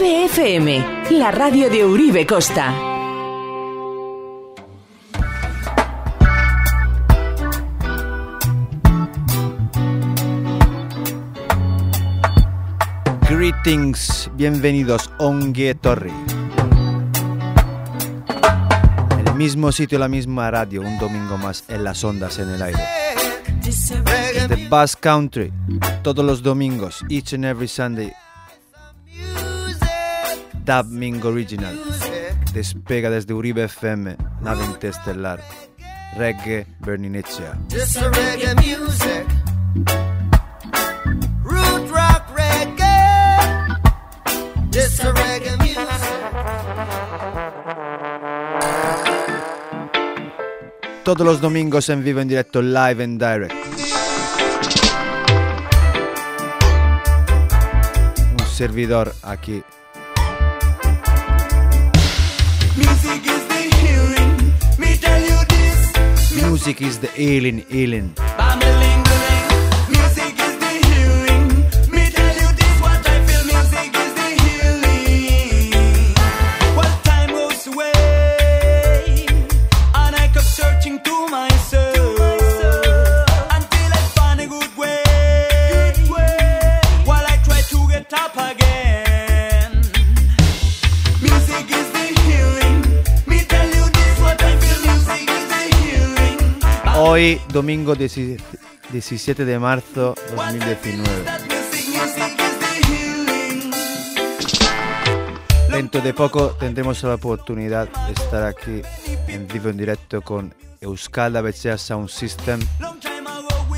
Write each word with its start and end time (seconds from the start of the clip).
Uribe 0.00 0.24
FM, 0.24 0.84
la 1.10 1.30
radio 1.30 1.68
de 1.68 1.84
Uribe 1.84 2.26
Costa. 2.26 2.72
Greetings, 13.28 14.30
bienvenidos 14.36 15.10
Ongue 15.18 15.74
Torri. 15.74 16.12
El 19.18 19.34
mismo 19.34 19.70
sitio, 19.70 19.98
la 19.98 20.08
misma 20.08 20.50
radio, 20.50 20.80
un 20.80 20.98
domingo 20.98 21.36
más 21.36 21.64
en 21.68 21.84
las 21.84 22.02
ondas 22.04 22.38
en 22.38 22.48
el 22.48 22.62
aire. 22.62 22.82
The 24.48 24.66
Bass 24.70 24.96
Country, 24.96 25.52
todos 26.02 26.24
los 26.24 26.42
domingos, 26.42 27.04
each 27.10 27.34
and 27.34 27.44
every 27.44 27.68
Sunday. 27.68 28.10
Dub 30.70 30.86
Ming 30.86 31.20
Original. 31.24 31.76
Despega 32.54 33.10
desde 33.10 33.34
Uribe 33.34 33.64
FM, 33.64 34.16
nave 34.40 34.64
interestelar. 34.64 35.42
Reggae 36.16 36.64
Berninecea. 36.78 37.58
Just 37.68 37.96
a 37.96 38.08
reggae 38.08 38.54
music. 38.54 39.26
Root 41.42 41.90
rock 41.90 42.22
reggae. 42.36 43.80
Just 44.70 45.02
a 45.02 45.12
reggae 45.12 45.56
music. 45.56 45.80
Todos 51.02 51.26
los 51.26 51.40
domingos 51.40 51.88
en 51.88 52.04
vivo, 52.04 52.20
en 52.20 52.28
directo, 52.28 52.62
live 52.62 53.02
and 53.02 53.20
direct. 53.20 53.54
Un 58.38 58.46
servidor 58.46 59.12
aquí. 59.24 59.64
Music 66.50 66.82
is 66.82 66.98
the 66.98 67.08
alien 67.16 67.58
healing. 67.68 68.12
Hoy, 97.20 97.38
domingo 97.52 97.94
10 97.94 98.38
17 98.92 99.44
de 99.44 99.58
marzo 99.58 100.14
2019. 100.34 101.24
That 101.24 101.42
music, 101.42 101.86
music 101.92 102.40
is 102.40 102.58
the 102.58 102.72
healing. 102.88 103.70
Dentro 105.70 106.00
de 106.00 106.14
poco 106.14 106.56
tendremos 106.58 107.02
la 107.02 107.16
oportunidad 107.16 107.90
de 108.06 108.12
estar 108.14 108.44
aquí 108.44 108.80
en 109.28 109.46
vivo 109.48 109.68
en 109.68 109.76
directo 109.76 110.22
con 110.22 110.54
Euskal 110.80 111.36
Abechea 111.36 111.76
Sound 111.76 112.08
System 112.08 112.58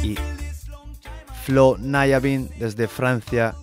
y 0.05 0.15
Flo 1.45 1.75
Nayabin 1.81 2.48
desde 2.61 2.87
Francia, 2.87 3.57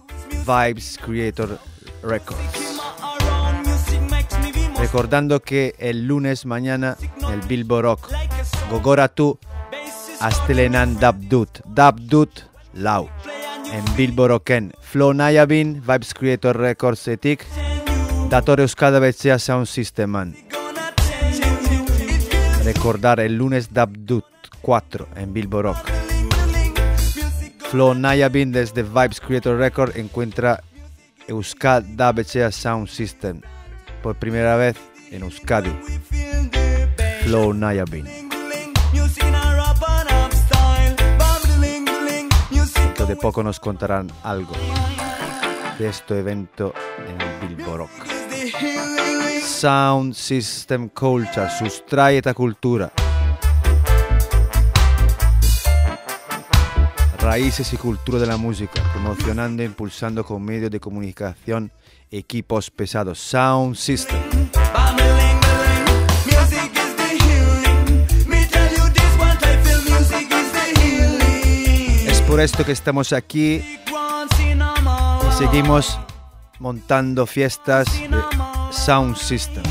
Vibes 0.45 0.99
Creator 1.01 1.57
Records. 2.03 2.41
Recordando 4.77 5.39
que 5.41 5.73
el 5.79 6.05
lunes 6.05 6.45
mañana 6.45 6.97
el 7.31 7.39
Bilbo 7.47 7.81
Rock 7.81 8.11
like 8.11 8.33
a 8.33 9.48
Astelenan 10.19 10.99
Dabdut 10.99 11.61
Dabdut 11.75 12.45
Lau 12.73 13.09
play 13.23 13.33
and 13.73 13.87
you 13.87 13.91
en 13.91 13.97
Bilbo 13.97 14.27
Rocken 14.27 14.73
Flo 14.81 15.13
Nayabin 15.13 15.81
Vibes 15.85 16.13
Creator 16.13 16.57
Records 16.57 17.07
etik 17.07 17.45
and 17.57 17.89
you 17.89 18.29
Datore 18.29 18.63
Euskal 18.63 18.95
Abechea 18.95 19.39
Sound 19.39 19.65
Systeman 19.67 20.35
gonna 20.51 20.91
change 20.97 21.39
you. 21.71 21.83
It 21.83 22.21
feels 22.29 22.65
Recordar 22.65 23.19
el 23.19 23.37
lunes 23.37 23.69
Dabdut 23.73 24.25
4 24.61 25.07
en 25.15 25.33
Bilbo 25.33 25.61
Rock 25.61 25.89
ling-a-ling. 25.89 26.73
Music 27.15 27.53
go- 27.59 27.65
Flo 27.69 27.93
Nayabin 27.93 28.51
desde 28.51 28.83
Vibes 28.83 29.19
Creator 29.21 29.57
Record 29.57 29.95
encuentra 29.97 30.61
Euskal 31.27 31.95
Dabechea 31.95 32.51
Sound 32.51 32.87
System 32.87 33.41
por 34.03 34.15
primera 34.15 34.55
vez 34.57 34.75
en 35.11 35.23
Euskadi. 35.23 35.69
we 35.69 35.99
feel 36.09 36.49
the 36.51 36.87
bass. 36.97 37.23
Flo 37.23 37.53
Nayabin. 37.53 38.28
De 43.09 43.15
poco 43.15 43.41
nos 43.41 43.59
contarán 43.59 44.07
algo 44.21 44.53
de 45.79 45.89
este 45.89 46.19
evento 46.19 46.75
en 47.07 47.19
el 47.19 47.55
Bilbo 47.55 47.77
Rock. 47.77 47.89
is 48.05 48.29
the 48.29 48.57
healing. 48.59 49.41
Sound 49.41 50.13
System 50.13 50.89
Culture, 50.89 51.49
sustrae 51.49 52.17
eta 52.17 52.35
cultura. 52.35 52.91
Raíces 57.19 57.73
y 57.73 57.77
cultura 57.77 58.19
de 58.19 58.27
la 58.27 58.37
música, 58.37 58.79
promocionando 58.93 59.63
e 59.63 59.65
impulsando 59.65 60.23
con 60.23 60.43
medios 60.43 60.69
de 60.69 60.79
comunicación 60.79 61.71
equipos 62.11 62.69
pesados. 62.69 63.17
Sound 63.17 63.75
System. 63.75 64.28
Por 72.39 72.45
esto 72.45 72.65
que 72.65 72.71
estamos 72.71 73.11
aquí 73.11 73.55
y 73.55 75.37
seguimos 75.37 75.99
montando 76.57 77.25
fiestas 77.25 77.85
de 77.91 78.17
Sound 78.71 79.17
System. 79.17 79.63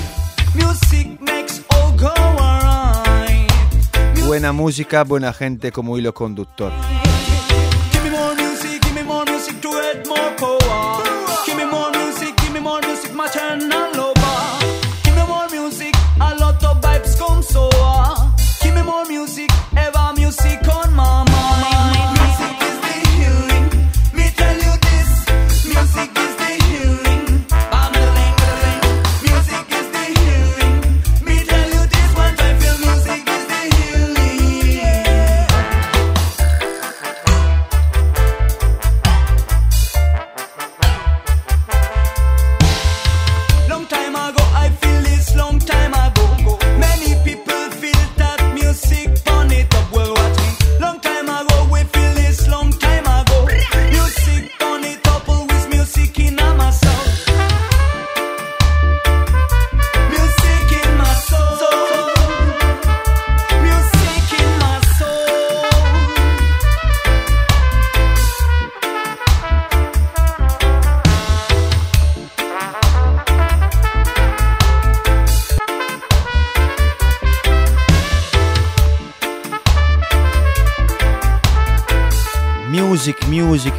Buena 4.26 4.52
música, 4.52 5.02
buena 5.04 5.32
gente 5.32 5.72
como 5.72 5.96
hilo 5.96 6.12
conductor. 6.12 6.70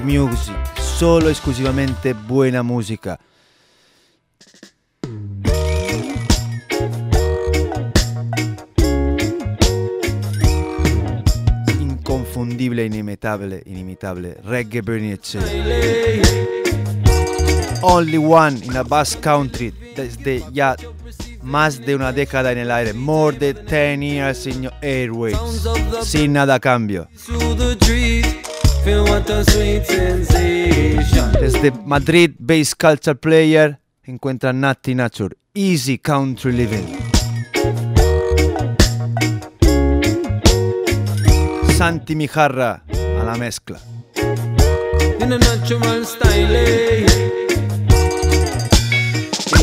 Music. 0.10 0.56
Solo 0.80 1.30
esclusivamente 1.30 2.14
buena 2.14 2.64
música. 2.64 3.20
Inconfondibile, 11.80 12.86
inimitable, 12.86 13.62
inimitable. 13.66 14.38
Reggae 14.44 14.82
Bernice. 14.82 15.38
only 17.84 18.18
one 18.18 18.58
in 18.64 18.76
a 18.76 18.84
bass 18.84 19.16
country 19.16 19.72
desde 19.96 20.44
ya 20.52 20.76
más 21.42 21.80
de 21.80 21.96
una 21.96 22.12
década 22.12 22.52
en 22.52 22.58
el 22.58 22.72
aire. 22.72 22.94
More 22.94 23.38
than 23.38 23.66
10 23.66 24.02
years 24.02 24.48
in 24.48 24.64
your 24.64 24.74
airways. 24.82 25.38
Sin 26.04 26.34
nada 26.34 26.56
a 26.56 26.60
cambio. 26.60 27.08
Feel 28.84 29.04
what 29.04 29.30
a 29.30 29.44
sweet 29.52 29.86
sensation. 29.86 31.32
Desde 31.40 31.72
Madrid, 31.86 32.36
Bass 32.40 32.76
Culture 32.76 33.16
Player, 33.16 33.80
encuentra 34.04 34.52
Natty 34.52 34.94
Nature. 34.96 35.36
Easy 35.54 35.98
Country 36.00 36.54
Living. 36.54 36.98
Santi 41.78 42.16
Mijarra 42.16 42.84
a 42.88 43.24
la 43.24 43.36
mezcla. 43.38 43.80
in 45.22 45.32
a 45.34 45.38
natural 45.38 46.04
style. 46.06 46.56
eh. 46.56 47.06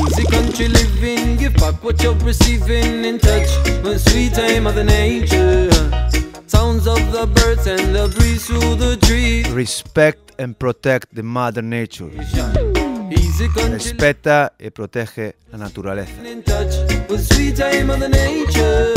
Easy 0.06 0.24
country 0.30 0.68
living, 0.68 1.36
give 1.36 1.54
back 1.54 1.82
what 1.82 2.02
you're 2.02 2.14
receiving 2.24 3.04
in 3.04 3.18
touch 3.18 3.48
with 3.82 4.00
sweet 4.10 4.32
time 4.34 4.66
of 4.66 4.74
the 4.74 4.84
nature. 4.84 5.68
Sounds 6.56 6.86
of 6.86 7.12
the 7.12 7.26
birds 7.26 7.66
and 7.66 7.94
the 7.94 8.08
breeze 8.16 8.46
through 8.46 8.76
the 8.76 8.96
trees. 8.96 9.46
Respect 9.50 10.32
and 10.38 10.54
protect 10.58 11.14
the 11.14 11.22
mother 11.22 11.60
nature. 11.62 12.08
Easy 13.10 13.48
country 13.48 13.72
Respeta 13.74 14.52
y 14.58 14.70
protege 14.70 15.34
la 15.52 15.58
naturaleza. 15.58 16.10
living 16.22 16.38
in 16.38 16.42
touch 16.42 16.74
with 17.10 17.20
sweet 17.32 17.56
time 17.56 17.90
of 17.90 18.00
the 18.00 18.08
nature. 18.08 18.94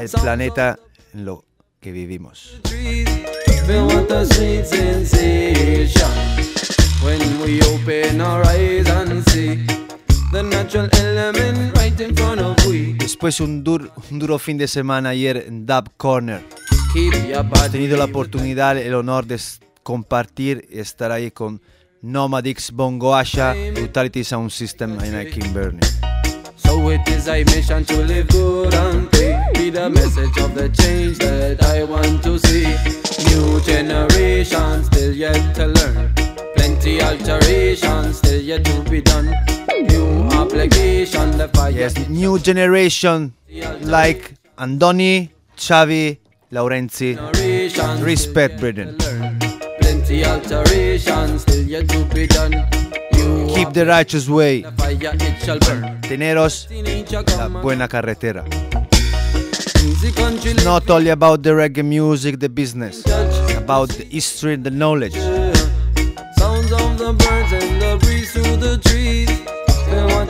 El 0.00 0.08
planeta 0.08 0.78
en 1.12 1.24
lo 1.24 1.44
que 1.80 1.90
vivimos. 1.92 2.60
trees. 2.62 3.08
Feel 3.66 3.86
what 3.86 4.10
a 4.12 4.24
sweet 4.26 4.64
sensation 4.64 6.10
when 7.02 7.18
we 7.42 7.60
open 7.62 8.20
our 8.20 8.44
eyes 8.46 8.88
and 8.88 9.28
see 9.30 9.66
the 10.32 10.42
natural 10.42 10.88
element 11.00 11.76
right 11.76 11.98
in 12.00 12.14
front 12.14 12.40
of 12.40 12.54
we. 12.66 12.94
Después 12.98 13.40
un, 13.40 13.64
dur- 13.64 13.90
un 14.12 14.18
duro 14.20 14.38
fin 14.38 14.56
de 14.58 14.68
semana 14.68 15.08
ayer 15.10 15.44
en 15.48 15.66
Dub 15.66 15.88
Corner. 15.96 16.40
Keep 16.94 17.12
your 17.28 17.42
He 17.42 17.42
body. 17.42 17.70
tenido 17.72 17.96
la 17.96 18.04
oportunidad, 18.04 18.78
el 18.78 18.94
honor 18.94 19.26
de 19.26 19.40
compartir 19.82 20.68
y 20.70 20.78
estar 20.78 21.10
ahí 21.10 21.32
con 21.32 21.60
Nomadix, 22.02 22.70
Bongo 22.70 23.16
Asha, 23.16 23.52
Brutality 23.74 24.22
Sound 24.22 24.52
System 24.52 24.96
en 25.02 25.28
Kimberley. 25.28 25.80
So 26.56 26.92
it 26.92 27.00
is 27.08 27.26
a 27.26 27.42
mission 27.46 27.84
to 27.86 27.96
live 28.04 28.28
good 28.28 28.72
and. 28.74 29.10
Be 29.54 29.70
the 29.70 29.90
message 29.90 30.38
of 30.40 30.54
the 30.54 30.68
change 30.70 31.18
that 31.18 31.64
I 31.64 31.82
want 31.82 32.22
to 32.22 32.38
see. 32.38 32.66
New 33.26 33.60
generation 33.62 34.84
still 34.84 35.12
yet 35.12 35.52
to 35.56 35.66
learn. 35.66 36.14
Plenty 36.54 37.02
alterations 37.02 38.18
still 38.18 38.40
yet 38.40 38.64
to 38.64 38.82
be 38.88 39.00
done. 39.02 39.34
New 39.68 40.28
application, 40.30 41.36
the 41.38 41.48
fire. 41.54 41.72
Yes, 41.72 42.08
new 42.08 42.38
generation 42.38 43.32
like 43.82 44.34
Andoni, 44.56 45.30
Xavi, 45.56 46.18
Laurenzi. 46.54 47.18
Respect, 48.00 48.54
still 48.54 48.54
yet 48.54 48.60
brethren. 48.60 48.96
to 48.96 49.06
learn. 49.10 49.38
Plenty 49.80 50.24
alterations 50.24 51.42
still 51.42 51.66
yet 51.66 51.88
to 51.88 52.04
be 52.14 52.28
done. 52.28 52.52
New 53.12 53.48
Keep 53.52 53.72
the 53.72 53.84
righteous 53.84 54.28
way. 54.28 54.62
the 54.62 54.70
fire 54.78 55.14
it 55.14 55.42
shall 55.42 55.58
burn. 55.58 56.00
Teneros 56.02 56.68
la 57.36 57.48
buena 57.48 57.88
carretera. 57.88 58.44
Country 60.14 60.54
Not 60.64 60.88
only 60.90 61.10
about 61.10 61.42
the 61.42 61.50
reggae 61.50 61.82
music, 61.84 62.38
the 62.38 62.48
business, 62.48 63.02
about 63.56 63.88
the 63.88 64.04
history 64.04 64.54
and 64.54 64.62
the 64.62 64.70
knowledge. 64.70 65.14
Sounds 66.38 66.70
of 66.70 66.98
the 66.98 67.14
birds 67.18 67.52
and 67.52 67.82
the 67.82 67.98
breeze 68.00 68.30
through 68.32 68.56
the 68.58 68.78
trees. 68.78 69.30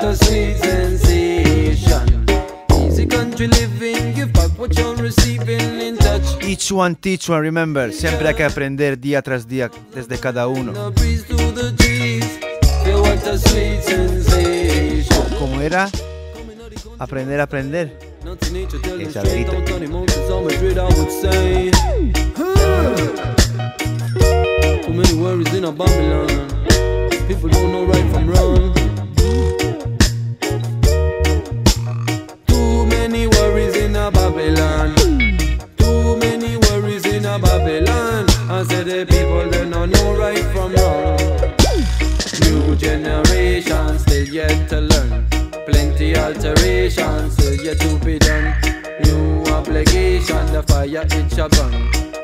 A 0.04 0.14
sweet 0.16 0.56
sensation. 0.58 2.23
Country 3.08 3.48
living, 3.48 4.14
give 4.14 4.32
back 4.32 4.50
what 4.58 4.76
you're 4.76 4.96
receiving 4.96 5.80
in 5.80 5.96
touch. 5.96 6.42
Each 6.42 6.70
one 6.72 6.94
teach 6.94 7.28
one, 7.28 7.40
remember, 7.40 7.92
siempre 7.92 8.28
hay 8.28 8.34
que 8.34 8.44
aprender 8.44 8.98
día 8.98 9.22
tras 9.22 9.46
día 9.46 9.70
desde 9.94 10.18
cada 10.18 10.48
uno. 10.48 10.72
¿Cómo 15.38 15.60
era? 15.60 15.90
Aprender 16.98 17.40
a 17.40 17.42
aprender. 17.44 17.98
Esa. 19.00 19.22
Too 24.82 24.92
many 24.92 25.14
worries 25.14 25.52
in 25.54 25.64
a 25.64 25.72
Babylon. 25.72 26.28
People 27.28 27.50
don't 27.50 27.72
know 27.72 27.84
right 27.84 28.10
from 28.12 28.28
wrong. 28.28 28.72
A 34.04 34.10
Babylon. 34.10 34.94
Too 35.78 36.16
many 36.18 36.58
worries 36.58 37.06
in 37.06 37.24
a 37.24 37.38
Babylon. 37.38 38.28
I 38.50 38.62
said 38.68 38.86
the 38.86 39.06
people 39.06 39.48
they 39.48 39.70
don't 39.70 39.90
know 39.90 40.14
right 40.14 40.44
from 40.52 40.74
wrong. 40.74 41.16
New 42.44 42.76
generation 42.76 43.98
still 43.98 44.28
yet 44.28 44.68
to 44.68 44.82
learn. 44.82 45.26
Plenty 45.66 46.16
alterations 46.16 47.32
still 47.32 47.54
yet 47.54 47.80
to 47.80 47.98
be 48.04 48.18
done. 48.18 48.54
New 49.04 49.42
obligation, 49.50 50.44
the 50.52 50.62
fire 50.68 51.06
it 51.10 51.32
shall 51.32 51.48
burn. 51.48 51.72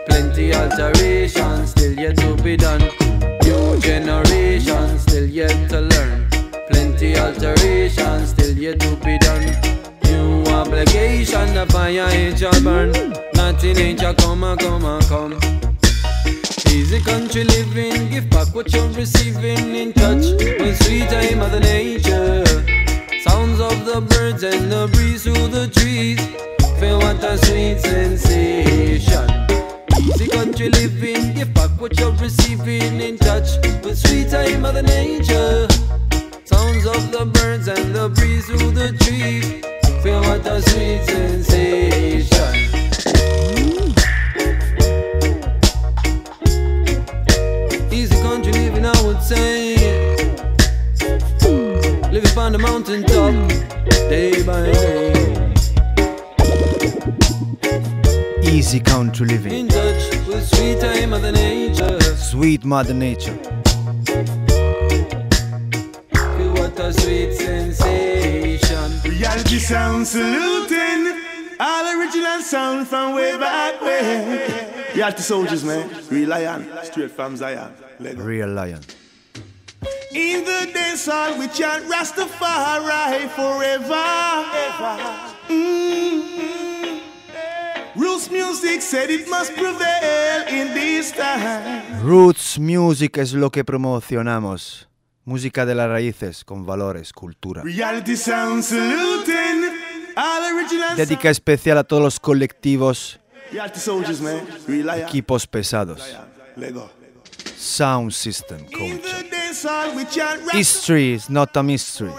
Plenty 0.07 0.53
alterations 0.53 1.71
still 1.71 1.95
yet 1.95 2.17
to 2.19 2.37
be 2.43 2.59
done. 2.59 2.83
New 3.45 3.81
generation 3.81 4.99
still 4.99 5.25
yet 5.25 5.71
to 5.71 5.81
learn. 5.81 6.29
Plenty 6.69 7.17
alterations 7.17 8.31
still 8.31 8.55
yet 8.59 8.79
to 8.81 8.97
be 8.97 9.17
done. 9.17 9.70
Obligation, 10.71 11.53
the 11.53 11.67
fire 11.67 12.07
it 12.11 12.39
shall 12.39 12.63
burn. 12.63 12.93
Nothing 13.35 13.77
ain't 13.77 13.99
shall 13.99 14.15
come 14.15 14.45
and 14.45 14.61
come 14.61 14.85
and 14.85 15.05
come. 15.07 15.33
Easy 16.71 17.01
country 17.01 17.43
living, 17.43 18.09
give 18.09 18.31
back 18.31 18.55
what 18.55 18.73
you're 18.73 18.89
receiving 18.91 19.75
in 19.75 19.93
touch 19.93 20.23
with 20.61 20.81
sweet 20.85 21.09
time 21.11 21.43
of 21.43 21.51
the 21.51 21.59
nature. 21.59 22.45
Sounds 23.21 23.59
of 23.61 23.85
the 23.85 24.01
birds 24.01 24.45
and 24.45 24.71
the 24.71 24.89
breeze 24.93 25.25
through 25.25 25.49
the 25.49 25.67
trees. 25.67 26.21
Feel 26.79 26.99
what 26.99 27.23
a 27.25 27.37
sweet 27.47 27.81
sensation. 27.81 29.29
Easy 29.99 30.29
country 30.29 30.69
living, 30.69 31.35
give 31.35 31.53
back 31.53 31.71
what 31.81 31.99
you're 31.99 32.13
receiving 32.13 33.01
in 33.01 33.19
touch 33.19 33.57
with 33.83 33.99
sweet 33.99 34.31
time 34.31 34.65
of 34.65 34.75
the 34.75 34.83
nature. 34.83 35.67
Sounds 36.45 36.87
of 36.87 37.11
the 37.11 37.27
birds 37.27 37.67
and 37.67 37.93
the 37.93 38.09
breeze 38.11 38.47
through 38.47 38.71
the 38.71 38.97
trees. 38.99 39.80
Feel 40.03 40.21
what 40.23 40.47
a 40.47 40.63
sweet 40.63 41.05
sensation. 41.05 42.55
Easy 47.93 48.23
country 48.23 48.53
living, 48.53 48.87
I 48.87 49.03
would 49.03 49.23
say. 49.23 49.75
Living 52.11 52.39
on 52.39 52.53
the 52.53 52.59
mountain 52.59 53.03
top, 53.03 53.35
day 54.09 54.43
by 54.43 54.73
day. 54.73 55.53
Easy 58.43 58.81
country 58.81 59.27
living. 59.27 59.53
In 59.53 59.69
touch 59.69 60.27
with 60.27 60.49
sweet 60.49 60.81
the 60.81 61.31
nature. 61.31 62.01
Sweet 62.17 62.65
Mother 62.65 62.95
Nature. 62.95 63.37
Feel 66.15 66.53
what 66.55 66.81
a 66.81 66.91
sweet 66.95 67.35
sensation. 67.35 68.10
Reality 69.21 69.59
sound 69.59 70.07
saluting. 70.07 71.13
All 71.61 72.01
original 72.01 72.41
sound 72.41 72.89
from 72.89 73.15
way 73.15 73.37
back 73.37 73.79
when. 73.83 74.97
Reality 74.97 75.21
soldiers, 75.21 75.63
man. 75.63 75.91
Real 76.09 76.31
lion. 76.31 76.67
Straight 76.85 77.11
from 77.11 77.37
Zion. 77.37 77.71
Real 78.01 78.49
Lion. 78.49 78.81
In 80.15 80.43
the 80.47 80.71
dance 80.73 81.05
hall, 81.05 81.39
we 81.39 81.49
chant 81.49 81.85
Rastafari 81.85 83.29
forever. 83.37 84.07
Mm. 85.51 87.01
Roots 87.97 88.31
music 88.31 88.81
said 88.81 89.11
it 89.11 89.29
must 89.29 89.53
prevail 89.53 90.49
in 90.49 90.73
this 90.73 91.13
time. 91.13 92.03
Roots 92.03 92.59
Music 92.59 93.19
es 93.19 93.35
lo 93.35 93.51
que 93.51 93.65
promocionamos. 93.65 94.90
Música 95.25 95.67
de 95.67 95.75
las 95.75 95.89
raíces 95.89 96.45
con 96.45 96.65
valores, 96.65 97.13
cultura. 97.13 97.63
Reality 97.63 98.17
sound 98.17 98.63
saluting. 98.63 99.71
Dedica 100.97 101.31
especial 101.31 101.79
a 101.79 101.85
todos 101.85 102.03
los 102.03 102.19
colectivos, 102.19 103.21
equipos 104.97 105.47
pesados. 105.47 106.17
Lego. 106.57 106.91
Sound 107.57 108.13
System 108.13 108.67
Culture. 108.67 109.27
History 110.53 111.15
is 111.15 111.29
not 111.29 111.57
a 111.57 111.63
mystery. 111.63 112.11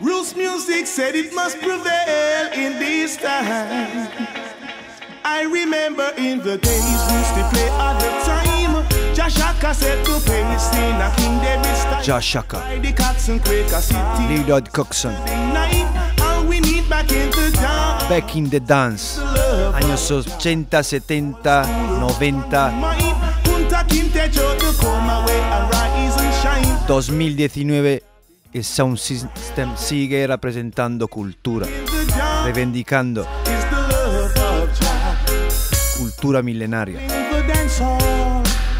Roots 0.00 0.36
music 0.36 0.86
said 0.86 1.14
it 1.16 1.34
must 1.34 1.58
prevail 1.58 2.52
in 2.52 2.78
this 2.78 3.16
time. 3.16 4.08
I 5.24 5.42
remember 5.42 6.12
in 6.16 6.38
the 6.38 6.58
days 6.58 6.84
we 7.10 7.16
used 7.18 7.34
to 7.34 7.48
play 7.52 7.68
all 7.70 7.94
the 7.98 8.08
time. 8.24 8.47
Josh 12.04 12.24
Shaka. 12.24 12.62
Leroy 14.28 14.62
Coxon. 14.72 15.12
Back 18.08 18.36
in 18.36 18.48
the 18.48 18.60
Dance. 18.60 19.20
Años 19.74 20.10
80, 20.10 20.82
70, 20.82 21.66
90. 21.98 22.72
2019 26.86 28.02
el 28.52 28.64
Sound 28.64 28.96
System 28.96 29.76
sigue 29.76 30.26
representando 30.26 31.08
cultura, 31.08 31.66
reivindicando 32.44 33.26
cultura 35.98 36.40
milenaria. 36.40 37.00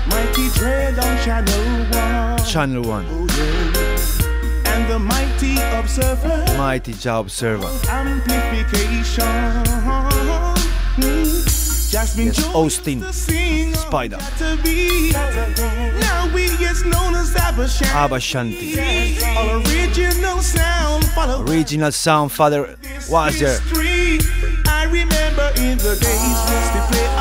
In 0.04 0.10
the 0.10 0.18
dance 0.18 0.22
hall, 0.22 0.24
mighty 0.24 0.48
dread 0.58 0.98
on 0.98 1.16
channel 1.24 1.86
one. 1.90 2.38
Channel 2.46 2.82
One, 2.82 3.06
Oh, 3.10 3.26
yeah. 3.36 4.72
And 4.74 4.90
the 4.90 4.98
mighty 4.98 5.56
observer. 5.78 6.44
Mighty 6.56 6.92
Jah 6.94 7.18
Observer, 7.18 7.68
amplification. 7.88 9.24
Mm. 10.98 11.90
Jasmine 11.90 12.26
Yes, 12.26 12.36
Jones 12.36 12.54
Austin, 12.54 13.02
Spider. 13.74 14.18
Now 16.00 16.28
we 16.34 16.44
is 16.44 16.84
known 16.84 17.14
as 17.14 17.32
Abashan. 17.34 17.86
Abashanti, 17.86 19.22
All 19.36 19.56
original 19.62 20.40
sound 20.42 21.04
follow 21.06 21.42
Original 21.44 21.90
Sound 21.92 22.30
Father 22.32 22.76
was 23.10 23.38
there. 23.40 23.58
I 24.66 24.84
remember 24.84 25.50
in 25.56 25.78
the 25.78 25.96
days 25.96 27.17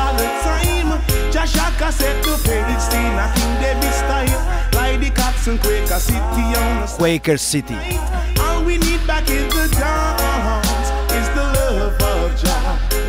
is 11.18 11.28
the 11.34 11.44
love. 11.54 12.08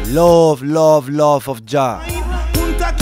Love, 0.09 0.63
Love, 0.63 1.09
Love 1.09 1.47
of 1.49 1.65
Jah. 1.65 2.01
Punta 2.53 2.93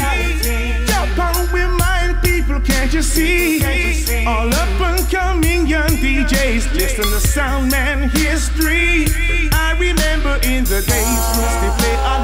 Japan, 0.86 1.48
we 1.52 1.64
mind 1.64 2.22
people, 2.22 2.60
can't 2.60 2.92
you 2.92 3.02
see? 3.02 4.26
All 4.26 4.52
up 4.52 4.80
and 4.80 5.10
coming 5.10 5.66
young 5.66 5.88
DJs, 5.88 6.74
listen 6.74 7.04
to 7.04 7.20
sound 7.20 7.70
man 7.70 8.10
history. 8.10 9.06
I 9.52 9.76
remember 9.78 10.38
in 10.44 10.64
the 10.64 10.82
days 10.82 11.22
used 11.36 11.60
to 11.64 11.70
play 11.78 11.94
all 11.96 12.02
the 12.02 12.14
time. 12.14 12.17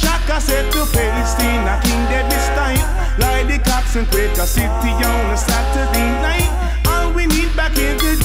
Jah 0.00 0.18
Shaka 0.18 0.40
set 0.40 0.72
to 0.72 0.84
pace 0.86 1.34
in 1.40 1.68
a 1.68 1.80
King 1.82 2.02
David 2.08 2.40
style. 2.50 2.86
Like 3.18 3.46
the 3.48 3.58
Cox 3.58 3.96
and 3.96 4.08
Quaker 4.10 4.46
City 4.46 4.92
on 4.92 5.30
a 5.30 5.36
Saturday 5.36 6.10
night. 6.24 6.50
All 6.86 7.12
we 7.12 7.26
need 7.26 7.54
back 7.56 7.76
in 7.78 7.96
the 7.98 8.16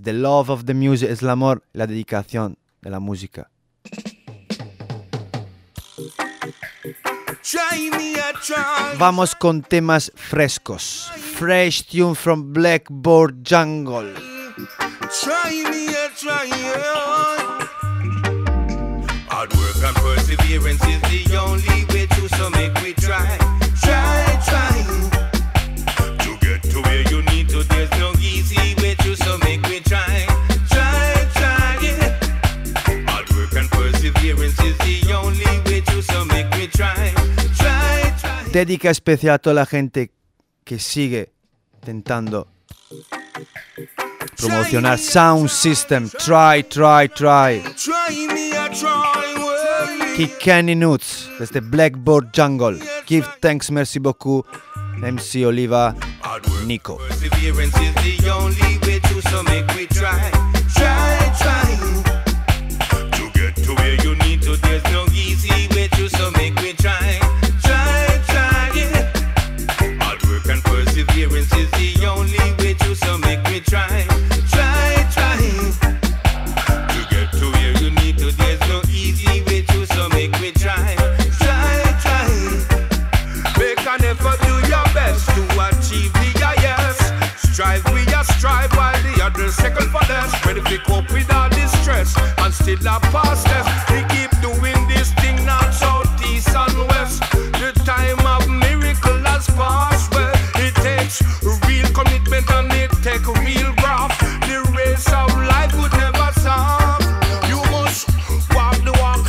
is 0.00 0.04
the 0.04 0.12
love 0.12 0.50
of 0.50 0.64
the 0.66 0.74
music, 0.74 1.10
es 1.10 1.22
el 1.22 1.30
amor, 1.30 1.62
la 1.72 1.86
dedicación 1.86 2.56
de 2.82 2.90
la 2.90 3.00
música. 3.00 3.50
Vamos 8.98 9.34
con 9.34 9.62
temas 9.62 10.12
frescos. 10.14 11.10
Fresh 11.36 11.86
tune 11.88 12.14
from 12.14 12.52
Blackboard 12.52 13.42
Jungle. 13.44 14.14
Try 15.22 15.64
me 15.70 15.88
a 15.88 16.08
try. 16.16 16.44
yeah. 16.44 17.68
Hard 19.28 19.52
work 19.54 19.82
and 19.84 19.96
perseverance 19.96 20.84
is 20.86 21.00
the 21.02 21.36
only 21.36 21.69
Dedica 38.52 38.90
especial 38.90 39.34
a 39.34 39.38
toda 39.38 39.54
la 39.54 39.66
gente 39.66 40.10
que 40.64 40.78
sigue 40.78 41.32
intentando 41.74 42.48
promocionar 44.36 44.98
Sound 44.98 45.48
System. 45.48 46.08
Try, 46.10 46.64
try, 46.64 47.08
try. 47.08 47.62
Well, 49.38 50.16
Kikeni 50.16 50.74
Nuts 50.74 51.28
desde 51.38 51.60
Blackboard 51.60 52.30
Jungle. 52.34 52.78
Give 53.06 53.26
thanks, 53.40 53.70
merci 53.70 54.00
beaucoup. 54.00 54.44
MC 55.00 55.46
Oliva, 55.46 55.94
Nico. 56.66 56.98
second 89.52 89.90
for 89.90 90.00
less. 90.08 90.30
Ready 90.46 90.62
to 90.62 90.78
cope 90.84 91.10
with 91.12 91.32
all 91.32 91.48
this 91.50 91.72
stress 91.82 92.16
and 92.38 92.54
still 92.54 92.78
a 92.86 93.00
pass 93.10 93.42
test. 93.44 93.68
We 93.90 94.00
keep 94.14 94.30
doing 94.40 94.80
this 94.88 95.12
thing 95.14 95.36
now 95.44 95.70
south, 95.70 96.08
east, 96.26 96.48
and 96.54 96.78
west. 96.88 97.20
The 97.58 97.72
time 97.84 98.20
of 98.26 98.48
miracle 98.48 99.18
has 99.26 99.46
passed. 99.58 100.12
Well, 100.14 100.32
it 100.56 100.74
takes 100.76 101.22
real 101.66 101.88
commitment 101.92 102.50
and 102.50 102.72
it 102.72 102.90
takes 103.02 103.26
real 103.26 103.72
graft. 103.80 104.20
The 104.46 104.58
race 104.76 105.08
of 105.12 105.28
life 105.36 105.74
would 105.80 105.92
never 105.98 106.30
stop. 106.38 107.02
You 107.48 107.60
must 107.74 108.08
walk 108.54 108.78
the 108.86 108.94
walk, 109.02 109.24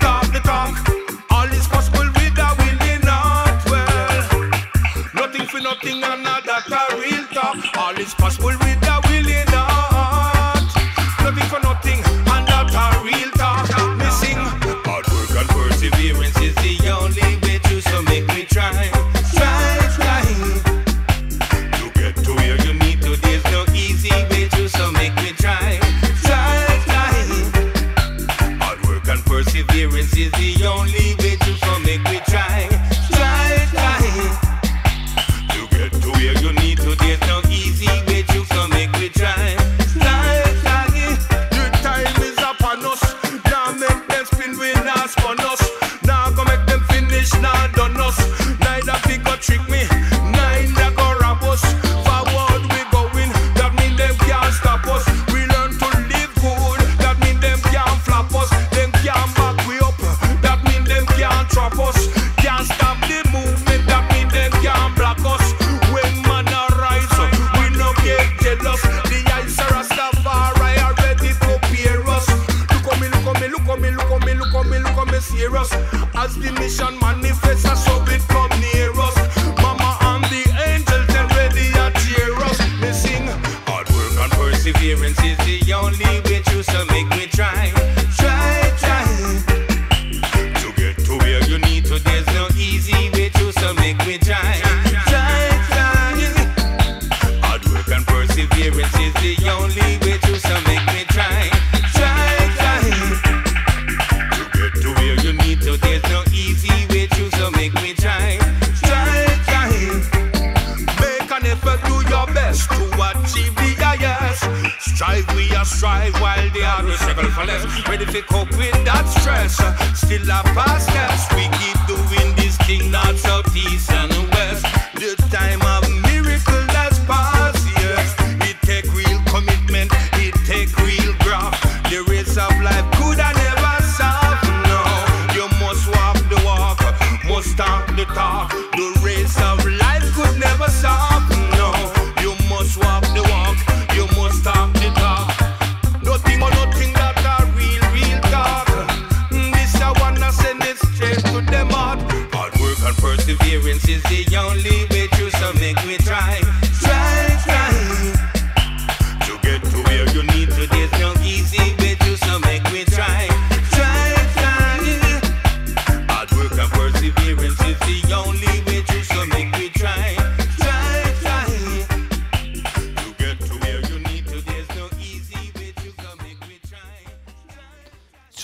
talk 0.00 0.26
the 0.32 0.40
talk. 0.40 0.74
All 1.30 1.50
is 1.52 1.66
possible 1.66 2.08
with 2.16 2.38
a 2.38 2.50
willing 2.58 3.04
heart. 3.04 3.60
Well, 3.68 4.24
nothing 5.14 5.46
for 5.46 5.60
nothing 5.60 6.02
and 6.02 6.22
not 6.22 6.44
that 6.44 6.70
a 6.70 6.96
real 6.96 7.24
talk. 7.28 7.58
All 7.76 7.98
is 7.98 8.14
possible. 8.14 8.67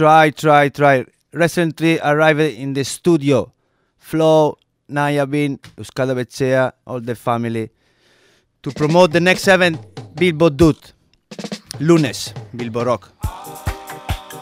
try, 0.05 0.31
try, 0.31 0.69
try. 0.69 1.07
Recently 1.33 1.99
arrived 1.99 2.40
in 2.40 2.75
the 2.75 2.85
studio. 2.85 3.51
Flo, 3.97 4.59
Nayabin, 4.90 5.59
Euskal 5.79 6.14
Bechea, 6.14 6.73
all 6.87 7.01
the 7.01 7.14
family, 7.14 7.71
to 8.62 8.71
promote 8.71 9.12
the 9.12 9.21
next 9.21 9.49
event, 9.49 9.79
Bilbo 10.14 10.51
Dut. 10.51 10.93
Lunes, 11.81 12.35
Bilbo 12.55 12.85
Rock. 12.85 13.12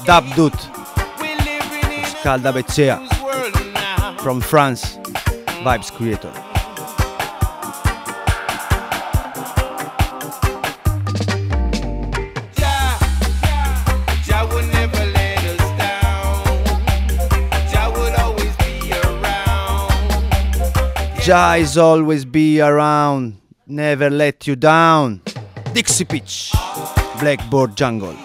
Dab 0.04 0.24
Dut. 0.34 0.52
Euskal 1.22 2.42
Bechea. 2.52 2.98
From 4.20 4.40
France, 4.40 4.96
Vibes 5.62 5.92
Creator. 5.92 6.51
Jai's 21.22 21.78
always 21.78 22.24
be 22.24 22.60
around, 22.60 23.38
never 23.68 24.10
let 24.10 24.48
you 24.48 24.56
down. 24.56 25.20
Dixie 25.72 26.04
Peach, 26.04 26.50
Blackboard 27.20 27.76
Jungle. 27.76 28.16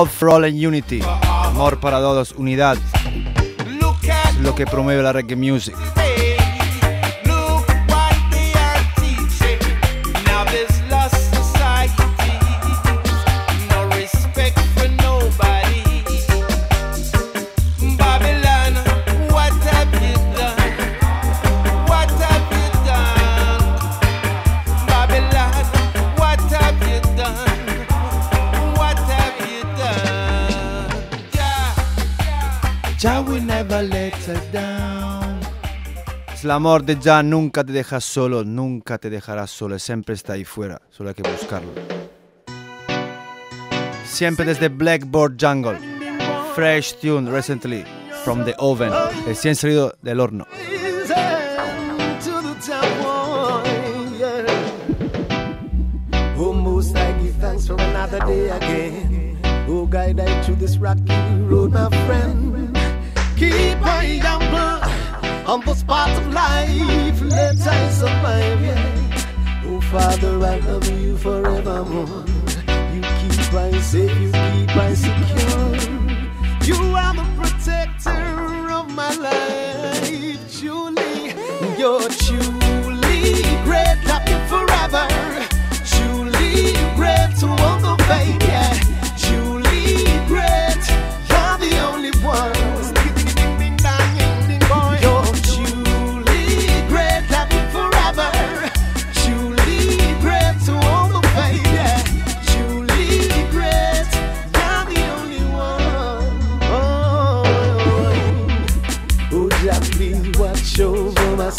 Love 0.00 0.12
for 0.12 0.30
all 0.30 0.44
and 0.46 0.58
unity. 0.58 1.02
Amor 1.04 1.78
para 1.78 1.98
todos, 1.98 2.32
unidad. 2.32 2.78
Es 4.30 4.36
lo 4.40 4.54
que 4.54 4.64
promueve 4.64 5.02
la 5.02 5.12
reggae 5.12 5.36
music. 5.36 5.76
Down. 34.52 35.40
Es 36.32 36.44
el 36.44 36.50
amor 36.50 36.84
de 36.84 36.96
Jah, 36.96 37.22
nunca 37.22 37.64
te 37.64 37.72
dejas 37.72 38.04
solo, 38.04 38.44
nunca 38.44 38.98
te 38.98 39.10
dejarás 39.10 39.50
solo, 39.50 39.78
siempre 39.78 40.14
está 40.14 40.34
ahí 40.34 40.44
fuera, 40.44 40.80
solo 40.90 41.10
hay 41.10 41.14
que 41.14 41.22
buscarlo. 41.22 41.70
Siempre 44.04 44.44
desde 44.44 44.68
Blackboard 44.68 45.36
Jungle, 45.40 45.78
fresh 46.54 46.94
tune 47.00 47.30
recently 47.30 47.84
from 48.24 48.44
the 48.44 48.54
oven, 48.58 48.92
recién 49.26 49.54
salido 49.54 49.94
del 50.02 50.20
horno. 50.20 50.46
thanks 57.40 57.66
for 57.66 57.74
another 57.74 58.20
day 58.20 58.48
again. 58.50 59.38
Oh, 59.68 59.86
guide 59.86 60.20
I 60.20 60.42
through 60.42 60.56
this 60.56 60.76
rocky 60.76 61.14
road, 61.48 61.72
my 61.72 61.88
friend. 62.06 62.79
Keep 63.40 63.80
my 63.80 64.20
humble, 64.22 64.80
humble 65.46 65.74
spot 65.74 66.10
of 66.10 66.26
life. 66.30 67.22
Let 67.22 67.58
I 67.66 67.88
survive, 67.88 68.60
yeah. 68.60 69.64
Oh, 69.64 69.80
Father, 69.80 70.44
I 70.44 70.58
love 70.58 70.86
you 71.00 71.16
forevermore. 71.16 72.26
You 72.92 73.00
keep 73.00 73.54
I 73.54 73.80
safe, 73.80 74.14
you 74.20 74.30
keep 74.30 74.76
I 74.76 74.92
secure. 74.92 75.72
You 76.68 76.94
are 76.94 77.14
the 77.14 77.24
protector 77.38 78.72
of 78.72 78.90
my 78.94 79.14
life, 79.14 80.60
Julie. 80.60 81.32
You're 81.80 82.10
truly 82.26 83.40
great, 83.64 83.96
love 84.04 84.28
you 84.28 84.38
forever. 84.52 85.08
Truly 85.94 86.74
great 86.94 87.30
to 87.40 87.48
all 87.48 87.78
the 87.80 87.96
faith, 88.04 88.49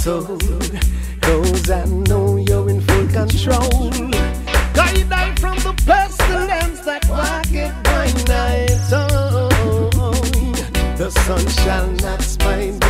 soul. 0.01 0.37
Cause 1.21 1.69
I 1.69 1.85
know 1.85 2.37
you're 2.37 2.69
in 2.69 2.81
full 2.81 3.07
control. 3.07 3.91
Guide 4.73 5.11
I 5.11 5.35
from 5.35 5.57
the 5.59 5.73
pestilence 5.85 6.79
that 6.81 7.05
walketh 7.07 7.75
by 7.83 8.07
night. 8.27 8.71
Oh, 8.91 10.11
the 10.97 11.11
sun 11.11 11.47
shall 11.63 11.87
not 12.05 12.21
smite 12.21 12.80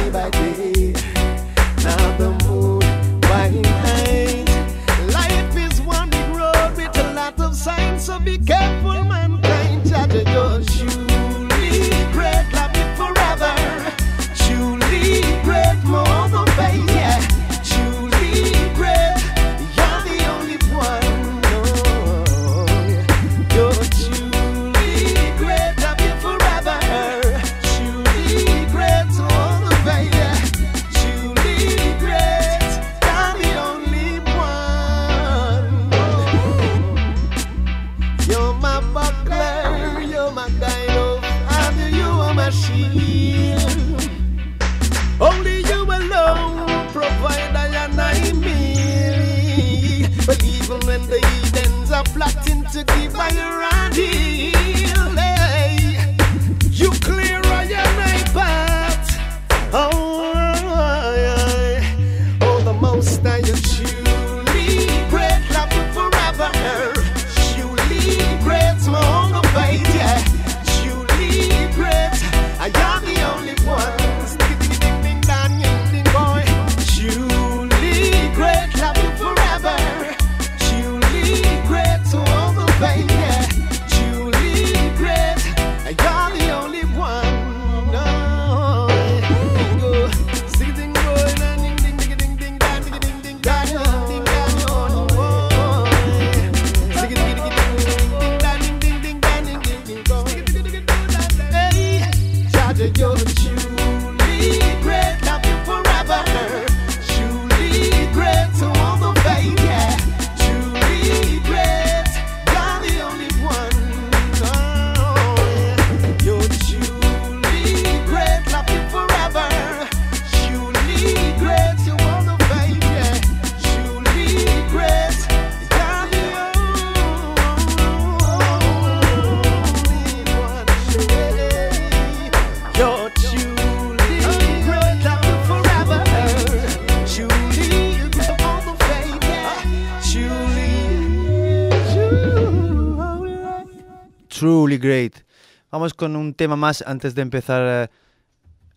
tema 146.41 146.55
más 146.55 146.83
antes 146.87 147.13
de 147.13 147.21
empezar 147.21 147.61
eh, 147.63 147.87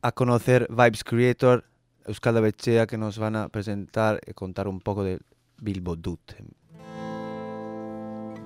a 0.02 0.12
conocer 0.12 0.66
Vibes 0.68 1.02
Creator, 1.02 1.64
Euskal 2.04 2.38
Bechea, 2.42 2.86
que 2.86 2.98
nos 2.98 3.16
van 3.16 3.36
a 3.36 3.48
presentar 3.48 4.20
y 4.26 4.34
contar 4.34 4.68
un 4.68 4.80
poco 4.80 5.02
de 5.02 5.18
Bilbo 5.62 5.96
Dut. 5.96 6.20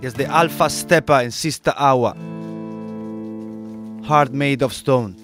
Desde 0.01 0.25
Alpha 0.25 0.71
Stepa 0.71 1.25
en 1.25 1.33
Sista 1.33 1.73
Agua. 1.73 2.15
Heart 4.09 4.33
Made 4.33 4.65
of 4.65 4.73
Stone. 4.73 5.17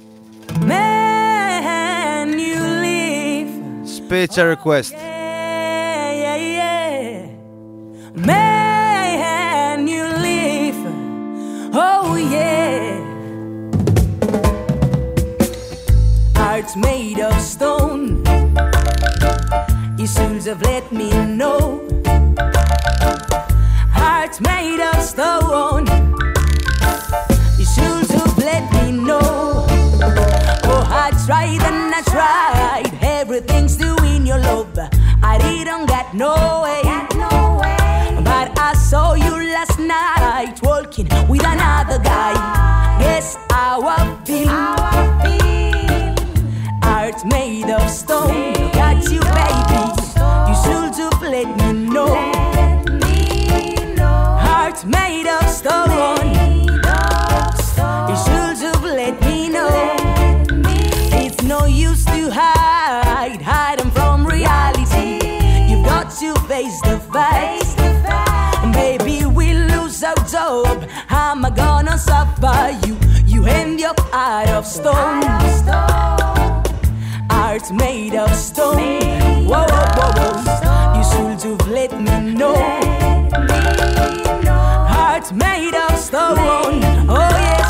Man, 0.66 2.36
you 2.36 2.60
leave. 2.82 3.86
Special 3.86 4.48
request. 4.48 4.94
Yeah, 4.94 6.36
yeah, 6.36 6.36
yeah. 6.36 7.28
Man, 8.26 8.63
Hearts 16.54 16.76
made 16.76 17.18
of 17.18 17.40
stone. 17.40 18.22
You 19.98 20.06
should 20.06 20.44
have 20.46 20.62
let 20.62 20.92
me 20.92 21.10
know. 21.10 21.82
Hearts 23.90 24.40
made 24.40 24.78
of 24.80 25.02
stone. 25.02 25.84
You 27.58 27.64
should 27.64 28.08
have 28.12 28.38
let 28.38 28.72
me 28.72 28.92
know. 28.92 29.66
Oh, 30.70 30.86
I 30.88 31.10
tried 31.26 31.60
and 31.60 31.92
I 31.92 32.02
tried. 32.14 33.02
Everything's 33.02 33.76
doing 33.76 34.24
your 34.24 34.38
love. 34.38 34.78
I 35.24 35.38
didn't 35.38 35.86
get 35.86 36.14
no 36.14 36.62
way. 36.62 36.82
But 38.22 38.56
I 38.60 38.74
saw 38.74 39.14
you 39.14 39.32
last 39.54 39.80
night 39.80 40.60
walking 40.62 41.08
with 41.28 41.44
another 41.44 41.98
guy. 41.98 42.34
How 43.48 43.80
I 43.82 44.24
feel. 44.24 45.63
Heart 47.14 47.26
made 47.26 47.70
of 47.70 47.88
stone. 47.88 48.52
Got 48.72 49.04
you, 49.04 49.20
baby. 49.20 49.82
You 50.48 50.54
should 50.64 50.96
have 50.98 51.22
let 51.22 51.46
me 51.58 51.72
know. 51.88 52.12
Heart 54.42 54.84
made 54.84 55.28
of 55.28 55.48
stone. 55.48 56.34
You 58.08 58.16
should 58.24 58.58
have 58.66 58.82
let 58.82 59.20
me 59.20 59.48
know. 59.48 59.94
It's 61.12 61.40
no 61.44 61.66
use 61.66 62.04
to 62.06 62.30
hide, 62.32 63.40
hide 63.40 63.80
'em 63.80 63.92
from 63.92 64.26
reality. 64.26 65.20
You've 65.68 65.86
got 65.86 66.10
to 66.18 66.34
face 66.48 66.80
the 66.80 66.98
facts. 67.12 67.76
Baby, 68.72 69.24
we 69.24 69.54
lose 69.54 70.02
our 70.02 70.18
job. 70.26 70.84
How 71.06 71.30
am 71.30 71.44
I 71.44 71.50
gonna 71.50 71.96
suffer 71.96 72.76
you? 72.84 72.96
You 73.24 73.46
end 73.46 73.78
your 73.78 73.94
heart 74.10 74.48
of 74.48 74.66
stone. 74.66 75.22
Heart 77.54 77.70
made 77.70 78.16
of 78.16 78.34
stone. 78.34 78.98
Whoa, 79.46 79.62
whoa, 79.62 79.86
whoa, 79.94 80.10
whoa. 80.18 80.98
You 80.98 81.04
should 81.38 81.40
have 81.52 81.68
let 81.68 81.92
me 81.92 82.34
know. 82.34 82.56
Heart 84.90 85.32
made 85.32 85.72
of 85.72 85.96
stone. 85.96 86.82
Oh 87.08 87.30
yes, 87.30 87.63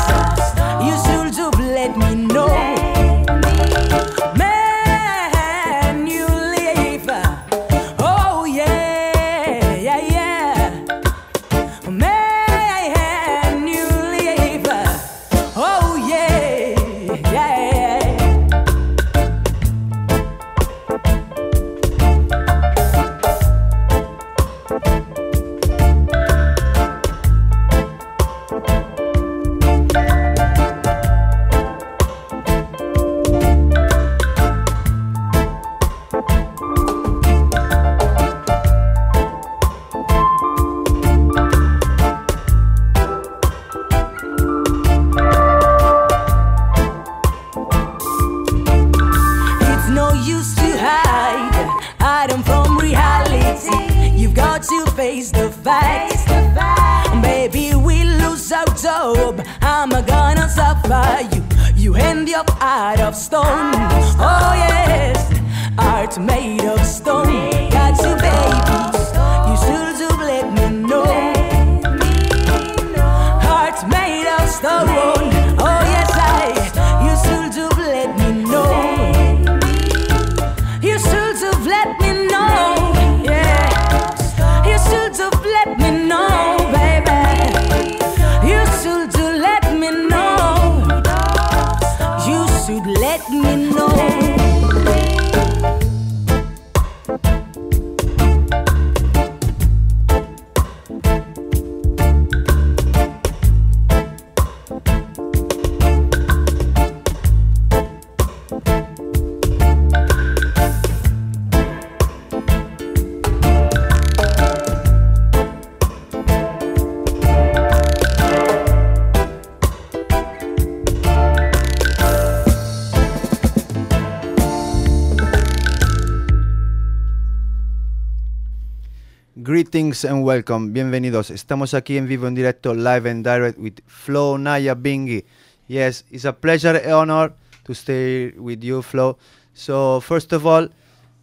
welcome, 130.25 130.71
bienvenidos. 130.71 131.29
Estamos 131.29 131.75
aquí 131.75 131.97
en 131.97 132.07
vivo 132.07 132.25
en 132.27 132.33
directo, 132.33 132.73
live 132.73 133.07
and 133.11 133.23
direct 133.23 133.59
with 133.59 133.75
Flo 133.85 134.39
Naya 134.39 134.73
Bingi. 134.73 135.23
Yes, 135.67 136.03
it's 136.09 136.25
a 136.25 136.33
pleasure 136.33 136.75
and 136.83 136.93
honor 136.93 137.31
to 137.63 137.75
stay 137.75 138.33
with 138.35 138.63
you, 138.63 138.81
Flo. 138.81 139.19
So, 139.53 140.01
first 140.01 140.33
of 140.33 140.47
all, 140.47 140.63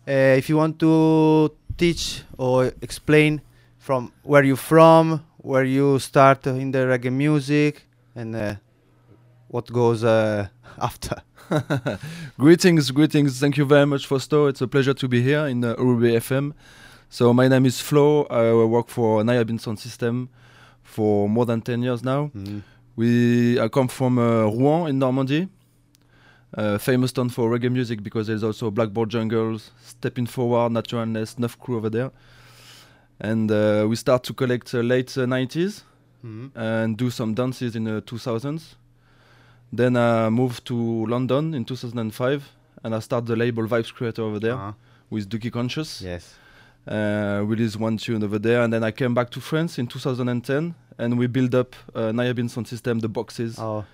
uh, 0.07 0.39
if 0.39 0.49
you 0.49 0.57
want 0.57 0.79
to 0.79 1.53
teach 1.77 2.23
or 2.39 2.67
explain 2.81 3.41
from 3.77 4.13
where 4.23 4.45
you 4.45 4.55
from, 4.55 5.25
where 5.39 5.65
you 5.65 5.99
start 5.99 6.47
in 6.47 6.71
the 6.71 6.87
reggae 6.87 7.13
music, 7.13 7.85
and 8.15 8.37
uh, 8.37 8.55
what 9.49 9.67
goes 9.73 10.05
uh, 10.05 10.47
after. 10.81 11.17
greetings, 12.39 12.93
greetings. 12.93 13.41
Thank 13.41 13.57
you 13.57 13.65
very 13.65 13.85
much, 13.85 14.09
Fosto. 14.09 14.49
It's 14.49 14.61
a 14.61 14.69
pleasure 14.69 14.95
to 14.95 15.09
be 15.09 15.23
here 15.23 15.49
in 15.49 15.65
uh, 15.65 15.75
FM. 15.75 16.53
So 17.13 17.35
my 17.35 17.47
name 17.47 17.67
is 17.67 17.79
Flo. 17.79 18.25
I 18.31 18.53
work 18.65 18.89
for 18.89 19.23
Naya 19.23 19.45
Bin 19.45 19.59
Sound 19.59 19.79
System 19.79 20.31
for 20.83 21.29
more 21.29 21.45
than 21.45 21.61
10 21.61 21.83
years 21.83 22.03
now. 22.03 22.31
Mm. 22.35 22.63
We 22.97 23.61
I 23.61 23.69
come 23.69 23.89
from 23.89 24.19
uh, 24.19 24.45
Rouen 24.47 24.89
in 24.89 24.99
Normandy, 24.99 25.49
uh, 26.57 26.79
famous 26.79 27.13
town 27.13 27.29
for 27.29 27.51
reggae 27.51 27.71
music 27.71 28.03
because 28.03 28.29
there's 28.29 28.43
also 28.43 28.71
Blackboard 28.71 29.11
Jungles, 29.11 29.73
Stepping 29.85 30.25
Forward, 30.27 30.73
Naturalness, 30.73 31.39
Neuf 31.39 31.59
Crew 31.59 31.77
over 31.77 31.91
there. 31.91 32.11
And 33.21 33.51
uh, 33.51 33.85
we 33.91 33.97
start 33.97 34.23
to 34.25 34.33
collect 34.33 34.75
uh, 34.75 34.79
late 34.81 35.17
uh, 35.19 35.27
90s 35.27 35.83
Mhm. 36.25 36.51
and 36.55 36.97
do 36.97 37.11
some 37.11 37.35
dances 37.35 37.75
in 37.77 37.83
the 37.85 38.01
2000s. 38.01 38.77
Then 39.73 39.97
I 39.97 40.31
moved 40.31 40.65
to 40.67 41.05
London 41.07 41.53
in 41.53 41.65
2005 41.65 42.43
and 42.85 42.95
I 42.95 43.01
start 43.01 43.27
the 43.27 43.35
label 43.37 43.67
Vibes 43.67 43.93
Creator 43.93 44.23
over 44.23 44.39
there 44.39 44.55
Uh-huh. 44.55 44.73
with 45.11 45.29
Dougie 45.29 45.51
Conscious. 45.51 46.01
Yes. 46.01 46.35
Uh, 46.87 47.43
released 47.47 47.77
one 47.79 47.97
tune 47.97 48.25
over 48.25 48.41
there 48.41 48.63
and 48.63 48.73
then 48.73 48.83
I 48.83 48.91
came 48.91 49.15
back 49.15 49.31
to 49.31 49.41
France 49.41 49.79
in 49.79 49.87
2010 49.87 50.75
and 50.99 51.17
we 51.17 51.29
built 51.29 51.55
up 51.55 51.77
uh, 51.95 52.11
Naya 52.11 52.35
Bin 52.35 52.49
sound 52.49 52.67
system, 52.67 52.99
the 52.99 53.09
boxes 53.09 53.57
Oh, 53.59 53.85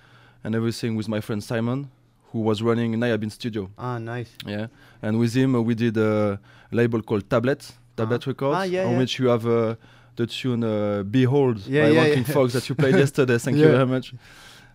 and 0.43 0.55
everything 0.55 0.95
with 0.95 1.07
my 1.07 1.21
friend 1.21 1.43
Simon 1.43 1.91
who 2.31 2.39
was 2.39 2.63
running 2.63 2.99
Naya 2.99 3.17
Bin 3.19 3.29
studio. 3.29 3.69
ah, 3.77 3.99
nice. 3.99 4.31
Yeah, 4.43 4.67
and 5.03 5.19
with 5.19 5.33
him 5.35 5.53
uh, 5.55 5.61
we 5.61 5.75
did 5.75 5.97
a 5.97 6.39
label 6.71 7.01
called 7.03 7.29
Tablet, 7.29 7.71
Tablet 7.95 8.23
Ah. 8.25 8.29
Records, 8.31 8.57
Ah, 8.57 8.63
yeah, 8.63 8.85
on 8.85 8.93
yeah. 8.93 8.97
which 8.97 9.19
you 9.19 9.27
have 9.27 9.45
uh, 9.45 9.75
the 10.15 10.25
tune 10.25 10.63
uh, 10.63 11.03
"Behold" 11.03 11.59
Yeah, 11.67 11.83
by 11.83 11.89
yeah, 11.91 12.05
yeah. 12.15 12.23
Fox 12.23 12.53
that 12.53 12.67
you 12.69 12.75
played 12.75 12.95
yesterday. 13.05 13.37
Thank 13.37 13.57
you 13.57 13.67
very 13.69 13.85
much. 13.85 14.13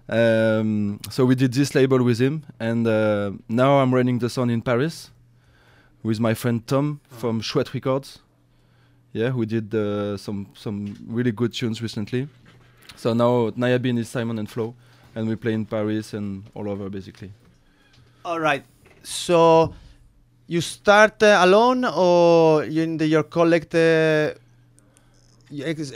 Um, 0.08 1.00
so 1.10 1.24
we 1.24 1.34
did 1.34 1.52
this 1.52 1.74
label 1.74 2.02
with 2.04 2.18
him, 2.20 2.44
and 2.60 2.86
uh, 2.86 3.32
now 3.48 3.78
I'm 3.80 3.92
running 3.94 4.18
the 4.20 4.28
sound 4.28 4.50
in 4.50 4.60
Paris 4.62 5.10
with 6.04 6.20
my 6.20 6.34
friend 6.34 6.64
Tom 6.66 7.00
Ah. 7.10 7.16
from 7.20 7.40
Chouette 7.40 7.74
Records. 7.74 8.20
Yeah, 9.12 9.30
we 9.32 9.46
did 9.46 9.74
uh, 9.74 10.16
some 10.16 10.46
some 10.54 10.94
really 11.08 11.32
good 11.32 11.52
tunes 11.52 11.80
recently. 11.82 12.28
So 12.96 13.14
now 13.14 13.50
Nayabin 13.56 13.98
is 13.98 14.08
Simon 14.08 14.38
and 14.38 14.48
Flo, 14.48 14.74
and 15.16 15.28
we 15.28 15.34
play 15.36 15.52
in 15.54 15.64
Paris 15.66 16.14
and 16.14 16.44
all 16.54 16.68
over 16.68 16.88
basically. 16.90 17.30
All 18.24 18.38
right. 18.40 18.64
so 19.02 19.74
you 20.46 20.60
start 20.60 21.22
uh, 21.22 21.38
alone 21.46 21.84
or 21.84 22.64
you 22.64 22.82
in 22.82 22.96
the, 22.98 23.06
your 23.06 23.22
collect 23.22 23.74
uh, 23.74 24.32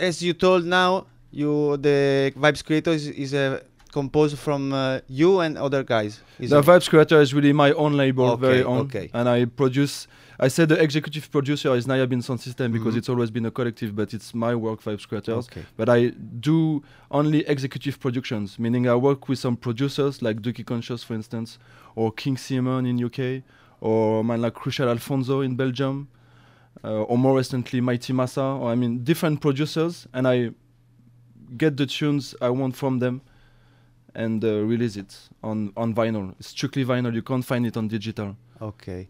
as 0.01 0.23
you 0.23 0.33
told 0.35 0.65
now 0.65 1.07
you 1.31 1.77
the 1.79 2.33
vibes 2.37 2.65
creator 2.65 2.91
is, 2.93 3.09
is 3.09 3.35
uh, 3.35 3.61
composed 3.93 4.39
from 4.39 4.73
uh, 4.73 5.01
you 5.09 5.41
and 5.41 5.57
other 5.59 5.83
guys 5.83 6.21
is 6.39 6.51
The 6.51 6.59
it? 6.59 6.65
Vibes 6.65 6.89
Creator 6.89 7.21
is 7.21 7.33
really 7.35 7.53
my 7.53 7.73
own 7.73 7.95
label, 7.97 8.37
very 8.37 8.63
own. 8.63 8.81
okay. 8.87 9.11
And 9.13 9.29
I 9.29 9.45
produce. 9.47 10.07
I 10.41 10.47
said 10.49 10.69
the 10.69 10.81
executive 10.81 11.31
producer 11.33 11.75
is 11.75 11.87
Naya 11.89 12.07
Bin 12.07 12.23
Sound 12.23 12.41
System 12.41 12.71
because 12.71 12.95
Mhm. 12.95 12.99
it's 12.99 13.09
always 13.09 13.31
been 13.31 13.45
a 13.47 13.51
collective, 13.51 13.97
but 13.97 14.15
it's 14.15 14.33
my 14.35 14.55
work, 14.55 14.81
Vibes 14.85 15.07
Creators. 15.09 15.49
okay 15.51 15.65
But 15.77 15.89
I 15.89 16.11
do 16.51 16.83
only 17.11 17.41
executive 17.49 17.99
productions, 17.99 18.57
meaning 18.59 18.87
I 18.89 18.95
work 18.95 19.29
with 19.29 19.41
some 19.41 19.57
producers 19.57 20.23
like 20.23 20.41
Dougie 20.41 20.65
Conscious, 20.65 21.03
for 21.03 21.15
instance, 21.15 21.59
or 21.97 22.13
King 22.13 22.37
Simon 22.37 22.87
in 22.87 22.99
UK, 22.99 23.43
or 23.81 24.23
man 24.23 24.41
like 24.43 24.55
Crucial 24.55 24.89
Alphonso 24.89 25.41
in 25.41 25.57
Belgium, 25.57 26.07
uh, 26.85 27.03
or 27.11 27.19
more 27.19 27.37
recently 27.37 27.81
Mighty 27.81 28.13
Massa, 28.13 28.41
or 28.43 28.71
I 28.71 28.77
mean 28.77 29.03
different 29.03 29.41
producers, 29.41 30.07
and 30.15 30.29
I 30.29 30.51
get 31.57 31.77
the 31.77 31.87
tunes 31.87 32.35
I 32.41 32.51
want 32.51 32.77
from 32.77 32.99
them 33.01 33.23
and 34.15 34.45
uh, 34.45 34.63
release 34.65 34.97
it 34.97 35.17
on 35.43 35.73
on 35.77 35.95
vinyl. 35.95 36.35
It's 36.39 36.49
strictly 36.49 36.85
vinyl. 36.85 37.13
You 37.15 37.23
can't 37.23 37.45
find 37.45 37.67
it 37.67 37.77
on 37.77 37.89
digital. 37.89 38.37
okay 38.61 39.09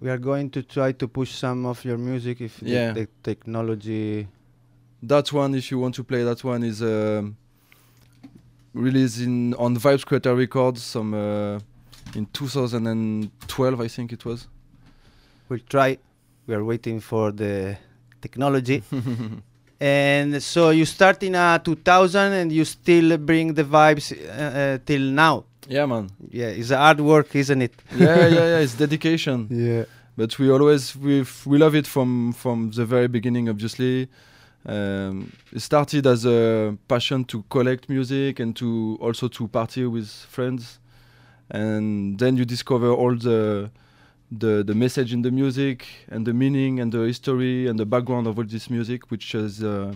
we 0.00 0.10
are 0.10 0.18
going 0.18 0.50
to 0.50 0.60
try 0.62 0.90
to 0.92 1.06
push 1.08 1.30
some 1.30 1.64
of 1.66 1.84
your 1.84 1.96
music 1.98 2.40
if 2.40 2.58
the- 2.60 2.70
Yeah. 2.70 2.92
the, 2.94 3.06
technology 3.22 4.26
That 5.02 5.32
one, 5.32 5.54
if 5.58 5.70
you 5.70 5.78
want 5.78 5.94
to 5.94 6.02
play 6.04 6.24
that 6.24 6.42
one, 6.44 6.64
is 6.66 6.80
um, 6.82 7.36
released 8.72 9.20
in 9.20 9.54
on 9.54 9.76
Vibes 9.76 10.04
Creator 10.04 10.34
Records 10.34 10.82
some 10.82 11.14
uh, 11.14 11.60
in 12.16 12.26
2012, 12.32 13.80
I 13.80 13.88
think 13.88 14.12
it 14.12 14.24
was. 14.24 14.48
we'll 15.48 15.60
try 15.68 15.98
we 16.46 16.54
are 16.54 16.64
waiting 16.64 17.00
for 17.00 17.30
the 17.32 17.76
technology 18.20 18.82
and 19.84 20.42
so 20.42 20.70
you 20.70 20.84
start 20.86 21.22
in 21.22 21.34
uh, 21.34 21.58
2000 21.58 22.32
and 22.32 22.52
you 22.52 22.64
still 22.64 23.18
bring 23.18 23.54
the 23.54 23.64
vibes 23.64 24.06
uh, 24.12 24.18
uh, 24.60 24.78
till 24.86 25.02
now 25.24 25.44
yeah, 25.68 25.86
man. 25.86 26.08
yeah 26.30 26.58
it's 26.60 26.70
hard 26.70 27.00
work 27.00 27.34
isn't 27.34 27.62
it 27.62 27.74
Yeah, 27.96 28.26
yeah, 28.36 28.46
yeah. 28.52 28.62
It's 28.64 28.74
dedication. 28.84 29.38
yeah 29.50 29.84
But 30.16 30.38
we 30.38 30.46
always 30.56 30.82
we 30.96 31.14
we 31.50 31.56
love 31.58 31.74
it 31.80 31.86
from 31.94 32.32
from 32.32 32.70
the 32.78 32.84
very 32.94 33.08
beginning. 33.08 33.48
Obviously, 33.48 33.94
um, 34.74 35.14
it 35.56 35.62
started 35.70 36.06
as 36.06 36.24
a 36.24 36.40
passion 36.86 37.24
to 37.24 37.36
collect 37.48 37.88
music 37.88 38.40
and 38.42 38.54
to 38.56 38.96
also 39.06 39.28
to 39.28 39.48
party 39.48 39.84
with 39.96 40.08
friends, 40.36 40.78
and 41.50 42.18
then 42.20 42.36
you 42.38 42.44
discover 42.44 42.90
all 43.00 43.16
the 43.18 43.70
the 44.38 44.62
the 44.64 44.74
message 44.74 45.12
in 45.12 45.22
the 45.22 45.30
music 45.30 45.86
and 46.08 46.26
the 46.26 46.32
meaning 46.32 46.80
and 46.80 46.92
the 46.92 47.00
history 47.00 47.66
and 47.68 47.78
the 47.78 47.86
background 47.86 48.26
of 48.26 48.38
all 48.38 48.44
this 48.44 48.68
music, 48.70 49.10
which 49.10 49.34
is 49.34 49.62
uh, 49.62 49.94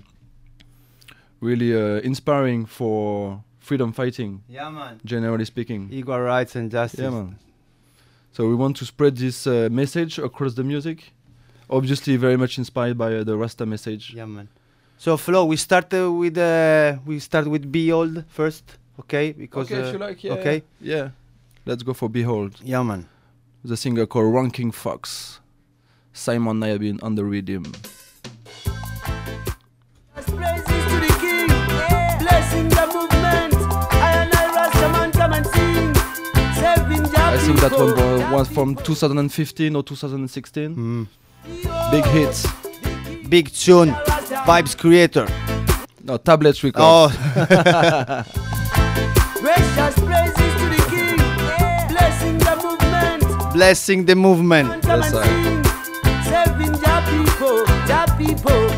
really 1.40 1.74
uh, 1.74 2.00
inspiring 2.00 2.66
for 2.66 3.42
freedom 3.58 3.92
fighting, 3.92 4.42
yeah 4.48 4.70
man 4.70 5.00
generally 5.04 5.44
speaking. 5.44 5.88
equal 5.92 6.20
rights 6.20 6.56
and 6.56 6.70
justice 6.70 7.00
Yeah, 7.00 7.10
man. 7.10 7.38
So 8.32 8.48
we 8.48 8.54
want 8.54 8.76
to 8.76 8.84
spread 8.84 9.16
this 9.16 9.46
uh, 9.46 9.68
message 9.70 10.18
across 10.18 10.54
the 10.54 10.64
music. 10.64 11.12
Obviously, 11.70 12.16
very 12.16 12.36
much 12.36 12.56
inspired 12.58 12.96
by 12.96 13.14
uh, 13.16 13.24
the 13.24 13.36
Rasta 13.36 13.66
message. 13.66 14.14
yeah 14.14 14.26
man 14.26 14.48
so 14.96 15.16
flo 15.16 15.44
we 15.44 15.56
start 15.56 15.92
uh, 15.94 16.10
with 16.10 16.36
uh, 16.38 16.96
we 17.06 17.18
start 17.20 17.46
with 17.46 17.70
be 17.70 17.92
old 17.92 18.24
first 18.28 18.64
okay 18.98 19.32
because 19.32 19.70
okay, 19.70 19.80
if 19.86 19.92
you 19.92 19.98
like, 19.98 20.24
yeah. 20.24 20.32
okay 20.32 20.62
Yeah. 20.80 21.10
Let's 21.66 21.82
go 21.82 21.92
for 21.92 22.08
Behold, 22.08 22.52
yeah 22.64 22.82
man 22.82 23.06
the 23.64 23.76
singer 23.76 24.06
called 24.06 24.32
Ranking 24.34 24.70
Fox. 24.70 25.40
Simon 26.12 26.60
Nayabin 26.60 27.02
on 27.02 27.14
the 27.14 27.24
rhythm. 27.24 27.62
Praises 30.14 30.64
to 30.66 30.96
the 31.00 31.16
King, 31.20 31.46
blessing 32.18 32.68
the 32.68 32.86
movement. 32.92 33.54
I 33.92 33.94
and 34.14 34.34
I 34.34 34.36
Rastaman 34.56 35.12
come 35.12 35.32
and 35.32 35.46
sing, 35.46 35.94
serving 36.60 37.04
Jah 37.12 37.26
I 37.32 37.38
think 37.38 37.60
that 37.60 37.72
one 37.72 37.94
people. 37.94 38.30
was 38.36 38.48
from 38.48 38.74
2015 38.76 39.76
or 39.76 39.82
2016. 39.82 40.76
Mm. 40.76 41.06
Big 41.90 42.04
hits. 42.06 42.46
big 43.28 43.50
tune 43.52 43.90
vibes 44.46 44.76
creator 44.76 45.26
No, 46.02 46.16
Tablets 46.18 46.62
record. 46.64 46.82
oh 46.82 48.24
blessing 53.58 54.04
the 54.04 54.14
movement. 54.14 54.68
blessing 54.68 54.84
the 54.84 54.94
movement 54.94 55.02
Come 55.02 55.02
Yes, 55.02 55.12
and 55.12 55.66
sir. 58.46 58.77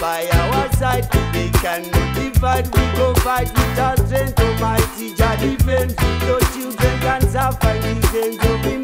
By 0.00 0.28
our 0.32 0.72
side. 0.72 1.08
They 1.32 1.50
cannot 1.50 2.14
divide, 2.14 2.66
we 2.66 2.80
go 2.96 3.14
fight 3.14 3.48
with 3.52 3.78
our 3.78 3.96
strength. 3.96 4.38
Almighty 4.40 5.14
Jah 5.14 5.36
defend. 5.40 5.94
Your 6.26 6.40
children 6.52 7.00
can 7.00 7.22
suffer 7.28 7.70
in 7.70 8.00
the 8.00 8.77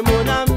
institutions. 0.00 0.26
Them 0.26 0.49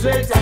straight 0.00 0.39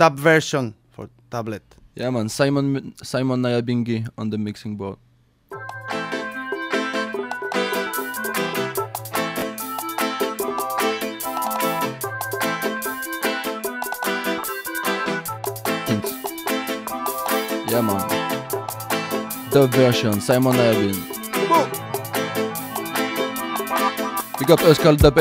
dub 0.00 0.18
version 0.18 0.74
for 0.88 1.10
tablet. 1.30 1.62
Yeah, 1.94 2.08
man. 2.08 2.30
Simon 2.30 2.94
Simon 3.02 3.42
Nayabingi 3.42 4.08
on 4.16 4.30
the 4.30 4.38
mixing 4.38 4.76
board. 4.76 4.96
Yeah, 17.68 17.82
man. 17.82 18.08
Dub 19.50 19.70
version, 19.70 20.18
Simon 20.22 20.54
Nayabin. 20.54 20.96
Big 24.38 24.50
up 24.50 24.60
Euskal 24.60 24.96
Dub. 24.96 25.18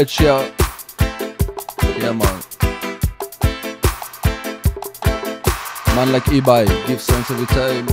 Yeah, 2.00 2.14
man. 2.14 2.39
Man 6.00 6.14
like 6.14 6.24
Ibai, 6.32 6.66
give 6.88 7.02
thanks 7.02 7.30
every 7.30 7.46
time. 7.48 7.86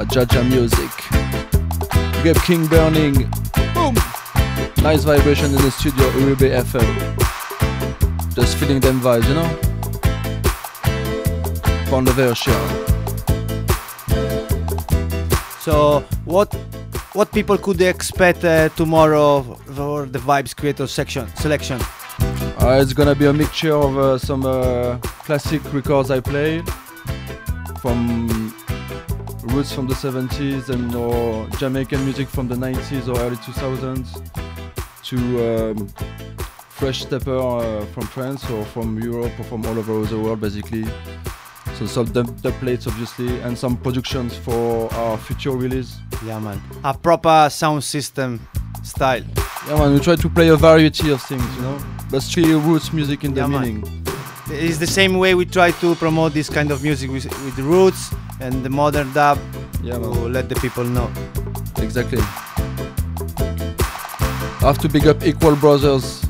A 0.00 0.04
Jaja 0.04 0.42
music. 0.50 0.90
Big 2.24 2.36
up 2.36 2.42
King 2.42 2.66
Burning. 2.66 3.30
Boom! 3.72 3.94
Nice 4.82 5.04
vibration 5.04 5.46
in 5.54 5.62
the 5.62 5.70
studio, 5.70 6.10
Uribe 6.18 6.50
FM. 6.64 8.34
Just 8.34 8.56
feeling 8.56 8.80
them 8.80 8.98
vibes, 8.98 9.28
you 9.28 9.34
know? 9.34 9.48
From 11.88 12.04
the 12.04 12.12
version. 12.14 12.62
So 15.60 16.00
what 16.24 16.52
what 17.12 17.30
people 17.30 17.58
could 17.58 17.80
expect 17.80 18.44
uh, 18.44 18.70
tomorrow 18.70 19.42
for 19.76 20.06
the 20.06 20.18
Vibes 20.18 20.56
Creator 20.56 20.88
section 20.88 21.28
selection? 21.36 21.78
Uh, 22.64 22.80
it's 22.80 22.94
gonna 22.94 23.14
be 23.14 23.26
a 23.26 23.32
mixture 23.32 23.74
of 23.74 23.98
uh, 23.98 24.16
some 24.16 24.46
uh, 24.46 24.96
classic 25.26 25.60
records 25.74 26.10
I 26.10 26.20
played 26.20 26.66
from 27.82 28.54
roots 29.42 29.70
from 29.70 29.86
the 29.86 29.92
70s 29.92 30.70
and 30.70 30.94
or 30.94 31.46
Jamaican 31.58 32.02
music 32.04 32.26
from 32.26 32.48
the 32.48 32.54
90s 32.54 33.06
or 33.06 33.20
early 33.20 33.36
2000s 33.36 34.08
to 35.02 35.16
um, 35.46 35.88
fresh 36.70 37.02
stepper 37.02 37.36
uh, 37.36 37.84
from 37.84 38.04
France 38.04 38.48
or 38.48 38.64
from 38.64 38.98
Europe 38.98 39.38
or 39.38 39.44
from 39.44 39.66
all 39.66 39.78
over 39.78 40.02
the 40.06 40.18
world 40.18 40.40
basically. 40.40 40.86
So 41.74 41.84
some 41.84 42.06
dub, 42.06 42.40
dub 42.40 42.54
plates 42.54 42.86
obviously 42.86 43.40
and 43.40 43.58
some 43.58 43.76
productions 43.76 44.38
for 44.38 44.90
our 44.94 45.18
future 45.18 45.50
release. 45.50 45.98
Yeah, 46.24 46.38
man. 46.38 46.62
A 46.82 46.94
proper 46.94 47.50
sound 47.50 47.84
system 47.84 48.48
style. 48.82 49.24
Yeah 49.68 49.76
man, 49.76 49.92
we 49.92 50.00
try 50.00 50.16
to 50.16 50.30
play 50.30 50.48
a 50.48 50.56
variety 50.56 51.10
of 51.10 51.20
things, 51.20 51.44
you 51.56 51.62
know, 51.62 51.78
still 52.20 52.60
roots 52.60 52.92
music 52.92 53.24
in 53.24 53.34
the 53.34 53.40
Yeah, 53.40 53.46
man. 53.46 53.62
meaning. 53.62 54.04
It's 54.50 54.78
the 54.78 54.86
same 54.86 55.18
way 55.18 55.34
we 55.34 55.46
try 55.46 55.70
to 55.70 55.94
promote 55.94 56.34
this 56.34 56.50
kind 56.50 56.70
of 56.70 56.82
music 56.82 57.10
with, 57.10 57.24
with 57.44 57.58
roots 57.58 58.14
and 58.40 58.62
the 58.62 58.68
modern 58.70 59.10
dub 59.12 59.38
Yeah 59.82 59.98
to 59.98 60.28
let 60.28 60.48
the 60.48 60.54
people 60.56 60.84
know. 60.84 61.10
Exactly. 61.78 62.20
I 64.60 64.66
have 64.68 64.78
to 64.78 64.88
big 64.88 65.06
up 65.06 65.22
Equal 65.26 65.56
Brothers. 65.56 66.24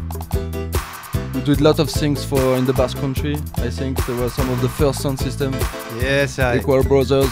We 1.35 1.41
did 1.43 1.61
a 1.61 1.65
lot 1.65 1.79
of 1.79 1.89
things 1.91 2.25
for 2.25 2.57
in 2.57 2.65
the 2.67 2.73
Basque 2.73 2.99
Country. 2.99 3.35
I 3.59 3.71
think 3.71 4.05
they 4.07 4.15
were 4.15 4.29
some 4.31 4.49
of 4.51 4.61
the 4.61 4.69
first 4.69 5.03
sound 5.03 5.19
system. 5.19 5.53
Yes, 6.01 6.39
I. 6.39 6.57
Equal 6.59 6.83
Brothers, 6.83 7.31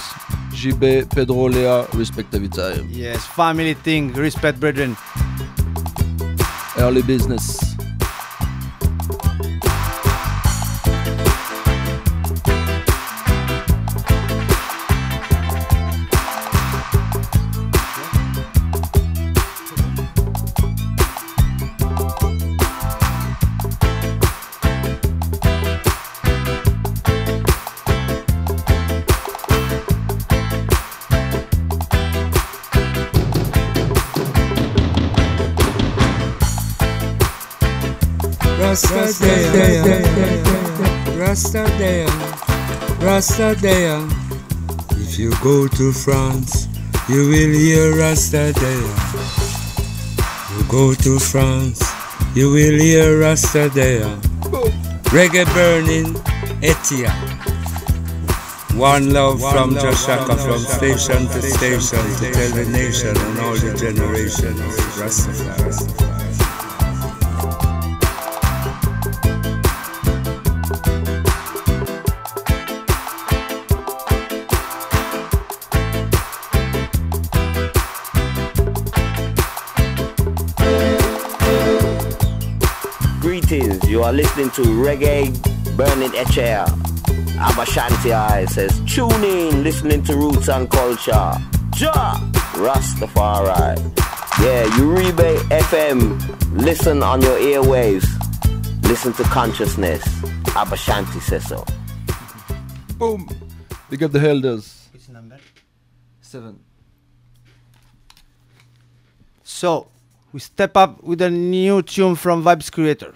JB, 0.53 1.11
Pedro, 1.15 1.49
Lea, 1.49 1.87
respect. 1.95 2.35
Yes, 2.91 3.27
family 3.27 3.75
thing, 3.75 4.13
respect, 4.13 4.61
brethren. 4.61 4.97
Early 6.79 7.03
business. 7.03 7.72
Rastadea, 38.73 39.85
Rastadea, 41.19 42.09
Rastadea. 43.01 44.01
If 44.93 45.19
you 45.19 45.31
go 45.43 45.69
to 45.69 45.93
France, 45.93 46.69
you 47.07 47.29
will 47.29 47.53
hear 47.53 47.93
Rastadea. 47.93 48.89
You 50.57 50.65
go 50.71 50.95
to 50.95 51.19
France, 51.19 51.83
you 52.35 52.51
will 52.51 52.79
hear 52.81 53.21
Rastadea. 53.21 54.09
Reggae 55.13 55.45
burning, 55.53 56.15
Etia. 56.63 57.13
One 58.79 59.13
love 59.13 59.43
from 59.53 59.75
Jah 59.75 59.95
Shaka, 59.95 60.35
from 60.39 60.61
station 60.61 61.27
to 61.29 61.43
station 61.43 62.05
to 62.17 62.33
tell 62.33 62.53
the 62.57 62.65
nation 62.73 63.15
and 63.15 63.39
all 63.41 63.53
the 63.53 63.77
generations. 63.77 64.81
Rastafari. 64.97 66.02
Listening 84.43 84.65
to 84.65 84.71
Reggae 84.73 85.77
Burning 85.77 86.11
Echair. 86.13 86.65
Abashanti 87.39 88.13
I 88.13 88.45
says, 88.47 88.81
tune 88.87 89.23
in, 89.23 89.63
listening 89.63 90.03
to 90.05 90.17
Roots 90.17 90.49
and 90.49 90.69
Culture. 90.69 91.33
Ja! 91.77 92.19
Rastafari. 92.55 93.79
Yeah, 94.41 94.65
Uribe 94.79 95.37
FM, 95.49 96.61
listen 96.61 97.03
on 97.03 97.23
your 97.23 97.39
airwaves. 97.39 98.07
Listen 98.89 99.13
to 99.13 99.23
consciousness. 99.25 100.03
Abashanti 100.57 101.21
says 101.21 101.47
so. 101.47 101.65
Boom! 102.99 103.29
Big 103.91 104.03
up 104.03 104.11
the 104.11 104.21
elders. 104.21 104.89
Which 104.93 105.09
number? 105.09 105.39
Seven. 106.21 106.59
So, 109.45 109.87
we 110.33 110.41
step 110.41 110.77
up 110.77 111.03
with 111.05 111.21
a 111.21 111.31
new 111.31 111.83
tune 111.83 112.17
from 112.17 112.43
Vibes 112.43 112.73
Creator. 112.73 113.15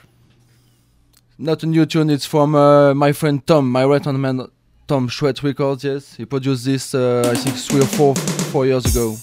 Not 1.38 1.62
a 1.62 1.66
new 1.66 1.84
tune, 1.84 2.08
it's 2.08 2.24
from 2.24 2.54
uh, 2.54 2.94
my 2.94 3.12
friend 3.12 3.46
Tom, 3.46 3.70
my 3.70 3.84
right 3.84 4.02
hand 4.02 4.22
man 4.22 4.46
Tom 4.88 5.06
Chouette 5.08 5.42
Records, 5.42 5.84
yes. 5.84 6.14
He 6.14 6.24
produced 6.24 6.64
this, 6.64 6.94
uh, 6.94 7.30
I 7.30 7.34
think, 7.34 7.56
three 7.56 7.80
or 7.82 7.86
four, 7.86 8.14
four 8.14 8.64
years 8.64 8.86
ago. 8.86 9.14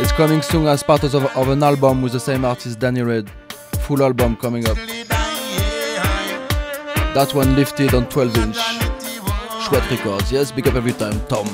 It's 0.00 0.12
coming 0.12 0.40
soon 0.40 0.66
as 0.66 0.82
part 0.82 1.04
of, 1.04 1.14
of 1.14 1.48
an 1.48 1.62
album 1.62 2.00
with 2.00 2.12
the 2.12 2.20
same 2.20 2.46
artist, 2.46 2.78
Danny 2.78 3.02
Red. 3.02 3.30
Full 3.80 4.02
album 4.02 4.36
coming 4.36 4.66
up. 4.66 4.76
That 7.12 7.32
one 7.34 7.54
lifted 7.54 7.92
on 7.92 8.08
12 8.08 8.38
inch. 8.38 8.56
Chouette 9.66 9.90
Records, 9.90 10.32
yes, 10.32 10.50
big 10.50 10.66
up 10.68 10.74
every 10.74 10.92
time, 10.94 11.20
Tom. 11.26 11.46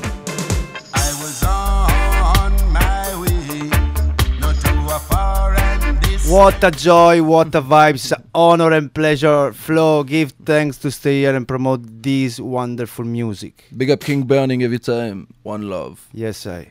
What 6.30 6.62
a 6.62 6.70
joy, 6.70 7.24
what 7.24 7.52
a 7.56 7.60
vibes, 7.60 8.12
honor 8.32 8.70
and 8.70 8.94
pleasure. 8.94 9.52
Flo, 9.52 10.04
give 10.04 10.30
thanks 10.44 10.78
to 10.78 10.88
stay 10.92 11.22
here 11.22 11.34
and 11.34 11.46
promote 11.46 11.80
this 12.04 12.38
wonderful 12.38 13.04
music. 13.04 13.64
Big 13.76 13.90
up 13.90 13.98
King 13.98 14.22
Burning 14.22 14.62
every 14.62 14.78
time, 14.78 15.26
one 15.42 15.68
love. 15.68 16.06
Yes, 16.12 16.46
I. 16.46 16.70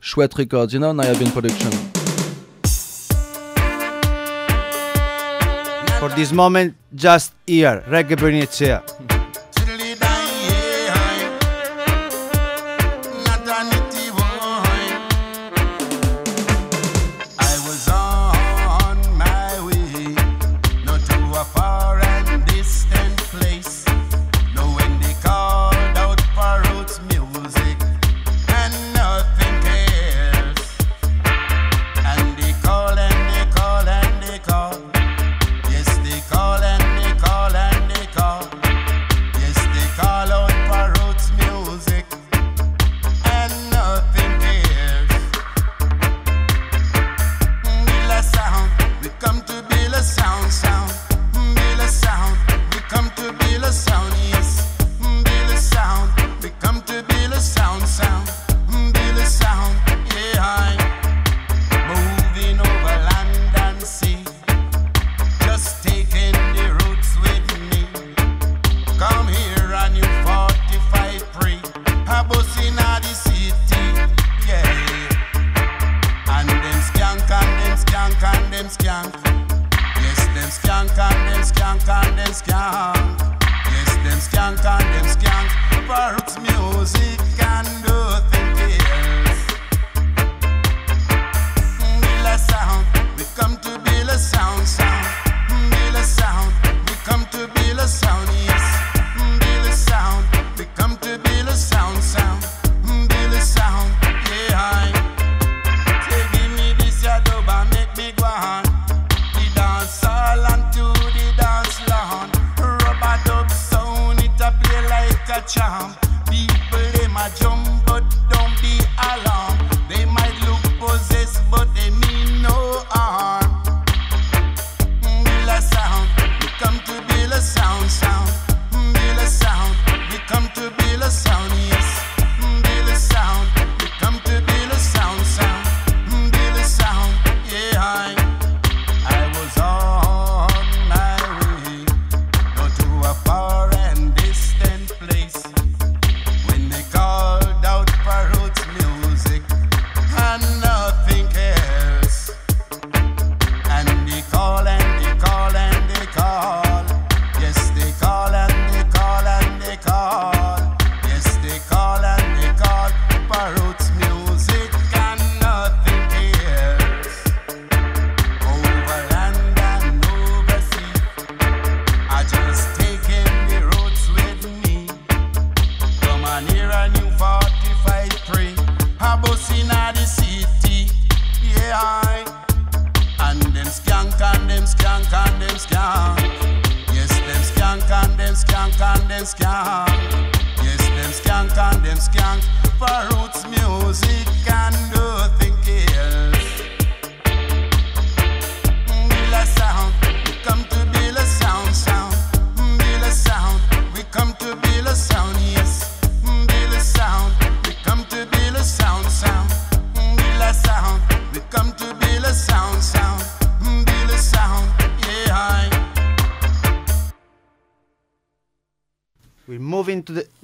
Chouette 0.00 0.36
Records, 0.36 0.74
you 0.74 0.80
know, 0.80 0.92
Nayabin 0.92 1.32
production. 1.32 1.70
For 6.00 6.08
this 6.16 6.32
moment, 6.32 6.74
just 6.96 7.34
here, 7.46 7.84
Reggae 7.86 8.18
Burning 8.18 8.48
here. 8.48 8.82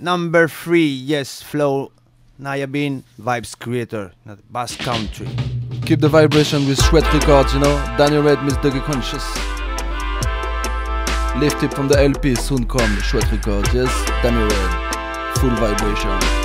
Number 0.04 0.48
three, 0.48 0.84
yes, 0.86 1.40
Flo 1.40 1.90
Nayabin 2.38 3.04
Vibes 3.18 3.58
Creator, 3.58 4.12
Basque 4.50 4.80
Country. 4.80 5.26
Keep 5.86 6.00
the 6.00 6.10
vibration 6.10 6.68
with 6.68 6.78
Chouette 6.82 7.10
Records, 7.14 7.54
you 7.54 7.60
know. 7.60 7.74
Daniel 7.96 8.22
Red, 8.22 8.36
Mr. 8.40 8.70
Conscious. 8.84 9.24
Lift 11.40 11.62
it 11.62 11.72
from 11.72 11.88
the 11.88 11.98
LP, 11.98 12.34
soon 12.34 12.66
come 12.66 13.00
Chouette 13.00 13.32
Records, 13.32 13.72
yes. 13.72 14.06
Daniel 14.22 14.46
Red, 14.46 15.38
full 15.38 15.56
vibration. 15.56 16.43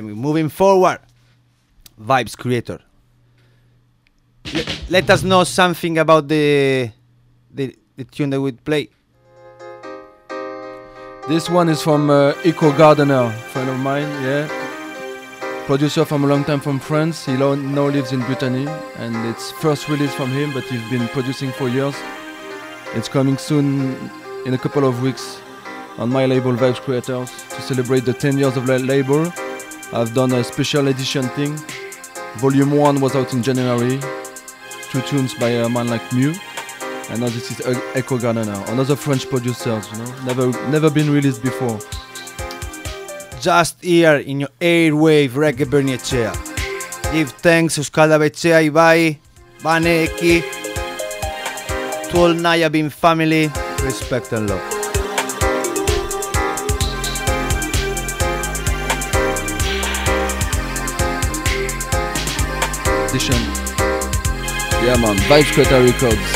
We're 0.00 0.14
moving 0.14 0.48
forward. 0.48 0.98
Vibes 2.00 2.36
creator. 2.36 2.80
Le- 4.52 4.64
let 4.90 5.08
us 5.10 5.22
know 5.22 5.44
something 5.44 5.98
about 5.98 6.28
the, 6.28 6.90
the 7.52 7.76
the 7.96 8.04
tune 8.04 8.30
that 8.30 8.40
we 8.40 8.52
play. 8.52 8.88
This 11.28 11.48
one 11.48 11.68
is 11.70 11.80
from 11.80 12.10
uh, 12.10 12.34
Eco 12.44 12.70
Gardener, 12.76 13.30
friend 13.52 13.70
of 13.70 13.78
mine, 13.78 14.08
yeah. 14.22 14.46
Producer 15.66 16.04
from 16.04 16.24
a 16.24 16.26
long 16.26 16.44
time 16.44 16.60
from 16.60 16.78
France. 16.78 17.24
He 17.24 17.36
lo- 17.36 17.54
now 17.54 17.86
lives 17.88 18.12
in 18.12 18.20
Brittany, 18.20 18.66
and 18.96 19.16
it's 19.28 19.50
first 19.52 19.88
release 19.88 20.12
from 20.14 20.28
him, 20.30 20.52
but 20.52 20.64
he's 20.64 20.86
been 20.90 21.08
producing 21.08 21.50
for 21.52 21.68
years. 21.68 21.94
It's 22.94 23.08
coming 23.08 23.38
soon, 23.38 24.10
in 24.44 24.52
a 24.52 24.58
couple 24.58 24.84
of 24.86 25.00
weeks, 25.00 25.40
on 25.96 26.10
my 26.10 26.26
label 26.26 26.52
Vibes 26.52 26.80
Creators 26.80 27.30
to 27.48 27.62
celebrate 27.62 28.04
the 28.04 28.12
10 28.12 28.36
years 28.36 28.56
of 28.58 28.66
the 28.66 28.78
label. 28.80 29.32
I've 29.94 30.12
done 30.12 30.32
a 30.32 30.42
special 30.42 30.88
edition 30.88 31.28
thing. 31.30 31.56
Volume 32.38 32.72
1 32.72 33.00
was 33.00 33.14
out 33.14 33.32
in 33.32 33.44
January. 33.44 34.00
Two 34.90 35.00
tunes 35.02 35.34
by 35.34 35.50
a 35.50 35.68
man 35.68 35.86
like 35.86 36.12
Mew. 36.12 36.34
And 37.10 37.20
now 37.20 37.28
this 37.28 37.52
is 37.52 37.76
Echo 37.94 38.18
Gardener, 38.18 38.60
another 38.66 38.96
French 38.96 39.28
producer, 39.30 39.80
you 39.92 39.98
know, 39.98 40.24
never 40.24 40.50
never 40.68 40.90
been 40.90 41.10
released 41.10 41.42
before. 41.42 41.78
Just 43.40 43.80
here 43.84 44.16
in 44.16 44.40
your 44.40 44.48
airwave 44.60 45.30
reggae 45.30 45.64
Berniechea. 45.64 46.32
Give 47.12 47.30
thanks 47.30 47.78
Euskal 47.78 48.18
Bechea, 48.18 48.68
Ibai, 48.68 49.18
Baneki, 49.60 50.42
to 52.10 52.18
all 52.18 52.34
Naya 52.34 52.68
Bin 52.68 52.90
family, 52.90 53.48
respect 53.84 54.32
and 54.32 54.50
love. 54.50 54.73
Edition. 63.14 63.36
Yeah 64.82 64.96
man, 64.96 65.14
Vibes 65.30 65.52
Creator 65.54 65.84
Records. 65.84 66.26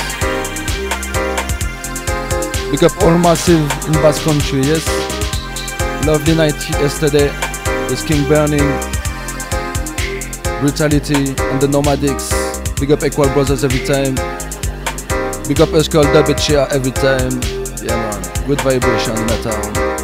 Pick 2.70 2.84
up 2.84 3.02
all 3.02 3.18
massive 3.18 3.66
in 3.88 3.94
Basque 3.94 4.22
Country, 4.22 4.60
yes. 4.60 4.86
Lovely 6.06 6.36
night 6.36 6.54
yesterday 6.78 7.32
with 7.88 8.06
King 8.06 8.28
Burning, 8.28 8.68
Brutality 10.60 11.34
and 11.50 11.60
the 11.60 11.66
Nomadics. 11.66 12.30
Big 12.78 12.92
up 12.92 13.02
Equal 13.02 13.26
Brothers 13.34 13.64
every 13.64 13.84
time. 13.84 14.14
Big 15.48 15.60
up 15.60 15.70
Euskal 15.70 16.04
Dubetchia 16.14 16.70
every 16.70 16.92
time. 16.92 17.40
Yeah 17.82 17.96
man, 17.96 18.46
good 18.46 18.60
vibration 18.60 19.16
in 19.18 19.26
the 19.26 19.40
town. 19.42 19.97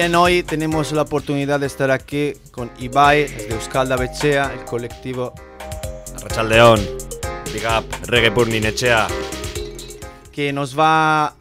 Hoy 0.00 0.42
tenemos 0.42 0.92
la 0.92 1.02
oportunidad 1.02 1.60
de 1.60 1.66
estar 1.66 1.90
aquí 1.90 2.32
con 2.52 2.70
Ibai 2.78 3.28
de 3.28 3.48
Euskal 3.50 3.86
Bechea, 3.98 4.50
el 4.50 4.64
colectivo 4.64 5.34
Arrachaldeón, 6.16 6.80
Big 7.52 7.62
Up, 7.66 7.84
Reggae 8.06 8.30
Burning 8.30 8.64
Echea. 8.64 9.08
que 10.32 10.54
nos 10.54 10.76
va 10.76 11.34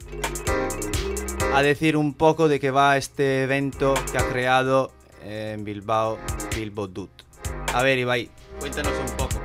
a 1.53 1.61
decir 1.61 1.95
un 1.95 2.13
poco 2.13 2.49
de 2.49 2.59
qué 2.59 2.69
va 2.69 2.97
este 2.97 3.43
evento 3.43 3.93
que 4.11 4.17
ha 4.17 4.27
creado 4.27 4.91
en 5.23 5.63
Bilbao, 5.63 6.19
Bilbo 6.53 6.87
Dut. 6.87 7.11
A 7.73 7.81
ver, 7.81 7.97
Ibai, 7.97 8.29
cuéntanos 8.59 8.91
un 9.09 9.15
poco. 9.15 9.41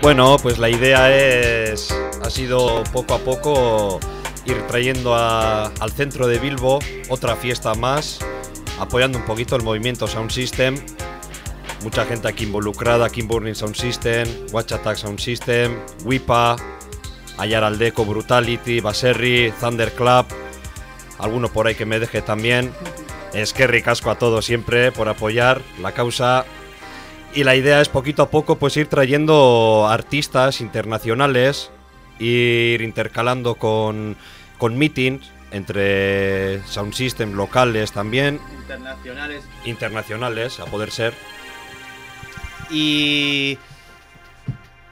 Bueno, 0.00 0.38
pues 0.42 0.58
la 0.58 0.70
idea 0.70 1.14
es, 1.14 1.94
ha 2.22 2.30
sido 2.30 2.82
poco 2.84 3.12
a 3.12 3.18
poco 3.18 4.00
ir 4.44 4.66
trayendo 4.66 5.14
al 5.14 5.92
centro 5.92 6.26
de 6.26 6.38
Bilbo 6.38 6.78
otra 7.08 7.36
fiesta 7.36 7.74
más, 7.74 8.20
apoyando 8.78 9.18
un 9.18 9.24
poquito 9.24 9.56
el 9.56 9.62
movimiento 9.62 10.06
Sound 10.06 10.30
System. 10.30 10.76
Mucha 11.82 12.04
gente 12.04 12.28
aquí 12.28 12.44
involucrada, 12.44 13.10
King 13.10 13.26
Burning 13.26 13.54
Sound 13.54 13.74
System, 13.74 14.28
Watch 14.52 14.72
Attack 14.72 14.96
Sound 14.96 15.18
System, 15.18 15.76
Wipa, 16.04 16.56
Ayar 17.38 17.64
Aldeco, 17.64 18.04
Brutality, 18.04 18.80
Baserri, 18.80 19.52
Thunderclap, 19.60 20.30
alguno 21.18 21.48
por 21.48 21.66
ahí 21.66 21.74
que 21.74 21.86
me 21.86 21.98
deje 21.98 22.22
también. 22.22 22.72
Es 23.32 23.52
que 23.52 23.66
ricasco 23.66 24.10
a 24.10 24.18
todos 24.18 24.44
siempre 24.44 24.92
por 24.92 25.08
apoyar 25.08 25.62
la 25.80 25.92
causa 25.92 26.44
y 27.34 27.44
la 27.44 27.56
idea 27.56 27.80
es 27.80 27.88
poquito 27.88 28.22
a 28.22 28.30
poco 28.30 28.56
pues 28.56 28.76
ir 28.76 28.88
trayendo 28.88 29.88
artistas 29.88 30.60
internacionales, 30.60 31.70
ir 32.18 32.82
intercalando 32.82 33.56
con, 33.56 34.16
con 34.58 34.76
meetings 34.78 35.30
entre 35.50 36.62
sound 36.64 36.94
system 36.94 37.34
locales 37.34 37.92
también, 37.92 38.40
Internacionales. 38.60 39.44
internacionales 39.64 40.60
a 40.60 40.64
poder 40.64 40.90
ser. 40.90 41.14
¿Y 42.70 43.58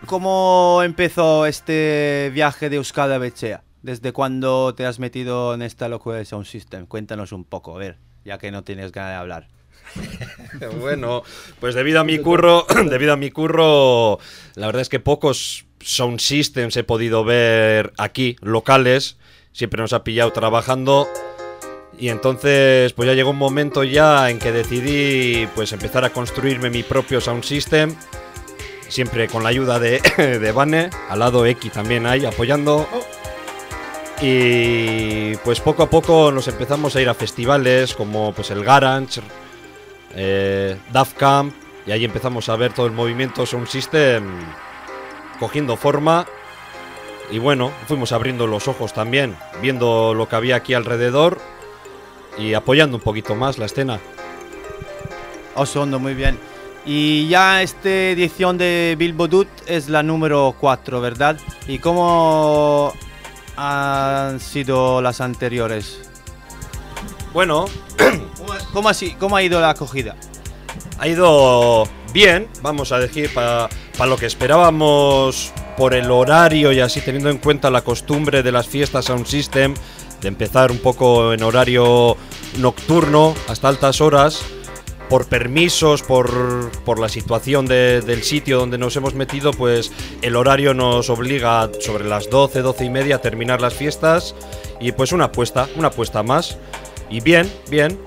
cómo 0.06 0.82
empezó 0.84 1.46
este 1.46 2.30
viaje 2.34 2.68
de 2.68 2.76
Euskal 2.76 3.18
Bechea? 3.18 3.62
¿Desde 3.82 4.12
cuándo 4.12 4.74
te 4.74 4.84
has 4.84 4.98
metido 4.98 5.54
en 5.54 5.62
esta 5.62 5.88
locura 5.88 6.18
de 6.18 6.26
Sound 6.26 6.44
System? 6.44 6.86
Cuéntanos 6.86 7.32
un 7.32 7.44
poco, 7.44 7.74
a 7.74 7.78
ver, 7.78 7.96
ya 8.26 8.36
que 8.36 8.50
no 8.50 8.62
tienes 8.62 8.92
ganas 8.92 9.12
de 9.12 9.16
hablar. 9.16 9.48
Bueno, 10.80 11.22
pues 11.58 11.74
debido 11.74 12.00
a 12.00 12.04
mi 12.04 12.18
curro, 12.18 12.66
debido 12.90 13.14
a 13.14 13.16
mi 13.16 13.30
curro, 13.30 14.18
la 14.56 14.66
verdad 14.66 14.82
es 14.82 14.88
que 14.90 15.00
pocos 15.00 15.64
sound 15.80 16.20
systems 16.20 16.76
he 16.76 16.84
podido 16.84 17.24
ver 17.24 17.92
aquí, 17.96 18.36
locales. 18.40 19.16
Siempre 19.52 19.80
nos 19.80 19.92
ha 19.92 20.04
pillado 20.04 20.32
trabajando. 20.32 21.08
Y 21.98 22.08
entonces, 22.08 22.92
pues 22.92 23.06
ya 23.06 23.14
llegó 23.14 23.30
un 23.30 23.38
momento 23.38 23.84
ya 23.84 24.30
en 24.30 24.38
que 24.38 24.52
decidí 24.52 25.46
pues 25.54 25.72
empezar 25.72 26.04
a 26.04 26.10
construirme 26.10 26.70
mi 26.70 26.82
propio 26.82 27.20
sound 27.20 27.44
system. 27.44 27.94
Siempre 28.88 29.28
con 29.28 29.42
la 29.42 29.50
ayuda 29.50 29.78
de, 29.78 30.00
de 30.16 30.52
Bane, 30.52 30.90
al 31.08 31.18
lado 31.18 31.44
X 31.46 31.72
también 31.72 32.06
hay 32.06 32.24
apoyando. 32.24 32.88
Y 34.22 35.36
pues 35.38 35.60
poco 35.60 35.82
a 35.82 35.90
poco 35.90 36.30
nos 36.30 36.46
empezamos 36.48 36.94
a 36.94 37.00
ir 37.00 37.08
a 37.08 37.14
festivales 37.14 37.94
como 37.94 38.32
pues 38.34 38.50
el 38.50 38.62
Garage, 38.62 39.22
eh, 40.14 40.76
Camp, 41.16 41.54
y 41.86 41.92
ahí 41.92 42.04
empezamos 42.04 42.48
a 42.50 42.56
ver 42.56 42.74
todo 42.74 42.86
el 42.86 42.92
movimiento 42.92 43.46
Sound 43.46 43.66
System 43.66 44.24
cogiendo 45.40 45.76
forma. 45.76 46.26
Y 47.32 47.38
bueno, 47.40 47.72
fuimos 47.88 48.12
abriendo 48.12 48.46
los 48.46 48.68
ojos 48.68 48.92
también, 48.92 49.36
viendo 49.60 50.14
lo 50.14 50.28
que 50.28 50.36
había 50.36 50.56
aquí 50.56 50.74
alrededor 50.74 51.38
y 52.38 52.54
apoyando 52.54 52.96
un 52.98 53.02
poquito 53.02 53.34
más 53.34 53.58
la 53.58 53.66
escena. 53.66 53.98
Osondo, 55.54 55.98
muy 55.98 56.14
bien. 56.14 56.38
Y 56.86 57.28
ya 57.28 57.62
esta 57.62 57.88
edición 57.88 58.56
de 58.58 58.94
Bilbo 58.98 59.28
Dut 59.28 59.48
es 59.66 59.88
la 59.88 60.02
número 60.02 60.54
4, 60.58 61.00
¿verdad? 61.00 61.36
¿Y 61.68 61.78
cómo 61.78 62.92
han 63.56 64.40
sido 64.40 65.02
las 65.02 65.20
anteriores? 65.20 66.00
Bueno, 67.32 67.66
¿Cómo, 68.72 68.92
si- 68.94 69.12
cómo 69.14 69.36
ha 69.36 69.42
ido 69.42 69.60
la 69.60 69.70
acogida? 69.70 70.16
ha 70.98 71.06
ido 71.08 71.84
bien, 72.12 72.48
vamos 72.62 72.92
a 72.92 72.98
decir, 72.98 73.32
para 73.32 73.68
lo 74.06 74.16
que 74.16 74.26
esperábamos 74.26 75.52
por 75.76 75.94
el 75.94 76.10
horario 76.10 76.72
y 76.72 76.80
así 76.80 77.00
teniendo 77.00 77.30
en 77.30 77.38
cuenta 77.38 77.70
la 77.70 77.82
costumbre 77.82 78.42
de 78.42 78.52
las 78.52 78.66
fiestas 78.66 79.06
Sound 79.06 79.26
System, 79.26 79.74
de 80.20 80.28
empezar 80.28 80.70
un 80.70 80.78
poco 80.78 81.32
en 81.32 81.42
horario 81.42 82.16
nocturno 82.58 83.34
hasta 83.48 83.68
altas 83.68 84.00
horas, 84.00 84.42
por 85.08 85.26
permisos, 85.26 86.02
por, 86.02 86.70
por 86.84 86.98
la 87.00 87.08
situación 87.08 87.66
de- 87.66 88.00
del 88.00 88.22
sitio 88.22 88.58
donde 88.58 88.78
nos 88.78 88.94
hemos 88.96 89.14
metido, 89.14 89.50
pues 89.52 89.90
el 90.22 90.36
horario 90.36 90.72
nos 90.72 91.10
obliga 91.10 91.68
sobre 91.80 92.04
las 92.06 92.30
12, 92.30 92.62
12 92.62 92.84
y 92.84 92.90
media 92.90 93.16
a 93.16 93.20
terminar 93.20 93.60
las 93.60 93.74
fiestas 93.74 94.34
y 94.78 94.92
pues 94.92 95.10
una 95.12 95.24
apuesta, 95.26 95.68
una 95.76 95.88
apuesta 95.88 96.22
más. 96.22 96.58
Y 97.10 97.20
bien, 97.20 97.50
bien. 97.70 97.98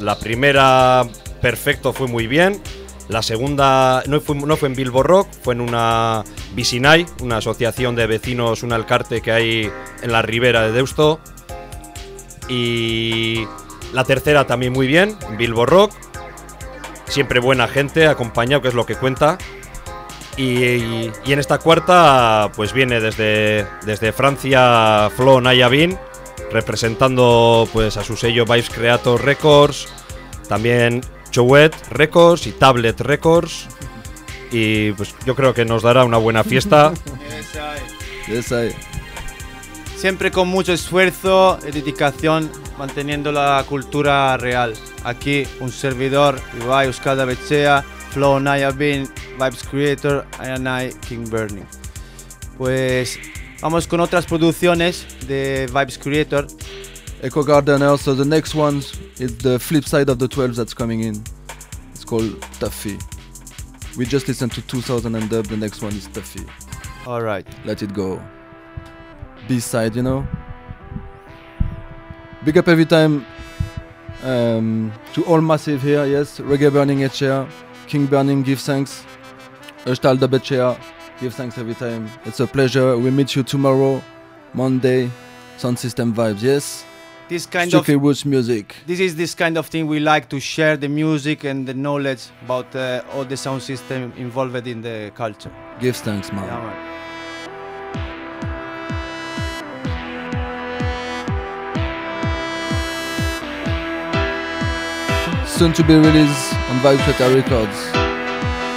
La 0.00 0.18
primera 0.18 1.06
perfecto 1.40 1.92
fue 1.94 2.08
muy 2.08 2.26
bien. 2.26 2.60
La 3.10 3.22
segunda 3.22 4.04
no 4.06 4.20
fue, 4.20 4.68
en 4.68 4.74
Bilbo 4.76 5.02
Rock, 5.02 5.26
fue 5.42 5.54
en 5.54 5.60
una 5.60 6.22
Visinay, 6.54 7.04
una 7.20 7.38
asociación 7.38 7.96
de 7.96 8.06
vecinos, 8.06 8.62
un 8.62 8.72
alcarte 8.72 9.20
que 9.20 9.32
hay 9.32 9.70
en 10.00 10.12
la 10.12 10.22
ribera 10.22 10.62
de 10.62 10.70
Deusto. 10.70 11.20
Y 12.48 13.44
la 13.92 14.04
tercera 14.04 14.46
también 14.46 14.72
muy 14.72 14.86
bien, 14.86 15.16
en 15.28 15.36
Bilbo 15.36 15.66
Rock. 15.66 15.92
Siempre 17.08 17.40
buena 17.40 17.66
gente, 17.66 18.06
acompañado, 18.06 18.62
que 18.62 18.68
es 18.68 18.74
lo 18.74 18.86
que 18.86 18.94
cuenta. 18.94 19.38
Y, 20.36 20.44
y- 20.64 21.12
y 21.24 21.32
en 21.32 21.40
esta 21.40 21.58
cuarta, 21.58 22.52
pues 22.54 22.72
viene 22.72 23.00
desde, 23.00 23.66
desde 23.84 24.12
Francia 24.12 25.10
Flo 25.16 25.40
Nayabin, 25.40 25.98
representando 26.52 27.68
pues 27.72 27.96
a 27.96 28.04
su 28.04 28.16
sello 28.16 28.44
Vibes 28.44 28.70
Creator 28.70 29.24
Records, 29.24 29.88
también 30.48 31.00
Chouette 31.30 31.76
Records 31.90 32.46
y 32.46 32.52
Tablet 32.52 33.00
Records. 33.00 33.68
Y 34.50 34.92
pues 34.92 35.14
yo 35.24 35.36
creo 35.36 35.54
que 35.54 35.64
nos 35.64 35.82
dará 35.82 36.04
una 36.04 36.18
buena 36.18 36.44
fiesta. 36.44 36.92
Yes, 38.28 38.52
I. 38.52 38.70
Siempre 39.96 40.30
con 40.30 40.46
mucho 40.46 40.72
esfuerzo 40.72 41.58
y 41.66 41.72
dedicación, 41.72 42.48
manteniendo 42.78 43.32
la 43.32 43.64
cultura 43.68 44.36
real. 44.36 44.74
Aquí 45.04 45.46
un 45.58 45.72
servidor, 45.72 46.40
Ibai 46.60 46.86
Euskada 46.86 47.24
Bechea, 47.24 47.84
Flow 48.12 48.38
Naya 48.38 48.70
Bin, 48.70 49.08
Vibes 49.32 49.62
Creator, 49.68 50.26
I 50.40 50.94
King 51.06 51.24
Burning. 51.28 51.64
Pues 52.56 53.18
vamos 53.60 53.86
con 53.86 54.00
otras 54.00 54.26
producciones 54.26 55.06
de 55.26 55.66
Vibes 55.66 55.98
Creator. 55.98 56.46
Echo 57.22 57.42
Garden 57.42 57.82
also 57.82 58.14
the 58.14 58.24
next 58.24 58.54
one 58.54 58.78
is 59.18 59.36
the 59.38 59.58
flip 59.58 59.84
side 59.84 60.08
of 60.08 60.18
the 60.18 60.26
12 60.26 60.56
that's 60.56 60.72
coming 60.72 61.00
in. 61.00 61.22
It's 61.92 62.02
called 62.04 62.40
Tuffy. 62.58 62.98
We 63.98 64.06
just 64.06 64.26
listened 64.26 64.52
to 64.52 64.62
2000 64.62 65.14
and 65.14 65.28
dub, 65.28 65.44
the 65.46 65.56
next 65.58 65.82
one 65.82 65.92
is 65.92 66.08
Tuffy. 66.08 66.48
Alright. 67.06 67.46
Let 67.66 67.82
it 67.82 67.92
go. 67.92 68.22
B 69.48 69.60
side, 69.60 69.96
you 69.96 70.02
know. 70.02 70.26
Big 72.42 72.56
up 72.56 72.68
every 72.68 72.86
time 72.86 73.26
um, 74.22 74.90
to 75.12 75.22
all 75.26 75.42
massive 75.42 75.82
here, 75.82 76.06
yes. 76.06 76.40
Reggae 76.40 76.72
Burning 76.72 77.00
Echea, 77.00 77.46
King 77.86 78.06
Burning, 78.06 78.42
give 78.42 78.60
thanks. 78.60 79.04
Ashtal 79.84 80.18
Dub 80.18 80.30
Echea, 80.30 80.80
give 81.20 81.34
thanks 81.34 81.58
every 81.58 81.74
time. 81.74 82.10
It's 82.24 82.40
a 82.40 82.46
pleasure. 82.46 82.96
We 82.96 83.10
meet 83.10 83.36
you 83.36 83.42
tomorrow, 83.42 84.02
Monday, 84.54 85.10
Sound 85.58 85.78
System 85.78 86.14
Vibes, 86.14 86.40
yes. 86.40 86.84
This 87.30 87.46
kind 87.46 87.70
Strictly 87.70 87.94
of 87.94 88.02
Roots 88.02 88.24
Music. 88.24 88.74
this 88.88 88.98
is 88.98 89.14
this 89.14 89.36
kind 89.36 89.56
of 89.56 89.66
thing 89.66 89.86
we 89.86 90.00
like 90.00 90.28
to 90.30 90.40
share 90.40 90.76
the 90.76 90.88
music 90.88 91.44
and 91.44 91.64
the 91.64 91.74
knowledge 91.74 92.22
about 92.44 92.74
uh, 92.74 93.04
all 93.12 93.24
the 93.24 93.36
sound 93.36 93.62
system 93.62 94.12
involved 94.16 94.66
in 94.66 94.82
the 94.82 95.12
culture. 95.14 95.52
Give 95.78 95.94
thanks, 95.96 96.32
man. 96.32 96.44
Yeah, 96.44 96.60
man. 96.60 96.76
Soon 105.46 105.72
to 105.74 105.84
be 105.84 105.94
released 105.94 106.54
on 106.68 106.80
Vibes 106.80 107.06
Records. 107.32 107.78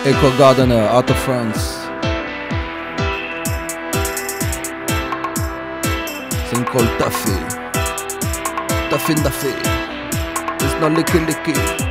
Echo 0.05 0.29
Gardener 0.37 0.83
out 0.97 1.09
of 1.09 1.17
France. 1.17 1.79
Thing 6.51 6.65
called 6.65 7.62
It's 8.95 10.79
not 10.79 10.91
licky. 11.25 11.82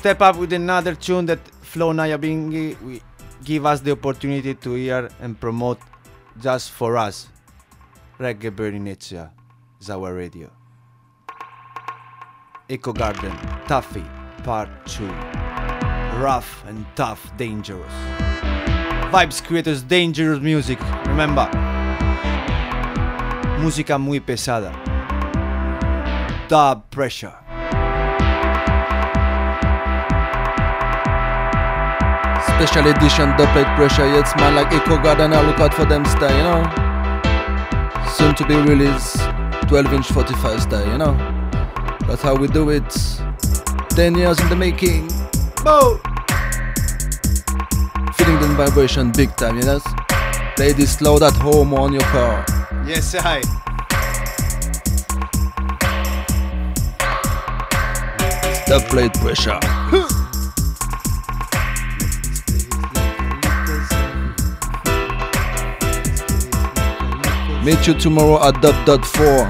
Step 0.00 0.22
up 0.22 0.36
with 0.36 0.50
another 0.54 0.94
tune 0.94 1.26
that 1.26 1.46
Flo 1.60 1.92
Nayabingi 1.92 2.80
we 2.80 3.02
give 3.44 3.66
us 3.66 3.80
the 3.80 3.90
opportunity 3.92 4.54
to 4.54 4.72
hear 4.72 5.10
and 5.20 5.38
promote 5.38 5.78
just 6.40 6.70
for 6.70 6.96
us. 6.96 7.28
Reggae 8.18 9.28
is 9.78 9.90
our 9.90 10.14
radio. 10.14 10.50
Eco 12.70 12.94
Garden, 12.94 13.36
Tuffy, 13.68 14.02
Part 14.42 14.70
2. 14.86 15.04
Rough 16.18 16.64
and 16.66 16.86
tough, 16.96 17.30
dangerous. 17.36 17.92
Vibes 19.12 19.44
creators 19.44 19.82
dangerous 19.82 20.40
music, 20.40 20.80
remember. 21.08 21.46
Música 23.60 23.98
muy 23.98 24.20
pesada. 24.20 24.72
Dub 26.48 26.88
pressure. 26.90 27.49
Special 32.60 32.88
edition 32.88 33.30
double 33.38 33.46
plate 33.54 33.74
pressure, 33.74 34.04
yes 34.04 34.36
man 34.36 34.54
like 34.54 34.70
Echo 34.70 35.02
Gardener, 35.02 35.42
look 35.44 35.58
out 35.60 35.72
for 35.72 35.86
them 35.86 36.04
style, 36.04 36.36
you 36.36 36.42
know. 36.42 36.62
Soon 38.12 38.34
to 38.34 38.46
be 38.46 38.54
released, 38.54 39.16
12 39.68 39.94
inch 39.94 40.08
45 40.08 40.60
style, 40.60 40.86
you 40.86 40.98
know. 40.98 41.14
That's 42.06 42.20
how 42.20 42.36
we 42.36 42.48
do 42.48 42.68
it. 42.68 42.84
10 43.96 44.14
years 44.14 44.38
in 44.40 44.50
the 44.50 44.56
making. 44.56 45.08
Boom! 45.64 45.98
Feeling 48.16 48.40
the 48.42 48.54
vibration 48.58 49.10
big 49.10 49.34
time, 49.36 49.56
you 49.56 49.64
know. 49.64 49.80
Play 50.54 50.72
this 50.72 51.00
loud 51.00 51.22
at 51.22 51.32
home 51.36 51.72
on 51.72 51.94
your 51.94 52.02
car. 52.12 52.44
Yes, 52.86 53.14
I. 53.14 53.40
Double 58.66 58.86
plate 58.86 59.14
pressure. 59.14 60.19
Meet 67.62 67.86
you 67.86 67.92
tomorrow 67.92 68.42
at 68.42 68.62
Dub 68.62 68.74
Dot 68.86 69.04
4. 69.04 69.48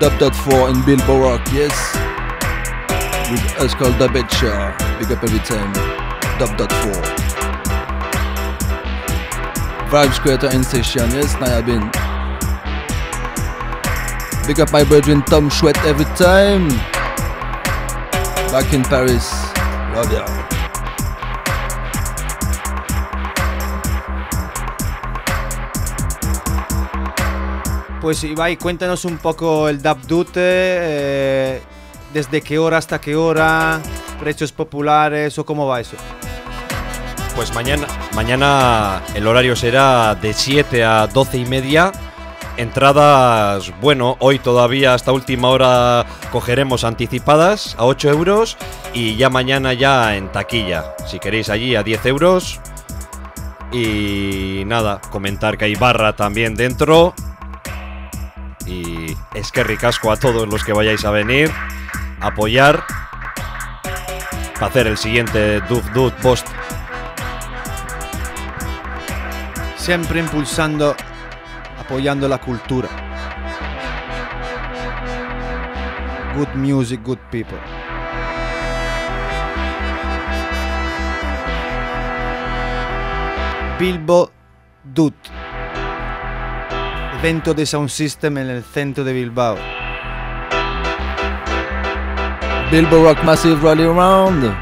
Dub 0.00 0.18
Dot 0.18 0.34
4 0.34 0.70
in 0.70 0.84
Bilbo 0.84 1.20
Rock, 1.20 1.40
yes. 1.52 1.70
With 3.30 3.40
us 3.62 3.74
called 3.74 3.96
Dub 4.00 4.12
Big 4.12 5.12
up 5.12 5.22
every 5.22 5.38
time. 5.38 5.72
Dub 6.40 6.58
Dot 6.58 6.72
4. 6.82 6.92
Vibes 9.88 10.18
Creator 10.18 10.50
in 10.50 10.64
session, 10.64 11.08
yes, 11.12 11.34
Nayabin. 11.36 11.92
Big 14.48 14.58
up 14.58 14.72
my 14.72 14.82
brethren 14.82 15.22
Tom 15.22 15.48
Chouette 15.48 15.78
every 15.84 16.06
time. 16.16 16.68
Back 18.50 18.72
in 18.72 18.82
Paris. 18.82 19.30
Love 19.94 20.12
ya. 20.12 20.45
Pues 28.06 28.22
Ibai, 28.22 28.56
cuéntanos 28.56 29.04
un 29.04 29.18
poco 29.18 29.68
el 29.68 29.82
Dub 29.82 30.06
Dute, 30.06 30.40
eh, 30.40 31.60
desde 32.14 32.40
qué 32.40 32.56
hora 32.56 32.76
hasta 32.76 33.00
qué 33.00 33.16
hora, 33.16 33.80
precios 34.20 34.52
populares 34.52 35.36
o 35.40 35.44
cómo 35.44 35.66
va 35.66 35.80
eso. 35.80 35.96
Pues 37.34 37.52
mañana, 37.52 37.88
mañana 38.14 39.02
el 39.16 39.26
horario 39.26 39.56
será 39.56 40.14
de 40.14 40.32
7 40.32 40.84
a 40.84 41.08
12 41.08 41.38
y 41.38 41.46
media. 41.46 41.90
Entradas, 42.56 43.72
bueno, 43.80 44.16
hoy 44.20 44.38
todavía 44.38 44.94
hasta 44.94 45.10
última 45.10 45.48
hora 45.48 46.06
cogeremos 46.30 46.84
anticipadas 46.84 47.74
a 47.76 47.86
8 47.86 48.08
euros 48.10 48.56
y 48.94 49.16
ya 49.16 49.30
mañana 49.30 49.72
ya 49.72 50.14
en 50.14 50.30
taquilla. 50.30 50.94
Si 51.08 51.18
queréis 51.18 51.50
allí 51.50 51.74
a 51.74 51.82
10 51.82 52.06
euros. 52.06 52.60
Y 53.72 54.62
nada, 54.64 55.00
comentar 55.10 55.58
que 55.58 55.64
hay 55.64 55.74
barra 55.74 56.14
también 56.14 56.54
dentro. 56.54 57.12
Y 58.66 59.16
es 59.34 59.52
que 59.52 59.62
ricasco 59.62 60.10
a 60.10 60.16
todos 60.16 60.48
los 60.48 60.64
que 60.64 60.72
vayáis 60.72 61.04
a 61.04 61.10
venir, 61.10 61.50
apoyar, 62.20 62.84
para 64.54 64.66
hacer 64.66 64.86
el 64.86 64.96
siguiente 64.96 65.60
Duf 65.68 65.84
Dut 65.92 66.14
Post 66.14 66.48
Siempre 69.86 70.18
impulsando, 70.18 70.96
apoyando 71.78 72.26
la 72.26 72.38
cultura. 72.38 72.88
Good 76.34 76.54
music, 76.56 77.02
good 77.04 77.18
people. 77.30 77.56
Bilbo 83.78 84.32
Dut. 84.82 85.14
Evento 87.18 87.54
de 87.54 87.64
Sound 87.64 87.88
System 87.88 88.36
en 88.36 88.50
el 88.50 88.62
centro 88.62 89.02
de 89.02 89.12
Bilbao. 89.14 89.56
Bilbo 92.70 93.02
Rock 93.04 93.24
Massive 93.24 93.56
Rally 93.62 93.86
Round. 93.86 94.54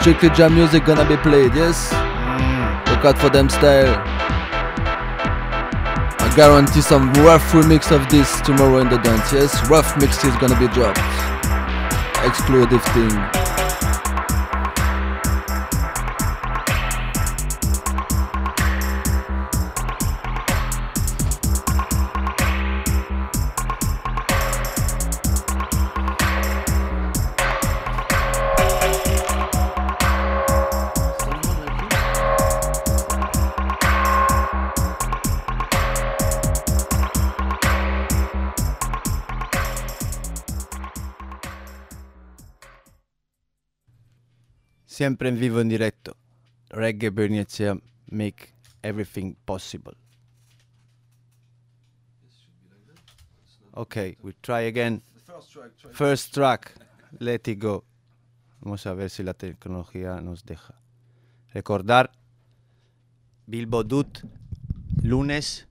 Strictly 0.00 0.30
jam 0.36 0.54
music 0.54 0.84
gonna 0.84 1.04
be 1.04 1.16
played, 1.16 1.54
yes? 1.54 1.90
Mm. 1.92 2.90
Look 2.90 3.04
out 3.06 3.18
for 3.18 3.30
them 3.30 3.48
style. 3.48 3.96
I 6.18 6.32
guarantee 6.36 6.82
some 6.82 7.10
rough 7.24 7.50
remix 7.52 7.90
of 7.92 8.06
this 8.10 8.40
tomorrow 8.42 8.80
in 8.80 8.90
the 8.90 8.98
dance, 8.98 9.32
yes? 9.32 9.70
Rough 9.70 9.96
mix 9.96 10.22
is 10.22 10.36
gonna 10.36 10.58
be 10.60 10.68
dropped. 10.68 11.00
Exclusive 12.26 12.84
thing. 12.92 13.39
Siempre 45.00 45.30
en 45.30 45.40
vivo 45.40 45.62
en 45.62 45.70
directo. 45.70 46.14
Reggae 46.68 47.08
Bernicea 47.08 47.74
make 48.10 48.52
everything 48.82 49.34
possible. 49.46 49.94
Okay, 53.72 54.18
we 54.22 54.34
try 54.42 54.66
again. 54.66 55.02
First 55.92 56.34
track, 56.34 56.74
Let 57.18 57.40
It 57.46 57.62
Go. 57.62 57.82
Vamos 58.60 58.86
a 58.86 58.92
ver 58.92 59.08
si 59.08 59.22
la 59.22 59.32
tecnología 59.32 60.20
nos 60.20 60.44
deja. 60.44 60.74
Recordar, 61.54 62.12
Bilbo 63.46 63.84
Dut, 63.84 64.18
lunes, 65.02 65.66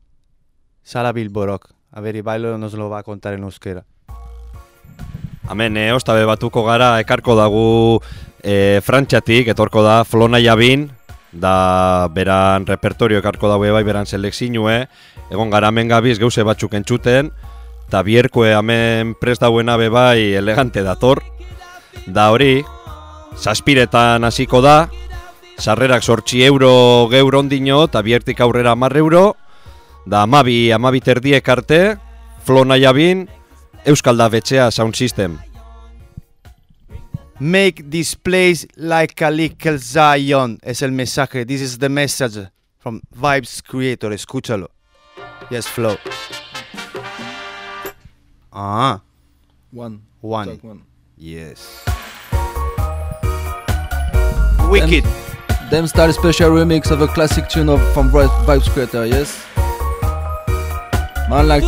Sala 0.82 1.12
Bilbo 1.12 1.46
Rock. 1.46 1.76
A 1.92 2.02
ver, 2.02 2.16
Ibailo 2.16 2.58
nos 2.58 2.74
lo 2.74 2.90
va 2.90 3.02
a 3.02 3.04
contar 3.04 3.36
en 3.36 3.44
euskera. 3.44 3.86
Hemen 5.52 5.78
e, 5.78 5.94
ostabe 5.94 6.26
batuko 6.26 6.64
gara 6.64 7.00
ekarko 7.02 7.36
dagu 7.36 8.02
e, 8.44 8.80
frantxatik, 8.84 9.48
etorko 9.54 9.84
da 9.84 10.04
Flona 10.04 10.40
Jabin, 10.40 10.90
da 11.32 12.08
beran 12.14 12.66
repertorio 12.66 13.20
ekarko 13.20 13.50
dago 13.50 13.68
bai 13.74 13.84
beran 13.84 14.06
selekzinue, 14.06 14.88
egon 15.30 15.50
gara 15.50 15.70
hemen 15.70 15.88
gabiz 15.88 16.18
geuse 16.20 16.44
batzuk 16.44 16.74
entzuten, 16.74 17.32
eta 17.88 18.02
bierkoe 18.04 18.54
hemen 18.56 19.16
prest 19.20 19.42
dauena 19.42 19.78
be 19.78 19.90
bai 19.90 20.34
elegante 20.38 20.84
dator, 20.84 21.22
da 22.06 22.30
hori, 22.32 22.64
saspiretan 23.38 24.24
hasiko 24.24 24.62
da, 24.62 24.90
sarrerak 25.60 26.04
sortzi 26.04 26.44
euro 26.44 27.08
geur 27.12 27.36
ondino, 27.36 27.84
eta 27.90 28.02
biertik 28.02 28.40
aurrera 28.42 28.72
amar 28.72 28.96
euro, 28.98 29.36
da 30.06 30.24
amabi, 30.24 30.72
amabi 30.72 31.02
terdiek 31.02 31.48
arte, 31.50 31.98
Flona 32.46 32.80
Jabin, 32.80 33.28
Euskal 33.86 34.18
da 34.18 34.28
betxea 34.30 34.72
sound 34.72 34.96
system. 34.96 35.38
Make 37.40 37.90
this 37.90 38.16
place 38.16 38.66
like 38.76 39.22
a 39.22 39.30
little 39.32 39.78
Zion. 39.78 40.60
Es 40.62 40.82
el 40.82 40.92
mensaje. 40.92 41.46
This 41.48 41.62
is 41.62 41.78
the 41.78 41.88
message 41.90 42.48
from 42.80 43.02
Vibes 43.16 43.64
Creator. 43.64 44.10
Escúchalo. 44.12 44.68
Yes, 45.50 45.66
Flow. 45.68 45.98
Ah, 48.52 49.02
One. 49.72 50.02
one. 50.22 50.48
Track 50.48 50.64
one. 50.64 50.82
Yes. 51.18 51.86
Wicked. 54.70 55.06
Them 55.70 55.88
style 55.88 56.12
special 56.12 56.50
remix 56.52 56.92
of 56.92 57.02
a 57.02 57.08
classic 57.08 57.48
tune 57.48 57.70
of 57.70 57.80
from 57.94 58.10
Vibes 58.12 58.70
Creator, 58.70 59.06
yes? 59.06 59.46
Man 61.30 61.48
like 61.48 61.64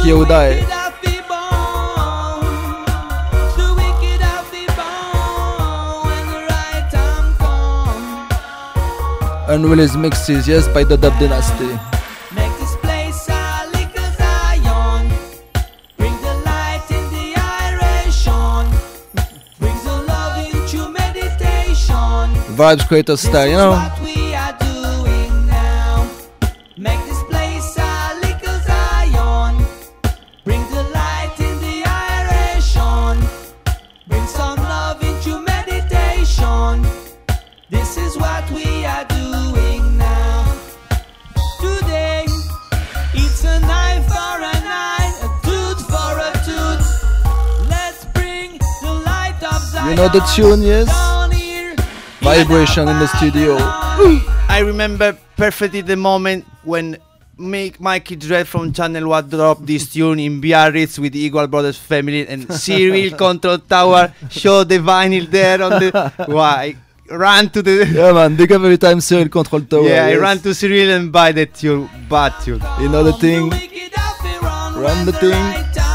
Yehuda, 9.51 9.55
unreleased 9.55 9.97
mixes, 9.97 10.47
yes, 10.47 10.67
by 10.69 10.83
the 10.83 10.97
Dub 10.97 11.13
Dynasty. 11.19 11.67
Make 12.33 12.51
this 12.59 12.75
a 13.29 13.67
little 13.73 14.11
Zion. 14.17 15.09
Bring 15.97 16.15
the 16.21 16.33
light 16.45 16.85
in 16.89 17.03
the 17.11 17.35
iration. 17.35 18.65
Brings 19.59 19.83
the 19.83 20.03
love 20.07 20.37
into 20.47 20.89
meditation. 20.89 22.55
Vibes 22.55 22.87
Creator 22.87 23.17
style, 23.17 23.47
you 23.47 23.57
know? 23.57 24.00
You 49.91 49.97
know 49.97 50.07
the 50.07 50.21
tune, 50.33 50.63
yes? 50.63 50.87
Vibration 52.21 52.87
in 52.87 52.97
the 52.99 53.07
studio. 53.07 53.57
I 54.47 54.63
remember 54.65 55.17
perfectly 55.35 55.81
the 55.81 55.97
moment 55.97 56.45
when 56.63 56.95
Make 57.37 57.81
Mikey 57.81 58.15
Dread 58.15 58.47
from 58.47 58.71
Channel 58.71 59.09
One 59.09 59.27
dropped 59.27 59.65
this 59.65 59.91
tune 59.91 60.19
in 60.19 60.39
Biarritz 60.39 60.97
with 60.97 61.13
Eagle 61.13 61.45
Brothers 61.47 61.77
family 61.77 62.25
and 62.25 62.49
Serial 62.53 63.17
Control 63.25 63.57
Tower 63.59 64.13
showed 64.29 64.69
the 64.69 64.77
vinyl 64.77 65.29
there 65.29 65.61
on 65.61 65.71
the. 65.71 66.13
Why? 66.27 66.77
I 67.11 67.13
ran 67.13 67.49
to 67.49 67.61
the. 67.61 67.85
Yeah, 67.91 68.13
man. 68.13 68.37
Big 68.37 68.49
up 68.53 68.61
every 68.61 68.77
time 68.77 69.01
Cyril 69.01 69.27
control 69.27 69.61
tower. 69.63 69.89
yeah, 69.89 70.05
I 70.05 70.15
ran 70.15 70.39
to 70.39 70.53
Cyril 70.53 70.91
and 70.91 71.11
buy 71.11 71.33
the 71.33 71.47
tune, 71.47 71.89
bad 72.09 72.33
tune. 72.41 72.61
You 72.79 72.87
know 72.87 73.03
the 73.03 73.11
thing. 73.19 73.49
Run 73.49 75.05
the 75.05 75.11
thing. 75.19 75.90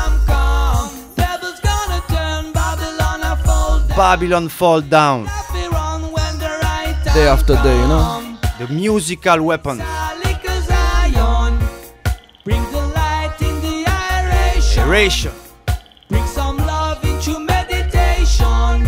Babylon 3.97 4.49
fall 4.51 4.83
down. 4.83 5.25
Day 7.15 7.29
after 7.29 7.55
day, 7.63 7.81
you 7.81 7.89
know. 7.89 8.37
The 8.59 8.69
musical 8.69 9.43
weapon. 9.43 9.79
Bring 12.45 12.63
the 12.73 12.93
light 12.95 13.37
in 13.41 13.61
the 13.63 13.87
aeration. 13.89 14.83
Aeration. 14.83 15.33
Bring 16.09 16.27
some 16.27 16.59
love 16.59 17.03
into 17.05 17.41
meditation. 17.41 18.85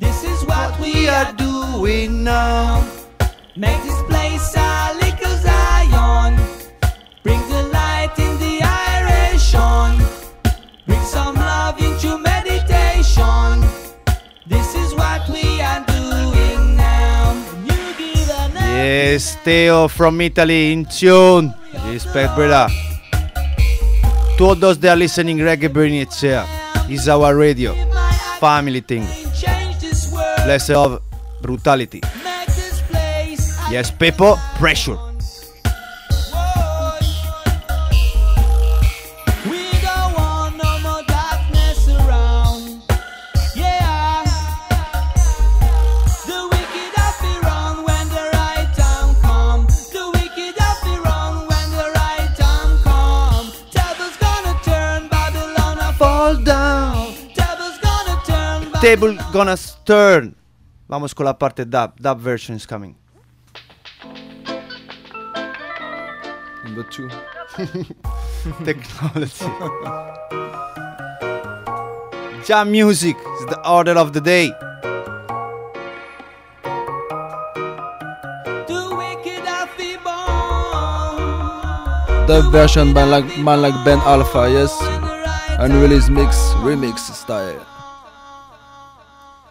This 0.00 0.24
is 0.24 0.44
what 0.46 0.80
we 0.80 1.06
are 1.06 1.30
doing 1.34 2.24
now. 2.24 2.83
Yes, 18.84 19.36
Theo 19.40 19.88
from 19.88 20.20
Italy 20.20 20.70
in 20.70 20.84
tune. 20.84 21.54
Respect, 21.88 22.36
brother. 22.36 22.68
To 24.36 24.44
all 24.44 24.54
those 24.54 24.78
that 24.80 24.92
are 24.92 24.96
listening, 24.96 25.38
Reggae 25.38 25.72
Bernicea 25.72 26.44
is 26.90 27.08
our 27.08 27.34
radio. 27.34 27.72
Family 28.40 28.80
thing. 28.80 29.08
change 29.32 29.80
this 29.80 30.12
world. 30.12 30.36
Less 30.46 30.68
of 30.68 31.00
brutality. 31.40 32.02
Yes, 33.72 33.90
people, 33.90 34.36
pressure. 34.60 34.98
Table 58.84 59.16
gonna 59.32 59.56
turn. 59.86 60.36
Vamos 60.88 61.14
con 61.14 61.24
la 61.24 61.32
parte 61.32 61.64
dub. 61.64 61.98
Dub 61.98 62.20
version 62.20 62.54
is 62.54 62.66
coming. 62.66 62.94
Number 66.64 66.82
two. 66.90 67.08
Technology. 68.62 69.46
Jam 72.44 72.70
music 72.70 73.16
is 73.16 73.46
the 73.46 73.58
order 73.66 73.92
of 73.92 74.12
the 74.12 74.20
day. 74.20 74.52
The 78.68 78.92
wicked 78.98 79.44
have 79.48 79.74
to 79.78 79.98
born. 80.04 81.16
The 82.26 82.42
version 82.52 82.92
by 82.92 83.04
like 83.04 83.38
man 83.38 83.62
like 83.62 83.82
Ben 83.86 84.00
Alpha, 84.00 84.46
yes. 84.50 84.76
Unreleased 85.58 86.10
mix, 86.10 86.36
remix 86.60 86.98
style. 86.98 87.73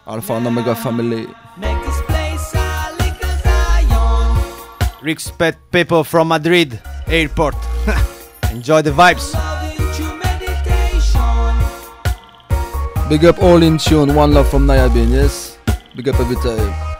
Alpha 0.06 0.34
and 0.34 0.46
Omega 0.46 0.74
family. 0.74 1.26
Make 1.56 1.82
this 1.84 2.00
place 2.02 2.54
a 2.54 2.92
little 2.98 3.36
Zion. 3.42 4.38
Respect 5.02 5.58
people 5.72 6.04
from 6.04 6.28
Madrid 6.28 6.80
airport. 7.06 7.54
Enjoy 8.50 8.82
the 8.82 8.90
vibes. 8.90 9.32
Love 9.32 9.64
into 9.72 10.14
meditation. 10.16 11.58
Big 13.08 13.24
up 13.24 13.42
all 13.42 13.62
in 13.62 13.78
tune, 13.78 14.14
one 14.14 14.32
love 14.34 14.48
from 14.48 14.66
Nayabin, 14.66 15.10
yes. 15.10 15.58
Big 15.96 16.08
up 16.08 16.20
every 16.20 16.36
time. 16.36 16.93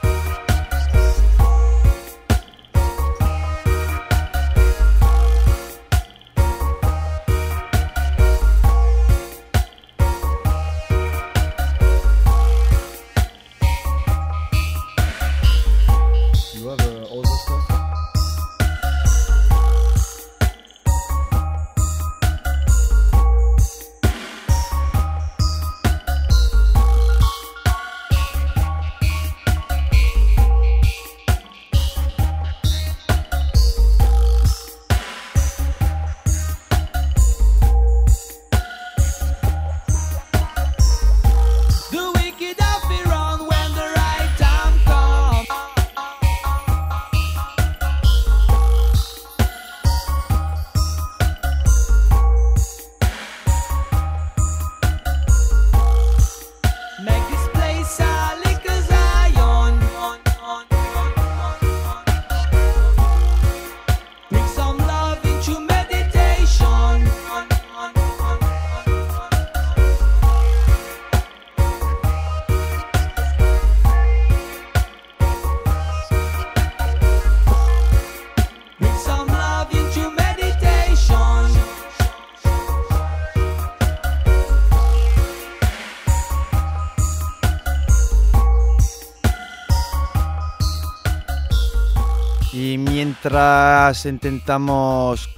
Mientras 93.34 94.06
intentamos 94.06 95.28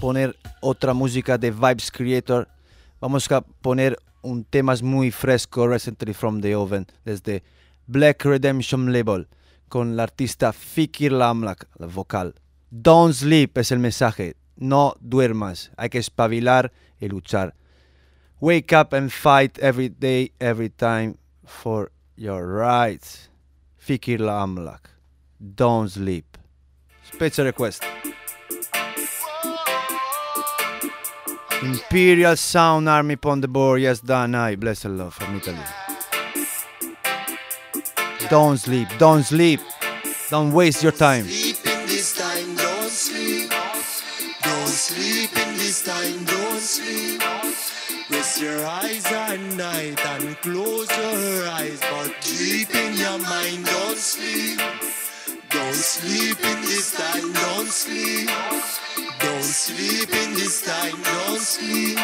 poner 0.00 0.36
otra 0.60 0.94
música 0.94 1.38
de 1.38 1.52
Vibes 1.52 1.92
Creator, 1.92 2.48
vamos 3.00 3.30
a 3.30 3.40
poner 3.40 3.96
un 4.20 4.42
tema 4.42 4.74
muy 4.82 5.12
fresco 5.12 5.68
recently 5.68 6.12
from 6.12 6.40
the 6.40 6.56
oven 6.56 6.88
desde 7.04 7.44
Black 7.86 8.24
Redemption 8.24 8.92
Label 8.92 9.28
con 9.68 9.96
la 9.96 10.02
artista 10.02 10.52
Fikir 10.52 11.12
Lamlak, 11.12 11.68
la 11.78 11.86
vocal. 11.86 12.34
Don't 12.72 13.14
sleep 13.14 13.56
es 13.58 13.70
el 13.70 13.78
mensaje, 13.78 14.34
no 14.56 14.96
duermas, 14.98 15.70
hay 15.76 15.88
que 15.88 15.98
espabilar 15.98 16.72
y 16.98 17.06
luchar. 17.06 17.54
Wake 18.40 18.72
up 18.72 18.92
and 18.92 19.08
fight 19.08 19.56
every 19.60 19.88
day, 19.88 20.32
every 20.40 20.68
time 20.68 21.16
for 21.44 21.92
your 22.16 22.44
rights. 22.44 23.30
Fikir 23.78 24.18
Lamlak, 24.18 24.90
don't 25.38 25.88
sleep. 25.88 26.29
Special 27.20 27.44
request. 27.44 27.84
Imperial 31.62 32.34
Sound 32.34 32.88
Army 32.88 33.12
upon 33.12 33.42
the 33.42 33.46
board, 33.46 33.82
yes, 33.82 34.00
Danai, 34.00 34.58
blessed 34.58 34.86
love 34.86 35.12
from 35.12 35.36
Italy. 35.36 35.58
Don't 38.30 38.56
sleep, 38.56 38.88
don't 38.96 39.22
sleep, 39.22 39.60
don't 40.30 40.50
waste 40.54 40.82
your 40.82 40.92
time. 40.92 41.26
Sleep 41.26 41.56
in 41.66 41.86
this 41.88 42.16
time, 42.16 42.56
don't 42.56 42.88
sleep. 42.88 43.50
Don't 44.42 44.66
sleep 44.66 45.36
in 45.36 45.52
this 45.58 45.84
time, 45.84 46.24
don't 46.24 46.58
sleep. 46.58 47.20
Rest 48.08 48.40
your 48.40 48.64
eyes 48.64 49.04
at 49.12 49.38
night 49.58 50.06
and 50.06 50.36
close 50.38 50.88
your 50.96 51.48
eyes, 51.50 51.80
but 51.80 52.16
deep 52.22 52.74
in 52.74 52.94
your 52.96 53.18
mind, 53.18 53.66
don't 53.66 53.98
sleep. 53.98 54.89
Don't 55.50 55.74
sleep 55.74 56.38
in 56.44 56.60
this 56.62 56.92
time, 56.96 57.32
don't 57.32 57.68
sleep. 57.68 58.28
Don't 59.18 59.42
sleep 59.42 60.08
in 60.08 60.34
this 60.34 60.62
time, 60.62 61.02
don't 61.02 61.40
sleep. 61.40 61.98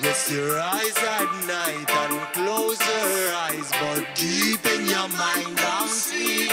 Rest 0.00 0.32
your 0.32 0.58
eyes 0.58 0.96
at 0.96 1.28
night 1.46 1.90
and 1.90 2.20
close 2.32 2.80
your 2.80 3.34
eyes, 3.34 3.70
but 3.80 4.06
deep 4.14 4.64
in 4.66 4.86
your 4.86 5.08
mind, 5.08 5.56
don't 5.56 5.90
sleep. 5.90 6.50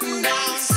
Don't 0.00 0.58
sleep. 0.58 0.75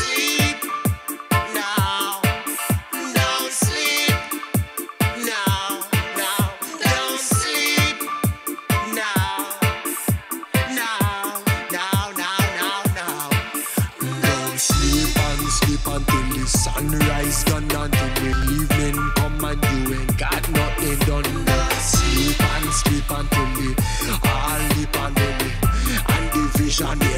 Johnny. 26.79 27.08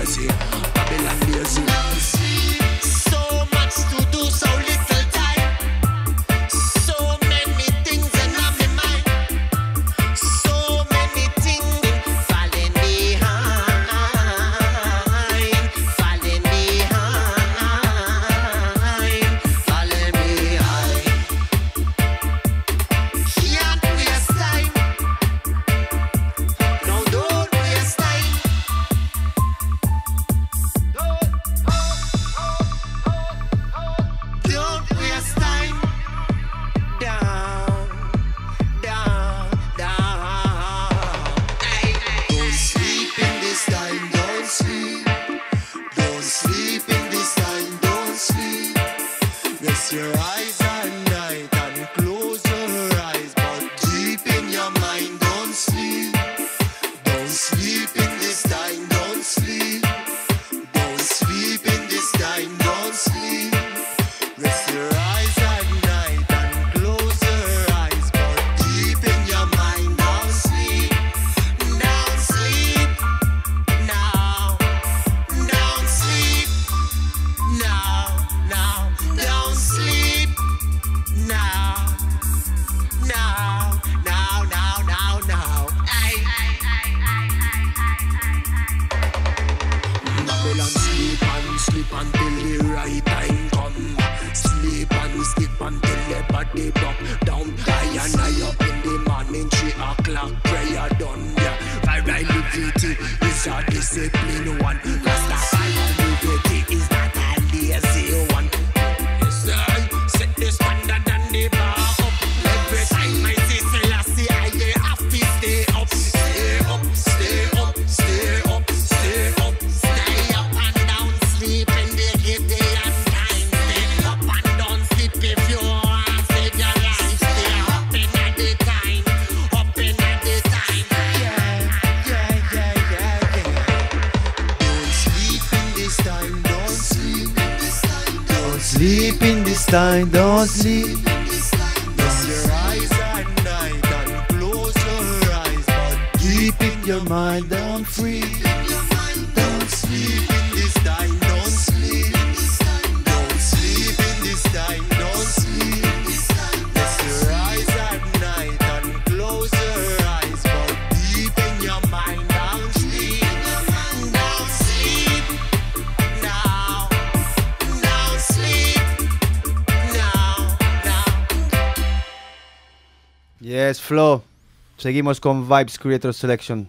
Seguimos 174.81 175.19
con 175.21 175.47
Vibes 175.47 175.77
Creator 175.77 176.11
Selection. 176.11 176.67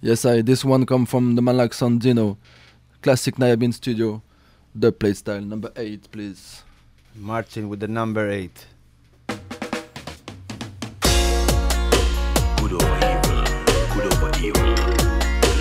Yes, 0.00 0.24
I. 0.24 0.42
This 0.42 0.64
one 0.64 0.86
comes 0.86 1.10
from 1.10 1.34
the 1.34 1.42
Malak 1.42 1.72
Sandino, 1.72 2.36
classic 3.02 3.34
Nayabin 3.34 3.74
Studio, 3.74 4.22
the 4.76 4.92
Playstyle 4.92 5.44
number 5.44 5.72
eight, 5.74 6.08
please. 6.12 6.62
Martin 7.16 7.68
with 7.68 7.80
the 7.80 7.88
number 7.88 8.30
eight. 8.30 8.66
Good 12.58 12.74
over 12.74 12.96
evil, 13.10 13.42
good 13.92 14.06
over 14.12 14.30
evil, 14.38 14.76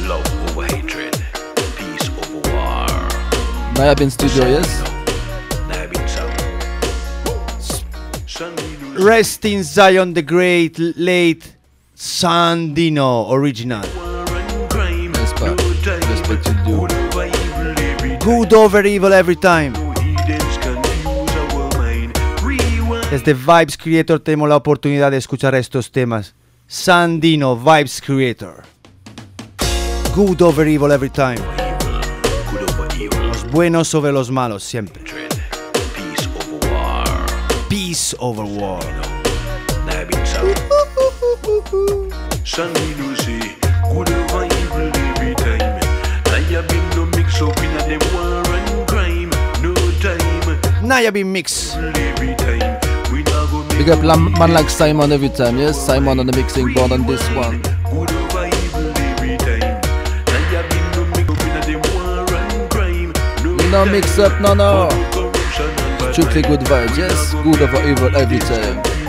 love 0.08 0.52
over 0.52 0.68
hatred, 0.68 1.18
peace 1.78 2.10
over 2.10 2.48
war. 2.52 2.86
Nayabin 3.74 4.12
Studio, 4.12 4.46
yes. 4.46 4.84
Rest 9.00 9.46
in 9.46 9.64
Zion 9.64 10.14
the 10.14 10.22
Great, 10.22 10.78
late 10.78 11.56
Sandino 12.02 13.30
Original. 13.30 13.86
Good 18.20 18.54
over 18.54 18.84
evil 18.88 19.14
every 19.14 19.36
time. 19.36 19.74
Desde 23.12 23.36
Vibes 23.36 23.78
Creator 23.78 24.20
tenemos 24.20 24.50
la 24.50 24.56
oportunidad 24.56 25.12
de 25.12 25.18
escuchar 25.18 25.54
estos 25.54 25.92
temas. 25.92 26.34
Sandino 26.66 27.56
Vibes 27.56 28.02
Creator. 28.02 28.64
Good 30.16 30.42
over 30.42 30.68
evil 30.68 30.92
every 30.92 31.12
time. 31.12 31.38
Los 33.28 33.52
buenos 33.52 33.88
sobre 33.88 34.12
los 34.12 34.32
malos 34.32 34.64
siempre. 34.64 35.04
Peace 35.94 36.28
over 36.36 36.74
war. 36.74 37.26
Peace 37.70 38.16
over 38.18 38.44
war. 38.44 39.11
Sunny 42.52 42.94
Lucy, 42.96 43.40
good 43.96 44.12
vibe, 44.28 44.52
every 44.76 45.34
time. 45.36 45.80
Naya 46.26 46.62
Bim 46.68 46.90
no 46.98 47.06
mix 47.16 47.42
up 47.42 47.58
in 47.64 47.72
a 47.80 47.98
war 48.12 48.44
and 48.44 48.88
crime, 48.90 49.30
no 49.64 49.74
time. 50.02 50.86
Naya 50.86 51.14
Bim 51.14 51.32
mix. 51.32 51.78
Every. 51.78 52.36
Big 53.78 53.90
up 53.90 54.04
man 54.04 54.52
like 54.52 54.70
Simon 54.70 55.14
every 55.14 55.30
time, 55.30 55.60
yes? 55.60 55.80
Simon 55.80 56.20
on 56.20 56.26
the 56.26 56.36
mixing 56.36 56.74
board 56.74 56.92
on 56.92 57.08
this 57.08 57.26
one. 57.30 57.62
No 63.72 63.86
mix 63.86 64.20
up, 64.20 64.42
no, 64.42 64.54
no. 64.54 64.90
Strictly 66.12 66.42
good 66.42 66.60
vibes, 66.68 66.98
yes? 66.98 67.34
Good 67.46 67.62
over 67.62 67.82
evil 67.88 68.14
every 68.14 68.40
time. 68.40 69.01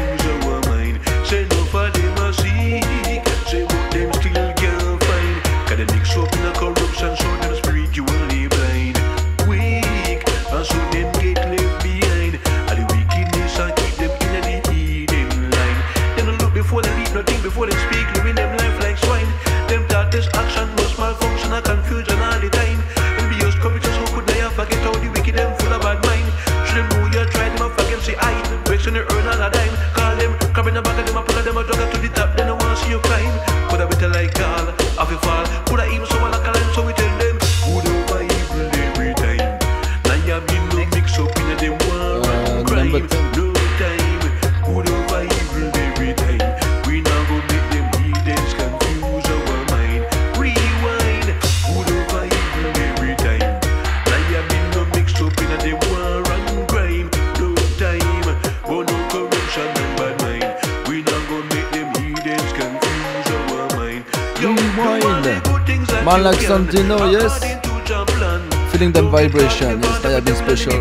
Man 66.74 66.88
you 66.88 66.96
do 66.96 67.10
yes. 67.10 68.72
Feeling 68.72 68.92
them 68.92 69.10
vibration, 69.10 69.82
yes, 69.82 70.04
I 70.04 70.10
have 70.10 70.24
been 70.24 70.36
special. 70.36 70.72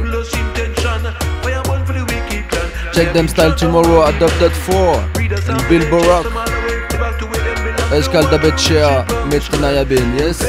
Check 2.93 3.13
them 3.13 3.27
style 3.27 3.53
tomorrow 3.55 4.03
at 4.05 4.17
Dub.4 4.19 5.49
and 5.49 5.69
Bilbo 5.69 5.99
Rock. 6.07 6.25
Escal 7.91 8.23
Dabetchea, 8.23 9.05
Met 9.29 9.41
Nayabin, 9.59 10.17
yes? 10.17 10.41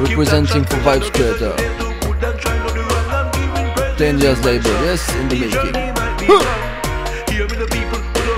Representing 0.00 0.64
for 0.64 0.76
Vibes 0.78 1.12
Creator. 1.12 1.54
10 3.98 4.18
years 4.18 4.44
later, 4.44 4.72
yes, 4.82 5.08
in 5.16 5.28
the 5.28 5.38
making. 5.38 5.72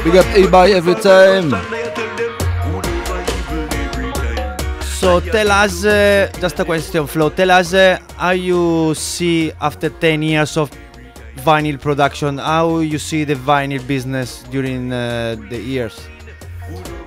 Big 0.04 0.16
up 0.16 0.26
A-By 0.36 0.70
every 0.72 0.94
time. 0.96 1.83
So 5.04 5.20
tell 5.20 5.50
us, 5.52 5.84
uh, 5.84 6.32
just 6.40 6.58
a 6.60 6.64
question, 6.64 7.06
Flo. 7.06 7.28
Tell 7.28 7.50
us 7.50 7.74
uh, 7.74 7.98
how 8.16 8.30
you 8.30 8.94
see 8.94 9.52
after 9.60 9.90
10 9.90 10.22
years 10.22 10.56
of 10.56 10.70
vinyl 11.44 11.78
production, 11.78 12.38
how 12.38 12.78
you 12.78 12.98
see 12.98 13.24
the 13.24 13.34
vinyl 13.34 13.86
business 13.86 14.44
during 14.44 14.90
uh, 14.94 15.36
the 15.50 15.60
years. 15.60 16.00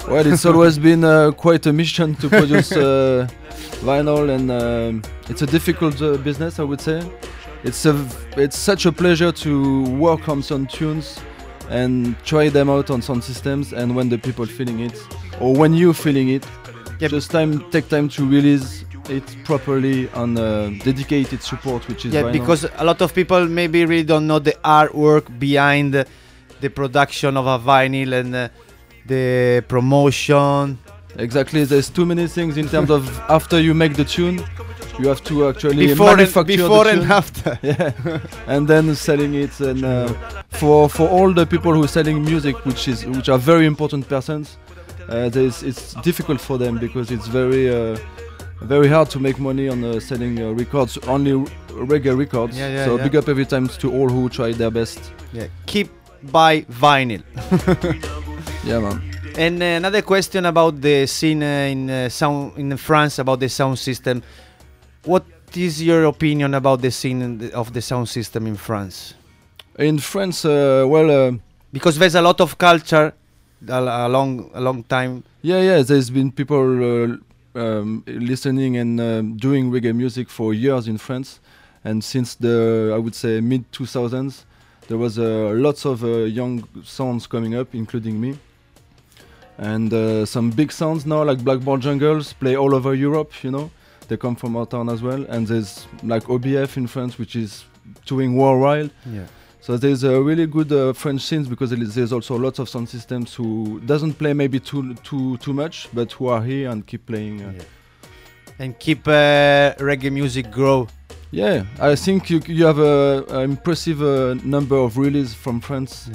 Well, 0.08 0.28
it's 0.28 0.46
always 0.52 0.78
been 0.78 1.04
uh, 1.04 1.32
quite 1.32 1.66
a 1.66 1.74
mission 1.74 2.14
to 2.18 2.30
produce 2.30 2.72
uh, 2.72 3.28
vinyl, 3.82 4.30
and 4.30 4.52
um, 4.52 5.02
it's 5.28 5.42
a 5.42 5.48
difficult 5.48 6.00
uh, 6.00 6.18
business, 6.18 6.60
I 6.60 6.66
would 6.66 6.82
say. 6.82 7.02
It's 7.64 7.84
a 7.88 8.08
it's 8.38 8.60
such 8.60 8.86
a 8.86 8.92
pleasure 8.92 9.32
to 9.32 9.84
work 9.96 10.30
on 10.30 10.44
some 10.44 10.68
tunes 10.68 11.20
and 11.72 12.16
try 12.24 12.50
them 12.50 12.70
out 12.70 12.92
on 12.92 13.02
some 13.02 13.24
systems, 13.24 13.74
and 13.74 13.96
when 13.96 14.08
the 14.08 14.20
people 14.20 14.46
feeling 14.46 14.82
it, 14.82 14.96
or 15.42 15.56
when 15.56 15.74
you 15.74 15.94
feeling 15.94 16.30
it, 16.30 16.46
just 17.00 17.32
time 17.32 17.70
take 17.72 17.88
time 17.90 18.10
to 18.10 18.28
release 18.28 18.84
it 19.10 19.24
properly 19.44 20.10
on 20.10 20.38
uh, 20.38 20.70
dedicated 20.84 21.42
support, 21.42 21.88
which 21.88 22.06
is 22.06 22.14
yeah, 22.14 22.32
because 22.32 22.66
a 22.76 22.84
lot 22.84 23.02
of 23.02 23.14
people 23.14 23.46
maybe 23.48 23.86
really 23.86 24.04
don't 24.04 24.28
know 24.28 24.40
the 24.40 24.54
artwork 24.64 25.40
behind 25.40 25.94
the, 25.94 26.06
the 26.62 26.70
production 26.70 27.38
of 27.38 27.46
a 27.46 27.60
vinyl 27.60 28.14
and 28.14 28.36
uh, 28.36 28.50
the 29.06 29.64
promotion. 29.68 30.78
Exactly, 31.18 31.64
there's 31.64 31.90
too 31.90 32.06
many 32.06 32.28
things 32.28 32.58
in 32.58 32.68
terms 32.68 32.90
of 32.90 33.08
after 33.30 33.60
you 33.60 33.74
make 33.74 33.96
the 33.96 34.06
tune, 34.06 34.44
you 35.00 35.08
have 35.08 35.24
to 35.24 35.48
actually 35.48 35.88
Before 35.88 36.10
and- 36.10 36.18
manufacture 36.18 36.58
before 36.58 36.84
the 36.84 36.92
and 36.92 37.12
after. 37.12 37.60
yeah, 37.64 38.20
and 38.48 38.68
then 38.68 38.94
selling 38.96 39.34
it. 39.36 39.60
And 39.60 39.84
uh, 39.86 40.08
for 40.50 40.90
for 40.90 41.08
all 41.08 41.34
the 41.34 41.46
people 41.46 41.74
who 41.74 41.84
are 41.84 41.88
selling 41.88 42.24
music, 42.24 42.66
which 42.66 42.88
is 42.88 43.06
which 43.06 43.30
are 43.30 43.38
very 43.40 43.66
important 43.66 44.08
persons, 44.08 44.58
uh, 45.10 45.30
it's 45.34 45.94
difficult 46.04 46.42
for 46.42 46.58
them 46.58 46.78
because 46.78 47.12
it's 47.12 47.28
very 47.28 47.70
uh, 47.70 47.98
very 48.62 48.88
hard 48.88 49.10
to 49.12 49.20
make 49.20 49.40
money 49.40 49.70
on 49.70 49.84
uh, 49.84 50.00
selling 50.00 50.40
uh, 50.42 50.52
records, 50.52 50.98
only 51.08 51.32
reggae 51.72 52.18
records. 52.18 52.58
Yeah, 52.58 52.70
yeah, 52.70 52.86
so 52.86 52.98
yeah. 52.98 53.04
big 53.04 53.16
up 53.16 53.30
every 53.30 53.46
time 53.46 53.68
to 53.68 53.92
all 53.92 54.10
who 54.10 54.30
try 54.30 54.52
their 54.54 54.72
best. 54.72 55.00
Yeah, 55.34 55.48
keep 55.66 55.90
buy 56.32 56.62
vinyl. 56.62 57.24
Yeah, 58.64 58.80
man. 58.80 59.02
And 59.38 59.62
uh, 59.62 59.66
another 59.66 60.02
question 60.02 60.46
about 60.46 60.82
the 60.82 61.06
scene 61.08 61.42
uh, 61.44 61.72
in 61.72 61.90
uh, 61.90 62.10
sound 62.10 62.58
in 62.58 62.76
France 62.78 63.20
about 63.20 63.40
the 63.40 63.48
sound 63.50 63.78
system. 63.80 64.22
What 65.06 65.24
is 65.56 65.82
your 65.82 66.06
opinion 66.06 66.54
about 66.54 66.82
the 66.82 66.92
scene 66.92 67.38
the- 67.38 67.54
of 67.54 67.72
the 67.72 67.82
sound 67.82 68.10
system 68.10 68.46
in 68.48 68.58
France? 68.58 69.14
In 69.80 70.00
France, 70.00 70.44
uh, 70.44 70.86
well, 70.88 71.10
uh, 71.12 71.32
Because 71.72 71.98
there's 72.00 72.16
a 72.16 72.22
lot 72.22 72.42
of 72.42 72.58
culture, 72.58 73.14
a, 73.68 73.80
a 73.80 74.10
long 74.10 74.50
a 74.54 74.62
long 74.62 74.84
time. 74.84 75.24
Yeah, 75.42 75.62
yeah. 75.62 75.82
There's 75.82 76.10
been 76.10 76.32
people 76.32 76.58
uh, 76.84 77.18
um, 77.60 78.04
listening 78.08 78.78
and 78.78 79.00
um, 79.00 79.38
doing 79.38 79.72
reggae 79.72 79.96
music 79.96 80.30
for 80.30 80.54
years 80.54 80.88
in 80.88 80.98
France, 80.98 81.40
and 81.84 82.04
since 82.04 82.36
the 82.36 82.92
I 82.94 82.98
would 82.98 83.16
say 83.16 83.42
mid 83.42 83.72
2000s, 83.72 84.44
there 84.88 84.98
was 84.98 85.18
uh, 85.20 85.52
lots 85.56 85.86
of 85.86 86.04
uh, 86.04 86.26
young 86.26 86.68
sounds 86.84 87.28
coming 87.28 87.56
up, 87.56 87.74
including 87.74 88.20
me. 88.20 88.38
And 89.58 89.92
uh, 89.92 90.26
some 90.26 90.52
big 90.52 90.72
sounds 90.72 91.06
now, 91.06 91.24
like 91.24 91.44
Blackboard 91.44 91.82
Jungles, 91.82 92.34
play 92.34 92.56
all 92.56 92.76
over 92.76 92.94
Europe. 92.94 93.44
You 93.44 93.52
know, 93.52 93.72
they 94.08 94.16
come 94.16 94.36
from 94.36 94.56
our 94.56 94.68
town 94.68 94.88
as 94.90 95.02
well. 95.02 95.26
And 95.30 95.48
there's 95.48 95.88
like 96.04 96.24
OBF 96.26 96.78
in 96.78 96.88
France, 96.88 97.18
which 97.18 97.36
is 97.36 97.66
touring 98.06 98.38
worldwide. 98.38 98.92
Yeah. 99.12 99.26
So 99.68 99.76
there's 99.76 100.06
a 100.06 100.22
really 100.22 100.48
good 100.48 100.72
uh, 100.72 100.94
French 100.94 101.22
scenes 101.24 101.50
because 101.50 101.72
there 101.72 101.84
is- 101.84 102.14
also 102.14 102.38
lots 102.38 102.58
of 102.60 102.70
sound 102.70 102.88
systems 102.88 103.36
who 103.36 103.82
doesn't 103.86 104.14
play 104.14 104.32
maybe 104.32 104.62
too 104.62 104.94
too 105.04 105.36
too 105.40 105.52
much, 105.52 105.90
but 105.94 106.10
who 106.14 106.28
are 106.28 106.42
here 106.42 106.70
and 106.70 106.88
keep 106.88 107.06
playing. 107.06 107.42
Uh, 107.42 107.52
And 108.60 108.80
keep 108.80 109.06
uh, 109.10 109.76
reggae 109.90 110.10
music 110.10 110.46
grow. 110.52 110.88
yeah, 111.32 111.66
I 111.82 111.96
think 111.96 112.30
you 112.30 112.40
you 112.48 112.66
have 112.66 112.80
a, 112.80 113.26
a 113.30 113.40
impressive 113.44 114.00
uh, 114.02 114.36
number 114.56 114.78
of 114.78 114.98
releases 114.98 115.34
from 115.36 115.60
France 115.60 116.10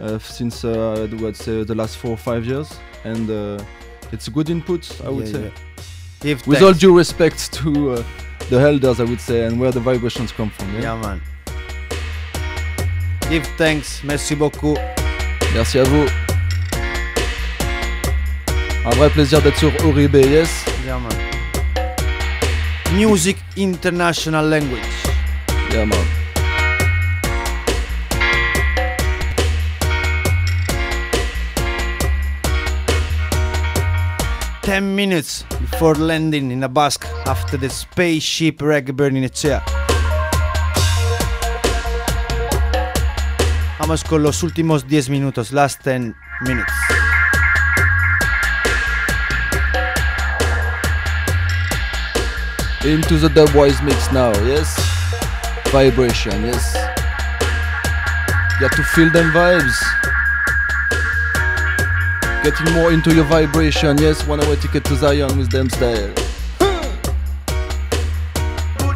uh, 0.00 0.18
since 0.18 0.64
uh, 0.64 1.06
say 1.34 1.64
the 1.64 1.74
last 1.74 1.96
four 1.98 2.12
or 2.12 2.22
five 2.30 2.42
years, 2.46 2.68
and 3.04 3.28
uh, 3.30 4.12
it's 4.12 4.28
a 4.28 4.30
good 4.30 4.48
input. 4.48 4.82
I 5.04 5.10
would 5.10 5.26
Yeah, 5.26 5.32
say. 5.34 5.52
yeah. 6.24 6.38
With 6.46 6.62
all 6.62 6.72
due 6.72 6.96
respect 6.96 7.52
to 7.60 7.68
uh, 7.68 8.02
the 8.50 8.56
elders, 8.58 9.00
I 9.00 9.04
would 9.04 9.20
say, 9.20 9.44
and 9.46 9.60
where 9.60 9.72
the 9.72 9.80
vibrations 9.90 10.32
come 10.32 10.50
from. 10.50 10.68
Yeah, 10.74 10.82
Yeah, 10.82 11.02
man. 11.02 11.20
Give 13.28 13.44
thanks. 13.56 14.02
Merci 14.04 14.36
beaucoup. 14.36 14.76
Merci 15.52 15.80
à 15.80 15.82
vous. 15.82 16.06
Un 18.84 18.90
vrai 18.90 19.10
plaisir 19.10 19.42
d'être 19.42 19.58
sur 19.58 19.72
Oribe, 19.84 20.14
yes. 20.14 20.64
Yeah, 20.84 20.98
man. 20.98 21.12
Music 22.94 23.36
international 23.56 24.48
language. 24.48 24.78
Yeah, 25.72 25.86
man. 25.86 25.98
Ten 34.62 34.94
minutes 34.94 35.44
before 35.60 35.94
landing 35.94 36.52
in 36.52 36.62
a 36.62 36.68
Basque 36.68 37.06
after 37.26 37.56
the 37.56 37.68
spaceship 37.68 38.58
reggae 38.58 38.94
burning 38.94 39.24
a 39.24 39.28
chair. 39.28 39.62
Vamos 43.86 44.02
con 44.02 44.20
los 44.20 44.42
últimos 44.42 44.88
10 44.88 45.10
minutos, 45.10 45.52
last 45.52 45.80
10 45.84 46.16
minutes. 46.40 46.72
Into 52.84 53.16
the 53.16 53.28
dub 53.28 53.48
dubwise 53.50 53.80
mix 53.84 54.10
now, 54.10 54.32
yes. 54.44 54.76
Vibration, 55.70 56.44
yes. 56.44 56.74
You 58.58 58.66
have 58.66 58.74
to 58.74 58.82
feel 58.82 59.08
them 59.12 59.30
vibes. 59.30 59.80
Getting 62.42 62.72
more 62.74 62.92
into 62.92 63.14
your 63.14 63.26
vibration, 63.26 63.98
yes. 63.98 64.26
One 64.26 64.40
hour 64.40 64.56
ticket 64.56 64.84
to 64.86 64.96
Zion 64.96 65.38
with 65.38 65.50
them 65.52 65.70
style. 65.70 66.12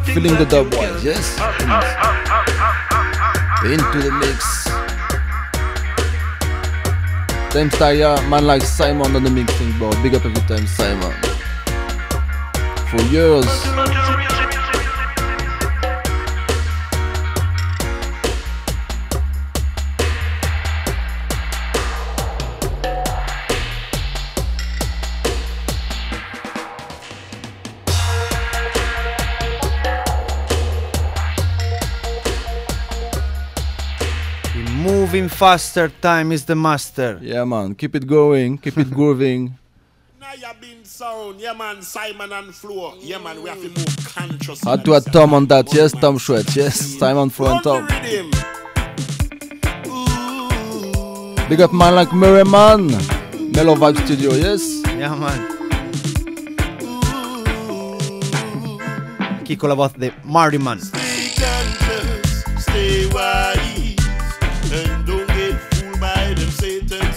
Feeling 0.03 0.35
the 0.35 0.45
dub 0.49 0.69
dubwise, 0.69 1.01
yes. 1.01 1.39
Into 3.63 4.01
the 4.01 4.11
mix. 4.19 4.60
Them 7.53 7.69
style, 7.69 7.93
yeah. 7.93 8.13
Uh, 8.13 8.29
man 8.29 8.47
like 8.47 8.61
Simon 8.61 9.13
on 9.13 9.23
the 9.23 9.29
mixing 9.29 9.77
board. 9.77 10.01
Big 10.01 10.15
up 10.15 10.23
every 10.23 10.41
time, 10.47 10.65
Simon. 10.65 11.11
For 12.89 13.01
years. 13.11 14.00
Moving 35.11 35.27
faster, 35.27 35.89
time 35.99 36.31
is 36.31 36.45
the 36.45 36.55
master. 36.55 37.19
Yeah, 37.21 37.43
man. 37.43 37.75
Keep 37.75 37.95
it 37.95 38.07
going. 38.07 38.57
Keep 38.57 38.77
it 38.77 38.89
grooving. 38.97 39.57
Naya 40.21 40.55
Bin 40.61 40.85
sound, 40.85 41.41
yeah 41.41 41.51
man, 41.51 41.81
Simon 41.81 42.31
and 42.31 42.55
Flo, 42.55 42.93
yeah 43.01 43.17
man, 43.17 43.43
we 43.43 43.49
have 43.49 43.59
to 43.59 43.67
move 43.67 43.97
conscious. 44.05 44.63
Had 44.63 44.85
to 44.85 44.95
add 44.95 45.03
Tom 45.11 45.33
on 45.33 45.47
that. 45.47 45.67
Yes, 45.73 45.91
Tom 45.91 46.17
Chouette. 46.17 46.55
Yes, 46.55 46.79
Simon 46.97 47.29
Flo 47.29 47.55
and 47.55 47.61
Tom. 47.61 47.87
Rhythm. 47.87 48.31
Big 51.49 51.59
up 51.59 51.73
man 51.73 51.93
like 51.95 52.13
Murray 52.13 52.45
Man. 52.45 52.87
Mellow 53.51 53.75
Vibe 53.75 53.97
Studio. 54.05 54.31
Yes. 54.31 54.63
Yeah, 54.95 55.13
man. 55.13 55.39
Aquí 59.41 59.57
con 59.57 59.67
la 59.67 59.75
voz 59.75 59.91
de 59.97 60.13
Marty 60.23 60.57
Man. 60.57 60.79
Stay 60.79 61.33
conscious, 61.35 62.63
stay 62.63 63.07
wise, 63.07 63.59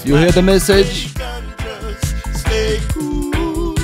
You 0.05 0.17
hear 0.17 0.31
the 0.33 0.43
message? 0.43 1.15
conscious, 1.15 2.15
stay 2.39 2.79
cool. 2.93 3.75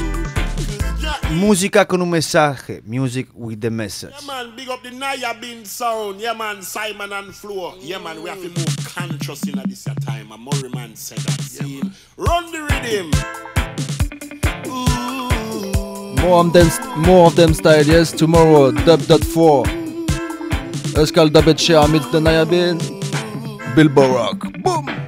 Música 1.31 1.87
con 1.87 2.03
un 2.03 2.11
mensaje. 2.11 2.83
Music 2.85 3.29
with 3.35 3.59
the 3.61 3.71
message. 3.71 4.13
Yeah 4.21 4.27
man, 4.27 4.55
big 4.55 4.69
up 4.69 4.83
the 4.83 4.91
Naya 4.91 5.33
Bin 5.41 5.65
sound, 5.65 6.21
yeah 6.21 6.35
man, 6.35 6.61
Simon 6.61 7.13
and 7.13 7.35
Flo, 7.35 7.75
yeah 7.81 7.97
man, 7.99 8.23
we 8.23 8.29
have 8.29 8.43
to 8.43 8.49
move 8.49 8.77
conscious 8.85 9.49
in 9.49 9.59
this 9.67 9.87
your 9.87 9.95
time, 9.97 10.31
and 10.31 10.45
Murray 10.45 10.69
man 10.69 10.95
said 10.95 11.19
that, 11.19 11.41
see, 11.41 11.81
run 12.19 12.53
the 12.53 12.61
rhythm. 12.69 13.11
More 16.21 16.41
of 16.45 16.53
them, 16.53 16.69
more 16.99 17.29
of 17.29 17.35
them 17.37 17.55
style. 17.55 17.83
Yes, 17.83 18.13
tomorrow. 18.13 18.73
Dub 18.73 19.01
dot 19.07 19.25
four. 19.25 19.65
Euskal 20.93 21.33
Dub 21.33 21.59
Share 21.59 21.89
meets 21.89 22.07
the 22.13 22.21
Nayabin. 22.21 22.79
Bilbo 23.75 24.13
Rock. 24.13 24.45
Stay 24.45 25.00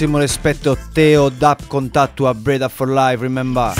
Máximo 0.00 0.18
respeto, 0.18 0.78
Teo 0.94 1.28
Dap 1.28 1.66
Contacto 1.66 2.26
a 2.26 2.32
Breda 2.32 2.70
for 2.70 2.88
Life, 2.88 3.18
remember. 3.18 3.74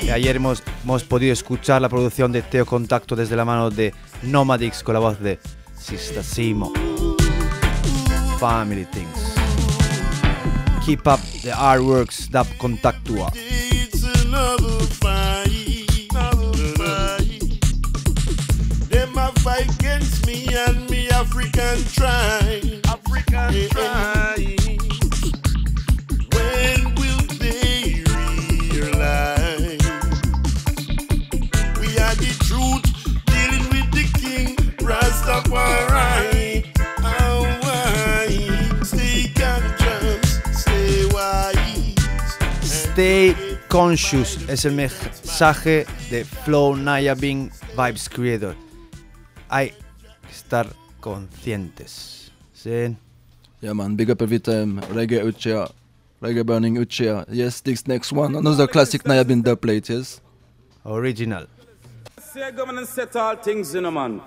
Y 0.00 0.10
ayer 0.10 0.36
hemos, 0.36 0.62
hemos 0.84 1.02
podido 1.02 1.32
escuchar 1.32 1.82
la 1.82 1.88
producción 1.88 2.30
de 2.30 2.42
Teo 2.42 2.64
Contacto 2.64 3.16
desde 3.16 3.34
la 3.34 3.44
mano 3.44 3.68
de 3.68 3.92
Nomadix 4.22 4.84
con 4.84 4.94
la 4.94 5.00
voz 5.00 5.18
de 5.18 5.40
Sista 5.76 6.22
Simo. 6.22 6.72
Family 8.38 8.84
Things. 8.84 9.34
Keep 10.86 11.08
up 11.08 11.18
the 11.42 11.50
artworks, 11.50 12.30
Dap 12.30 12.46
Contactua. 12.58 13.32
African 21.22 21.84
tribe. 21.94 22.80
African 22.88 23.68
tribe. 23.70 24.58
When 26.34 26.94
will 26.96 27.22
they 27.38 28.02
realize 28.74 29.86
we 31.78 31.90
are 32.02 32.16
the 32.18 32.32
truth 32.42 32.82
dealing 33.26 33.66
with 33.70 33.88
the 33.94 34.04
king 34.18 34.56
Rastafari? 34.82 36.66
Oh, 36.98 37.46
why? 37.62 38.26
Stay 38.82 39.30
conscious, 39.38 40.40
stay 40.58 41.06
wise. 41.14 41.94
Stay 42.66 43.36
conscious 43.68 44.38
es 44.48 44.64
el 44.64 44.72
mensaje 44.72 45.86
de 46.10 46.24
Flow 46.24 46.74
Naya 46.74 47.14
Bing 47.14 47.52
Vibes 47.76 48.08
Creator. 48.08 48.56
Hay 49.48 49.70
que 49.70 50.32
estar 50.32 50.81
conscientes. 51.02 52.30
¿Sí? 52.54 52.96
Yeah, 53.60 53.74
man. 53.74 53.96
Big 53.96 54.10
up 54.10 54.22
every 54.22 54.38
time. 54.40 54.80
Reggae 54.92 55.22
Uchiha. 55.22 55.70
Reggae 56.22 56.44
Burning 56.46 56.76
Uchiha. 56.76 57.26
Yes, 57.28 57.60
this 57.60 57.86
next 57.86 58.12
one. 58.12 58.34
Another 58.36 58.66
classic 58.66 59.02
Nayabin 59.04 59.42
dub 59.42 59.60
plate, 59.60 59.90
yes? 59.90 60.20
Original. 60.86 61.46
Say 62.32 62.50
govern 62.52 62.78
and 62.78 62.86
set 62.88 63.14
all 63.16 63.36
things 63.36 63.74
in 63.74 63.84
a 63.84 63.90
man. 63.90 64.20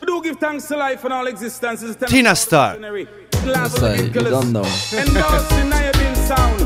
We 0.00 0.06
do 0.06 0.20
give 0.22 0.38
thanks 0.38 0.66
to 0.68 0.76
life 0.76 1.04
and 1.04 1.12
all 1.12 1.26
existence. 1.28 1.84
Tina 2.08 2.34
Star. 2.34 2.76
Yes, 2.80 3.82
I, 3.82 3.94
you 3.96 4.10
don't 4.10 4.52
know. 4.52 4.64
Endorsing 4.92 5.70
Nayabin 5.70 6.16
sound. 6.26 6.58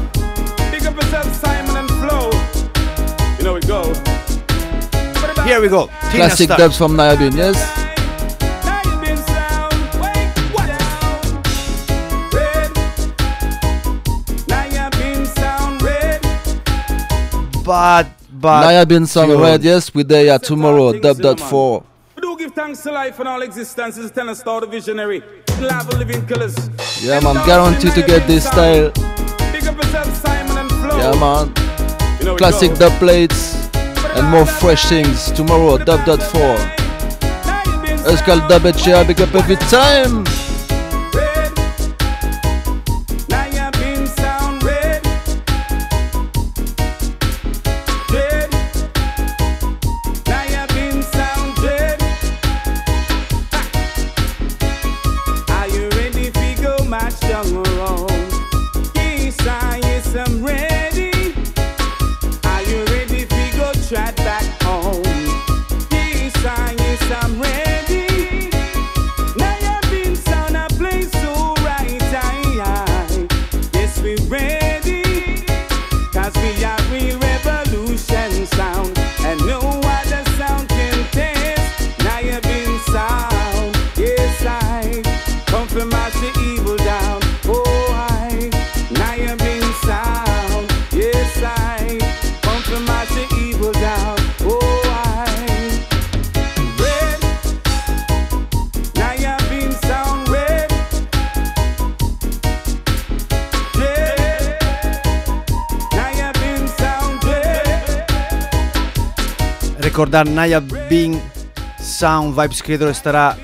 Big 0.73 0.87
up 0.87 0.95
yourself, 0.95 1.35
Simon 1.35 1.77
and 1.77 1.91
Flo. 2.01 2.31
You 3.39 3.45
know 3.45 3.55
we 3.55 3.61
go. 3.61 3.83
Here 5.45 5.61
we 5.61 5.69
go. 5.69 5.87
Tina 6.11 6.27
Classic 6.27 6.47
Star. 6.47 6.59
dubs 6.59 6.79
from 6.79 6.97
Nayabin, 6.97 7.37
yes? 7.37 7.86
Bad, 17.67 18.07
bad. 18.31 18.65
Nayabin 18.65 19.09
song 19.09 19.27
tune. 19.27 19.41
red, 19.41 19.65
yes? 19.65 19.93
We 19.93 20.05
there 20.05 20.25
yeah, 20.25 20.39
tomorrow. 20.39 20.93
Dub 20.93 21.19
dot 21.19 21.41
four. 21.41 21.83
We 22.15 22.23
do 22.23 22.37
give 22.39 22.53
thanks 22.53 22.81
to 22.85 22.93
life 22.93 23.19
and 23.19 23.29
all 23.29 23.43
existence 23.43 23.99
is 23.99 24.13
telling 24.13 24.37
star 24.37 24.61
the 24.61 24.69
visionary. 24.69 25.21
Live 25.61 25.89
living 25.99 26.25
killers. 26.27 26.55
Yeah, 27.03 27.19
man, 27.19 27.35
guaranteed 27.45 27.95
to 27.95 28.03
get 28.03 28.25
this 28.29 28.47
style. 28.47 28.93
Big 29.51 29.67
up 29.67 29.77
yourself, 29.77 30.15
Simon 30.15 30.59
and 30.59 30.71
Flo. 30.71 30.97
Yeah, 30.97 31.19
man. 31.19 31.53
You 32.21 32.27
know 32.27 32.37
Classic 32.37 32.73
dub 32.79 32.93
plates 33.01 33.69
and 34.15 34.29
more 34.29 34.47
fresh 34.47 34.85
things 34.85 35.33
tomorrow. 35.33 35.77
Dub 35.77 36.07
dot 36.07 36.23
four. 36.23 36.57
Euskal 38.07 38.49
Dub 38.49 38.77
Chair, 38.77 39.05
big 39.05 39.21
up 39.21 39.35
every 39.35 39.57
time. 39.57 40.25
Recordar 109.97 110.29
Naya 110.29 110.61
Bing 110.61 111.19
Sound 111.81 112.39
Vibes 112.39 112.63
Creator 112.63 112.91
estará 112.91 113.35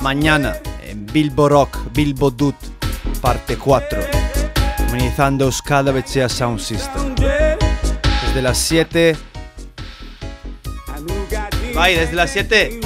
mañana 0.00 0.56
en 0.82 1.04
Bilbo 1.04 1.46
Rock, 1.46 1.76
Bilbo 1.92 2.30
Dut, 2.30 2.54
parte 3.20 3.58
4, 3.58 4.00
amenizando 4.88 5.44
Euskal 5.44 5.92
Bechea 5.92 6.30
Sound 6.30 6.58
System. 6.58 7.14
Desde 7.16 8.40
las 8.40 8.56
7. 8.56 9.14
Vai, 11.74 11.94
desde 11.96 12.14
las 12.14 12.30
7. 12.30 12.80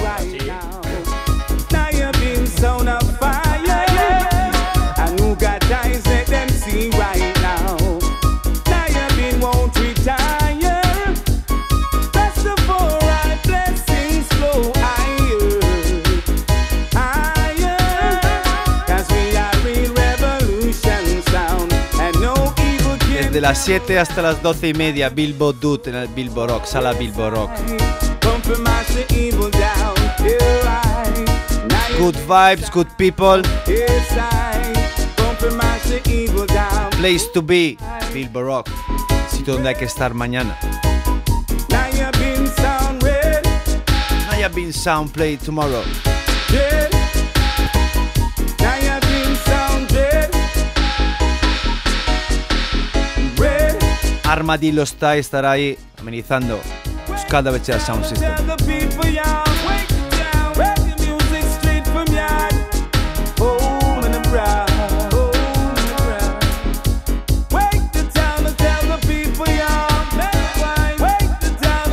Las 23.44 23.62
7 23.62 23.98
hasta 23.98 24.22
las 24.22 24.40
12 24.40 24.68
y 24.68 24.72
media, 24.72 25.10
Bilbo 25.10 25.52
Dut 25.52 25.88
en 25.88 25.96
el 25.96 26.08
Bilbo 26.08 26.46
Rock, 26.46 26.64
sala 26.64 26.94
Bilbo 26.94 27.28
Rock. 27.28 27.50
Good 31.98 32.16
vibes, 32.26 32.70
good 32.72 32.86
people, 32.96 33.42
place 36.92 37.30
to 37.34 37.42
be, 37.42 37.76
Bilbo 38.14 38.42
Rock, 38.42 38.70
sitio 39.30 39.52
donde 39.52 39.68
hay 39.68 39.74
que 39.74 39.84
estar 39.84 40.14
mañana. 40.14 40.58
Naya 44.30 44.48
Bing 44.48 44.72
Sound 44.72 45.12
play 45.12 45.36
tomorrow. 45.36 45.82
And 58.12 58.20
tell 58.20 58.44
the 58.46 58.56
people 58.64 59.06
y'all. 59.10 59.44
Wake 59.68 59.88
the 71.40 71.50
town 71.60 71.92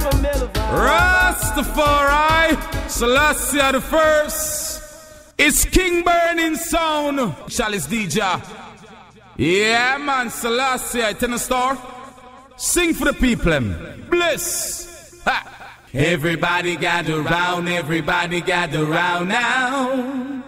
from 0.00 0.22
Rastafari, 0.72 2.56
Selassie 2.88 3.72
the 3.72 3.80
first. 3.80 5.34
It's 5.36 5.64
King 5.66 6.02
Burning 6.02 6.56
Sound, 6.56 7.34
Chalice 7.48 7.86
DJ. 7.86 8.67
Yeah, 9.40 9.98
man, 9.98 10.30
Selassie, 10.30 11.14
ten 11.14 11.38
star. 11.38 11.78
Sing 12.56 12.92
for 12.92 13.04
the 13.04 13.12
people, 13.12 13.52
em. 13.52 14.04
Bliss. 14.10 15.22
Ha. 15.24 15.78
Everybody 15.94 16.74
gather 16.74 17.22
round, 17.22 17.68
everybody 17.68 18.40
gather 18.40 18.84
round 18.84 19.28
now. 19.28 20.42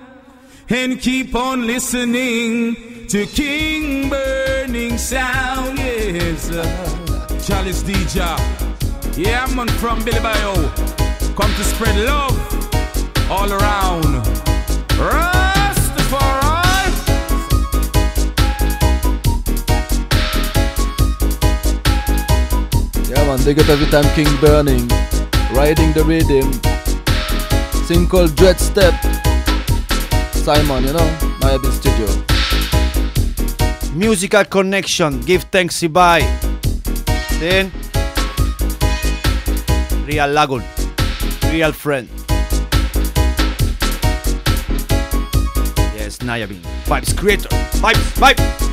And 0.69 1.01
keep 1.01 1.37
on 1.37 1.69
listening 1.69 3.07
to 3.07 3.27
King 3.27 4.11
Burning 4.11 4.99
Sound. 4.99 5.79
Yes, 5.79 6.49
Chalice 7.47 7.85
DJ. 7.85 8.27
Yeah, 9.17 9.47
man, 9.55 9.69
from 9.69 10.05
Billy 10.05 10.19
Bio. 10.19 10.55
Come 11.37 11.55
to 11.55 11.65
spread 11.65 11.97
love 12.05 13.31
all 13.31 13.53
around. 13.53 14.27
Yeah, 23.11 23.27
man, 23.27 23.41
they 23.41 23.55
up 23.55 23.69
every 23.69 23.87
time 23.87 24.05
King 24.15 24.31
Burning. 24.41 24.87
Riding 25.53 25.93
the 25.95 26.05
rhythm. 26.07 26.53
Thing 27.89 28.07
called 28.07 28.37
Dread 28.37 28.61
Step. 28.61 28.95
Simon, 30.33 30.85
you 30.85 30.93
know, 30.93 31.19
Naya 31.41 31.59
Bin 31.59 31.73
Studio. 31.73 32.07
Musical 33.97 34.45
connection, 34.45 35.21
give 35.23 35.43
thanks 35.51 35.83
bye. 35.89 36.21
Then 37.41 37.73
Real 40.07 40.29
Lagoon, 40.29 40.63
real 41.51 41.73
friend. 41.73 42.09
Yes, 45.99 46.23
Naya 46.23 46.47
Bing, 46.47 46.63
vibes 46.87 47.17
creator, 47.19 47.49
vibes, 47.83 48.13
vibes. 48.21 48.70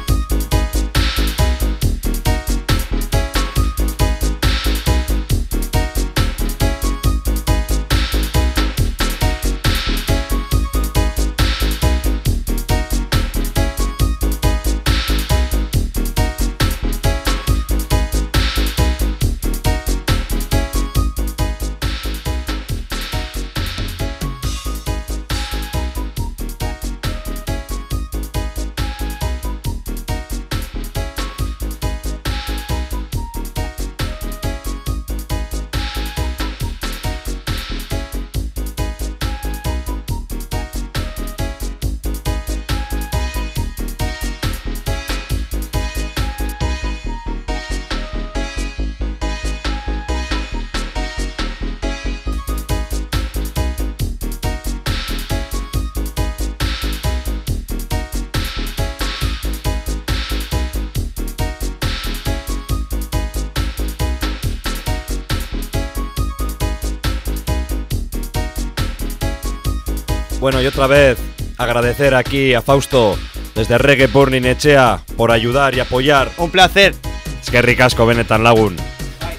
Bueno, 70.47 70.61
y 70.61 70.65
otra 70.65 70.87
vez 70.87 71.17
agradecer 71.57 72.15
aquí 72.15 72.53
a 72.53 72.61
Fausto 72.61 73.17
desde 73.53 73.77
Reggae 73.77 74.07
Burning 74.07 74.45
Echea 74.45 75.01
por 75.17 75.33
ayudar 75.33 75.75
y 75.75 75.81
apoyar. 75.81 76.31
Un 76.37 76.51
placer. 76.51 76.95
Es 77.43 77.51
que 77.51 77.61
ricasco, 77.61 78.05
Benetan 78.05 78.45
Lagun. 78.45 78.77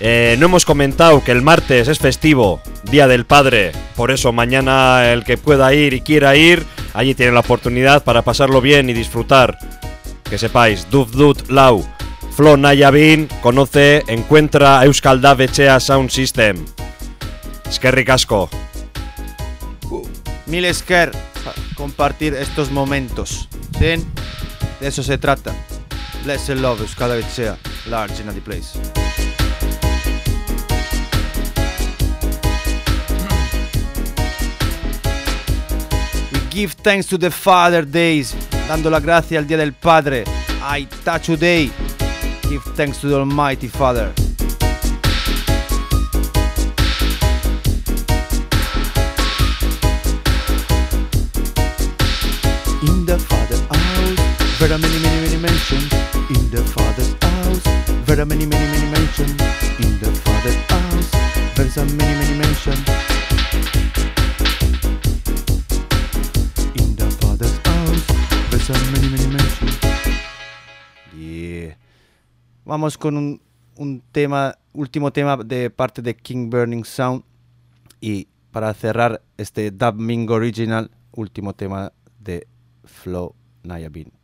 Eh, 0.01 0.37
no 0.39 0.45
hemos 0.45 0.67
comentado 0.67 1.25
que 1.25 1.33
el 1.33 1.41
martes 1.41 1.89
es 1.89 1.99
festivo, 1.99 2.61
Día 2.91 3.09
del 3.09 3.25
Padre. 3.25 3.73
Por 3.97 4.11
eso 4.11 4.35
mañana 4.35 5.11
el 5.11 5.25
que 5.25 5.39
pueda 5.39 5.73
ir 5.73 5.95
y 5.95 6.03
quiera 6.03 6.37
ir, 6.37 6.63
allí 6.93 7.15
tiene 7.15 7.33
la 7.33 7.41
oportunidad 7.41 8.05
para 8.05 8.21
pasarlo 8.21 8.61
bien 8.61 8.91
y 8.91 8.93
disfrutar. 8.93 9.57
Que 10.29 10.37
sepáis, 10.37 10.91
Duf 10.91 11.13
Dut 11.13 11.49
Lau. 11.49 11.89
Flo 12.37 12.59
Nayabin 12.59 13.29
conoce, 13.41 14.03
encuentra 14.09 14.85
Euskal 14.85 15.23
Dab 15.23 15.41
Echea 15.41 15.81
Sound 15.81 16.11
System. 16.11 16.67
Es 17.67 17.81
que 17.81 17.91
ricasco. 17.91 18.51
Mil 20.49 20.65
esker 20.65 21.13
a 21.47 21.75
compartir 21.77 22.33
estos 22.33 22.71
momentos. 22.71 23.49
¿Sí? 23.79 24.03
De 24.81 24.89
eso 24.89 25.03
se 25.03 25.19
trata. 25.19 25.55
Bless 26.25 26.49
love, 26.49 26.81
cada 26.97 27.15
vez 27.15 27.27
sea 27.27 27.57
large 27.87 28.23
in 28.23 28.35
the 28.35 28.41
place. 28.41 28.79
We 36.33 36.41
give 36.51 36.75
thanks 36.83 37.07
to 37.09 37.19
the 37.19 37.31
Father 37.31 37.85
Days, 37.85 38.35
dando 38.67 38.91
la 38.91 39.01
gracia 39.01 39.39
al 39.39 39.47
Día 39.47 39.59
del 39.59 39.75
Padre. 39.75 40.25
I 40.63 40.87
touch 41.05 41.27
today. 41.27 41.71
Give 42.49 42.63
thanks 42.75 42.99
to 43.03 43.09
the 43.09 43.17
Almighty 43.17 43.69
Father. 43.69 44.13
In 55.71 56.49
the 56.51 56.65
Father's 56.65 57.13
house, 57.21 57.63
very 58.07 58.25
many, 58.25 58.47
many, 58.47 58.65
many 58.73 58.91
mansions. 58.91 59.37
In 59.79 60.01
the 60.01 60.11
Father's 60.25 60.57
house, 60.65 61.11
there's 61.57 61.77
a 61.77 61.85
many, 61.85 62.15
many 62.17 62.39
mansions. 62.39 62.89
In 66.75 66.97
the 66.97 67.05
Father's 67.21 67.59
house, 67.59 68.07
there's 68.49 68.71
a 68.71 68.79
many, 68.93 69.11
many 69.11 69.27
mansions. 69.27 69.79
Yeah. 71.15 71.77
Vamos 72.65 72.97
con 72.97 73.19
un, 73.19 73.43
un 73.77 74.03
tema, 74.11 74.55
último 74.73 75.13
tema 75.13 75.37
de 75.37 75.69
parte 75.69 76.01
de 76.01 76.17
King 76.17 76.49
Burning 76.49 76.87
Sound. 76.87 77.25
Y 78.01 78.29
para 78.53 78.73
cerrar 78.73 79.21
este 79.37 79.71
Dub 79.71 80.01
Original, 80.31 80.91
último 81.13 81.53
tema 81.53 81.93
de 82.19 82.47
Flow 82.85 83.35
Nayabin. 83.65 84.18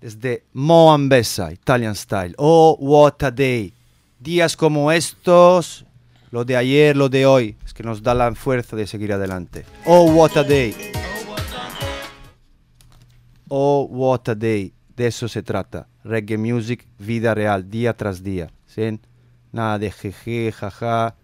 Desde 0.00 0.44
Moambesa, 0.54 1.52
Italian 1.52 1.94
Style. 1.94 2.34
Oh, 2.38 2.76
what 2.80 3.22
a 3.22 3.30
day. 3.30 3.74
Días 4.18 4.56
como 4.56 4.90
estos, 4.90 5.84
lo 6.30 6.44
de 6.44 6.56
ayer, 6.56 6.96
lo 6.96 7.08
de 7.08 7.26
hoy, 7.26 7.56
es 7.64 7.74
que 7.74 7.82
nos 7.82 8.02
da 8.02 8.14
la 8.14 8.34
fuerza 8.34 8.76
de 8.76 8.86
seguir 8.86 9.12
adelante. 9.12 9.64
Oh, 9.84 10.10
what 10.12 10.36
a 10.36 10.42
day. 10.42 10.74
Oh, 13.48 13.86
what 13.90 14.28
a 14.28 14.34
day. 14.34 14.72
De 14.96 15.06
eso 15.06 15.28
se 15.28 15.42
trata. 15.42 15.86
Reggae 16.04 16.38
music, 16.38 16.86
vida 16.98 17.34
real, 17.34 17.68
día 17.68 17.94
tras 17.94 18.22
día. 18.22 18.50
¿Sí? 18.66 19.00
Nada 19.52 19.78
de 19.78 19.90
jeje, 19.90 20.52
jaja. 20.52 21.14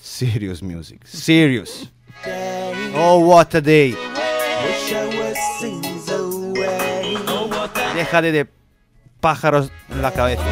Serious 0.00 0.62
music. 0.62 1.04
Serious. 1.04 1.90
Oh, 2.94 3.18
what 3.18 3.54
a 3.54 3.60
day. 3.60 3.94
Deja 7.98 8.22
de, 8.22 8.30
de 8.30 8.48
pájaros 9.20 9.72
en 9.90 10.02
la 10.02 10.12
cabeza. 10.12 10.44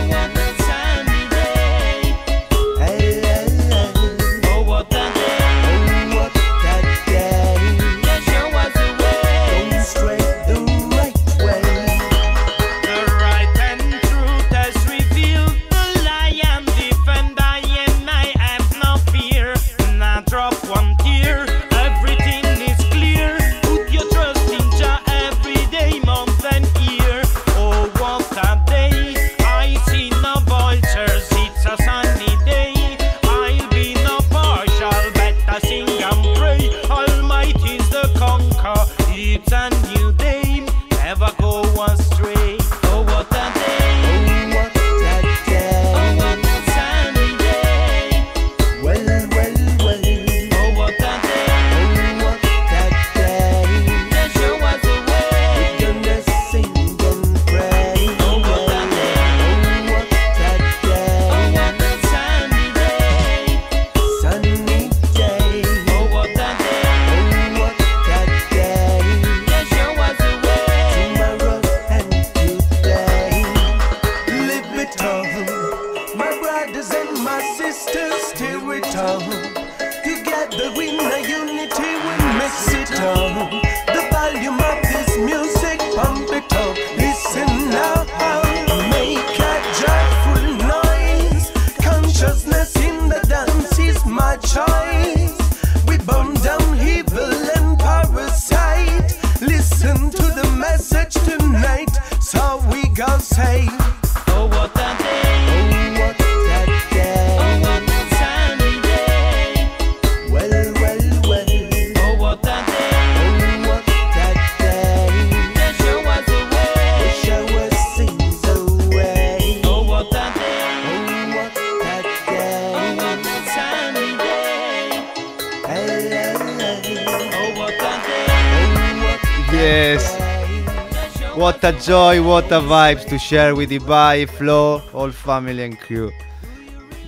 What 132.36 132.52
a 132.52 132.60
vibes 132.60 133.06
to 133.06 133.18
share 133.18 133.54
with 133.54 133.70
Ibai, 133.70 134.28
Flo, 134.28 134.82
all 134.92 135.10
family 135.10 135.64
and 135.64 135.80
crew. 135.80 136.12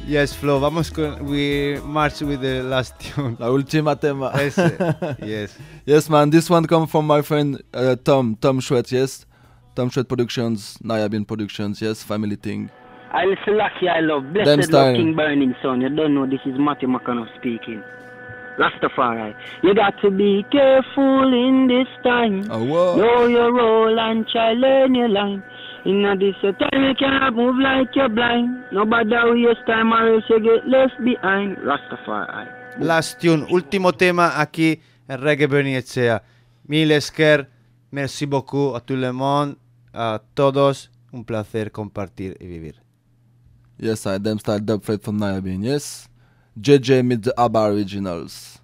Yes, 0.07 0.33
Flo, 0.33 0.59
vamos 0.59 0.89
con. 0.89 1.23
We 1.27 1.79
march 1.85 2.23
with 2.23 2.41
the 2.41 2.63
last 2.63 2.99
tune. 2.99 3.37
La 3.39 3.49
última 3.51 3.95
tema. 4.01 4.31
Ese, 4.41 4.73
yes. 5.23 5.59
yes, 5.85 6.09
man. 6.09 6.31
This 6.31 6.49
one 6.49 6.65
come 6.65 6.87
from 6.87 7.07
my 7.07 7.21
friend 7.21 7.63
uh, 7.75 7.97
Tom. 7.97 8.37
Tom 8.41 8.59
Chouette. 8.61 8.91
Yes. 8.91 9.27
Tom 9.77 9.91
Chouette 9.91 10.09
Productions, 10.09 10.79
Nayabin 10.83 11.27
Productions. 11.29 11.83
Yes, 11.83 12.03
family 12.03 12.37
thing. 12.37 12.71
I 13.13 13.27
listen 13.27 13.59
lucky 13.59 13.87
I 13.87 14.01
love. 14.01 14.23
Them 14.33 14.45
Blessed 14.45 14.69
style. 14.71 14.87
love 14.87 14.97
King 14.97 15.15
Burning 15.15 15.55
Son. 15.61 15.83
You 15.83 15.91
don't 15.91 16.15
know 16.15 16.25
this 16.25 16.41
is 16.47 16.59
Matthew 16.59 16.89
McConnell 16.89 17.29
speaking. 17.37 17.83
Rastafari. 18.59 19.35
You 19.63 19.75
got 19.75 19.95
to 20.03 20.11
be 20.11 20.45
careful 20.51 21.33
in 21.33 21.69
this 21.69 21.89
time. 22.03 22.45
Oh, 22.51 22.65
whoa. 22.65 22.97
Know 22.97 23.27
your 23.27 23.53
role 23.53 23.99
and 23.99 24.27
try 24.27 24.53
learn 24.53 24.95
your 24.95 25.09
line. 25.09 25.43
In 25.85 26.03
this 26.19 26.35
time 26.43 26.85
you 26.85 26.95
cannot 26.99 27.35
move 27.35 27.57
like 27.59 27.95
you're 27.95 28.09
blind. 28.09 28.65
Nobody 28.73 29.15
waste 29.47 29.65
time 29.67 29.93
or 29.93 30.15
else 30.15 30.25
you 30.29 30.41
get 30.41 30.67
left 30.67 30.99
behind. 31.05 31.57
Rastafari. 31.59 32.49
Last 32.81 33.21
tune, 33.21 33.47
último 33.51 33.93
tema 33.93 34.41
aquí 34.41 34.81
en 35.09 35.21
Reggae 35.21 35.47
Bernie 35.47 35.77
Echea. 35.77 36.23
Mil 36.67 36.91
esker, 36.91 37.49
merci 37.91 38.27
beaucoup 38.27 38.75
a 38.77 38.81
tout 38.81 38.99
le 38.99 39.13
monde, 39.13 39.57
a 39.93 40.21
todos. 40.35 40.91
Un 41.11 41.25
placer 41.25 41.73
compartir 41.73 42.37
y 42.39 42.47
vivir. 42.47 42.75
Yes, 43.79 44.07
I 44.07 44.19
them 44.19 44.39
style 44.39 44.61
dub 44.61 44.83
fate 44.83 45.03
from 45.03 45.19
Nayabin, 45.19 45.63
yes. 45.65 46.11
JJ 46.61 47.05
mid 47.05 47.23
the 47.23 47.33
ABBA 47.39 47.59
originals. 47.71 48.59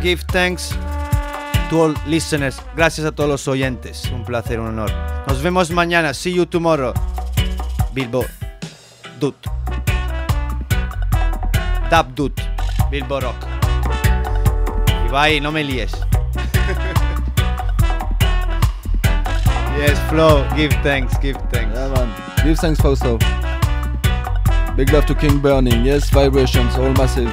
Give 0.00 0.20
thanks 0.30 0.70
to 1.70 1.80
all 1.80 1.94
listeners. 2.06 2.60
Gracias 2.76 3.04
a 3.06 3.12
todos 3.12 3.28
los 3.28 3.48
oyentes. 3.48 4.08
Un 4.12 4.24
placer, 4.24 4.60
un 4.60 4.68
honor. 4.68 4.90
Nos 5.26 5.42
vemos 5.42 5.70
mañana. 5.70 6.14
See 6.14 6.32
you 6.32 6.46
tomorrow. 6.46 6.94
Bilbo 7.92 8.24
Dut. 9.18 9.34
Dab 11.90 12.14
Dut. 12.14 12.40
Bilbo 12.90 13.20
Rock. 13.20 13.36
Ibai, 15.08 15.40
no 15.40 15.50
me 15.50 15.64
líes. 15.64 15.90
yes, 19.76 19.98
Flo. 20.08 20.46
Give 20.54 20.72
thanks. 20.82 21.18
Give 21.18 21.36
thanks. 21.50 21.74
Yeah, 21.74 21.88
man. 21.88 22.14
Give 22.44 22.56
thanks, 22.56 22.80
Fausto. 22.80 23.18
Big 24.78 24.92
love 24.92 25.06
to 25.06 25.14
King 25.16 25.40
Burning, 25.40 25.84
yes. 25.84 26.08
Vibrations, 26.10 26.76
all 26.76 26.92
massive. 26.92 27.26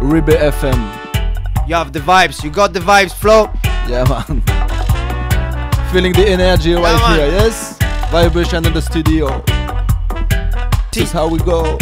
Ribe 0.00 0.30
FM. 0.30 1.68
You 1.68 1.74
have 1.74 1.92
the 1.92 2.00
vibes. 2.00 2.42
You 2.42 2.48
got 2.48 2.72
the 2.72 2.80
vibes, 2.80 3.12
Flo. 3.12 3.50
Yeah, 3.86 4.04
man. 4.08 4.40
Feeling 5.92 6.14
the 6.14 6.26
energy 6.26 6.72
right 6.72 6.98
man. 6.98 7.18
here, 7.18 7.26
yes? 7.26 7.76
Vibration 8.10 8.64
in 8.64 8.72
the 8.72 8.80
studio. 8.80 9.44
This 10.90 11.02
is 11.02 11.12
how 11.12 11.28
we 11.28 11.36
go. 11.40 11.76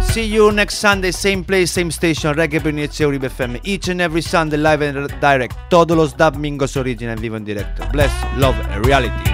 See 0.00 0.26
you 0.26 0.52
next 0.52 0.76
Sunday, 0.76 1.10
same 1.10 1.42
place, 1.42 1.72
same 1.72 1.90
station, 1.90 2.32
Reggae 2.36 2.62
Bernice 2.62 3.00
Uribe 3.00 3.28
FM. 3.28 3.60
Each 3.64 3.88
and 3.88 4.00
every 4.00 4.22
Sunday, 4.22 4.58
live 4.58 4.82
and 4.82 5.08
direct. 5.20 5.56
Todos 5.68 5.96
los 5.96 6.12
dub 6.16 6.36
mingos 6.36 6.76
original 6.76 7.16
vivo 7.16 7.36
en 7.36 7.44
directo. 7.44 7.84
Bless, 7.90 8.12
love, 8.36 8.54
and 8.70 8.86
reality. 8.86 9.29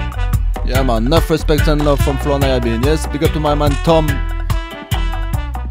Yeah, 0.67 0.83
man. 0.83 1.07
Enough 1.07 1.31
respect 1.31 1.69
and 1.69 1.85
love 1.85 2.01
from 2.01 2.19
Flo 2.19 2.39
Nayabin, 2.41 2.85
yes? 2.85 3.07
Big 3.07 3.23
up 3.23 3.31
to 3.33 3.41
my 3.41 3.55
man 3.55 3.71
Tom 3.85 4.09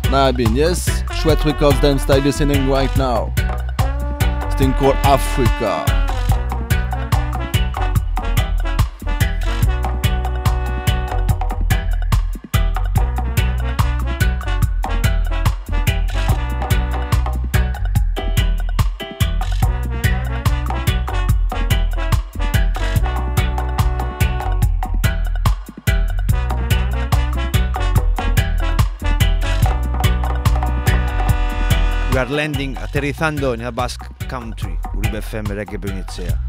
Nayabin, 0.08 0.56
yes? 0.56 1.04
Chouette 1.22 1.44
Records, 1.44 1.82
them 1.82 2.00
style 2.00 2.22
listening 2.22 2.70
right 2.70 2.96
now. 2.98 3.34
Thing 4.58 4.74
called 4.74 4.96
Africa. 5.04 5.95
Landing, 32.36 32.78
aterrizando 32.78 33.54
en 33.54 33.62
el 33.62 33.72
Basque 33.72 34.06
Country, 34.28 34.78
Uribe 34.94 35.20
FM 35.20 35.56
Reggae 35.56 35.78
Bernicea. 35.78 36.40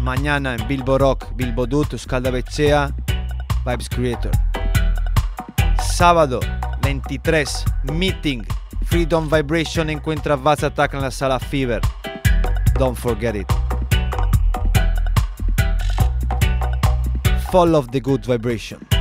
Mañana 0.00 0.54
en 0.54 0.68
Bilbo 0.68 0.98
Rock, 0.98 1.26
Bilbo 1.34 1.66
Dut, 1.66 1.88
Becea, 2.30 2.94
Vibes 3.66 3.88
Creator. 3.88 4.30
Sábado 5.82 6.38
23, 6.82 7.64
Meeting, 7.92 8.46
Freedom 8.84 9.28
Vibration 9.28 9.90
encuentra 9.90 10.36
Vaz 10.36 10.62
Attack 10.62 10.94
en 10.94 11.02
la 11.02 11.10
sala 11.10 11.40
Fever. 11.40 11.80
Don't 12.78 12.96
forget 12.96 13.34
it. 13.34 13.48
Fall 17.50 17.74
of 17.74 17.88
the 17.90 18.00
good 18.00 18.24
vibration. 18.24 18.95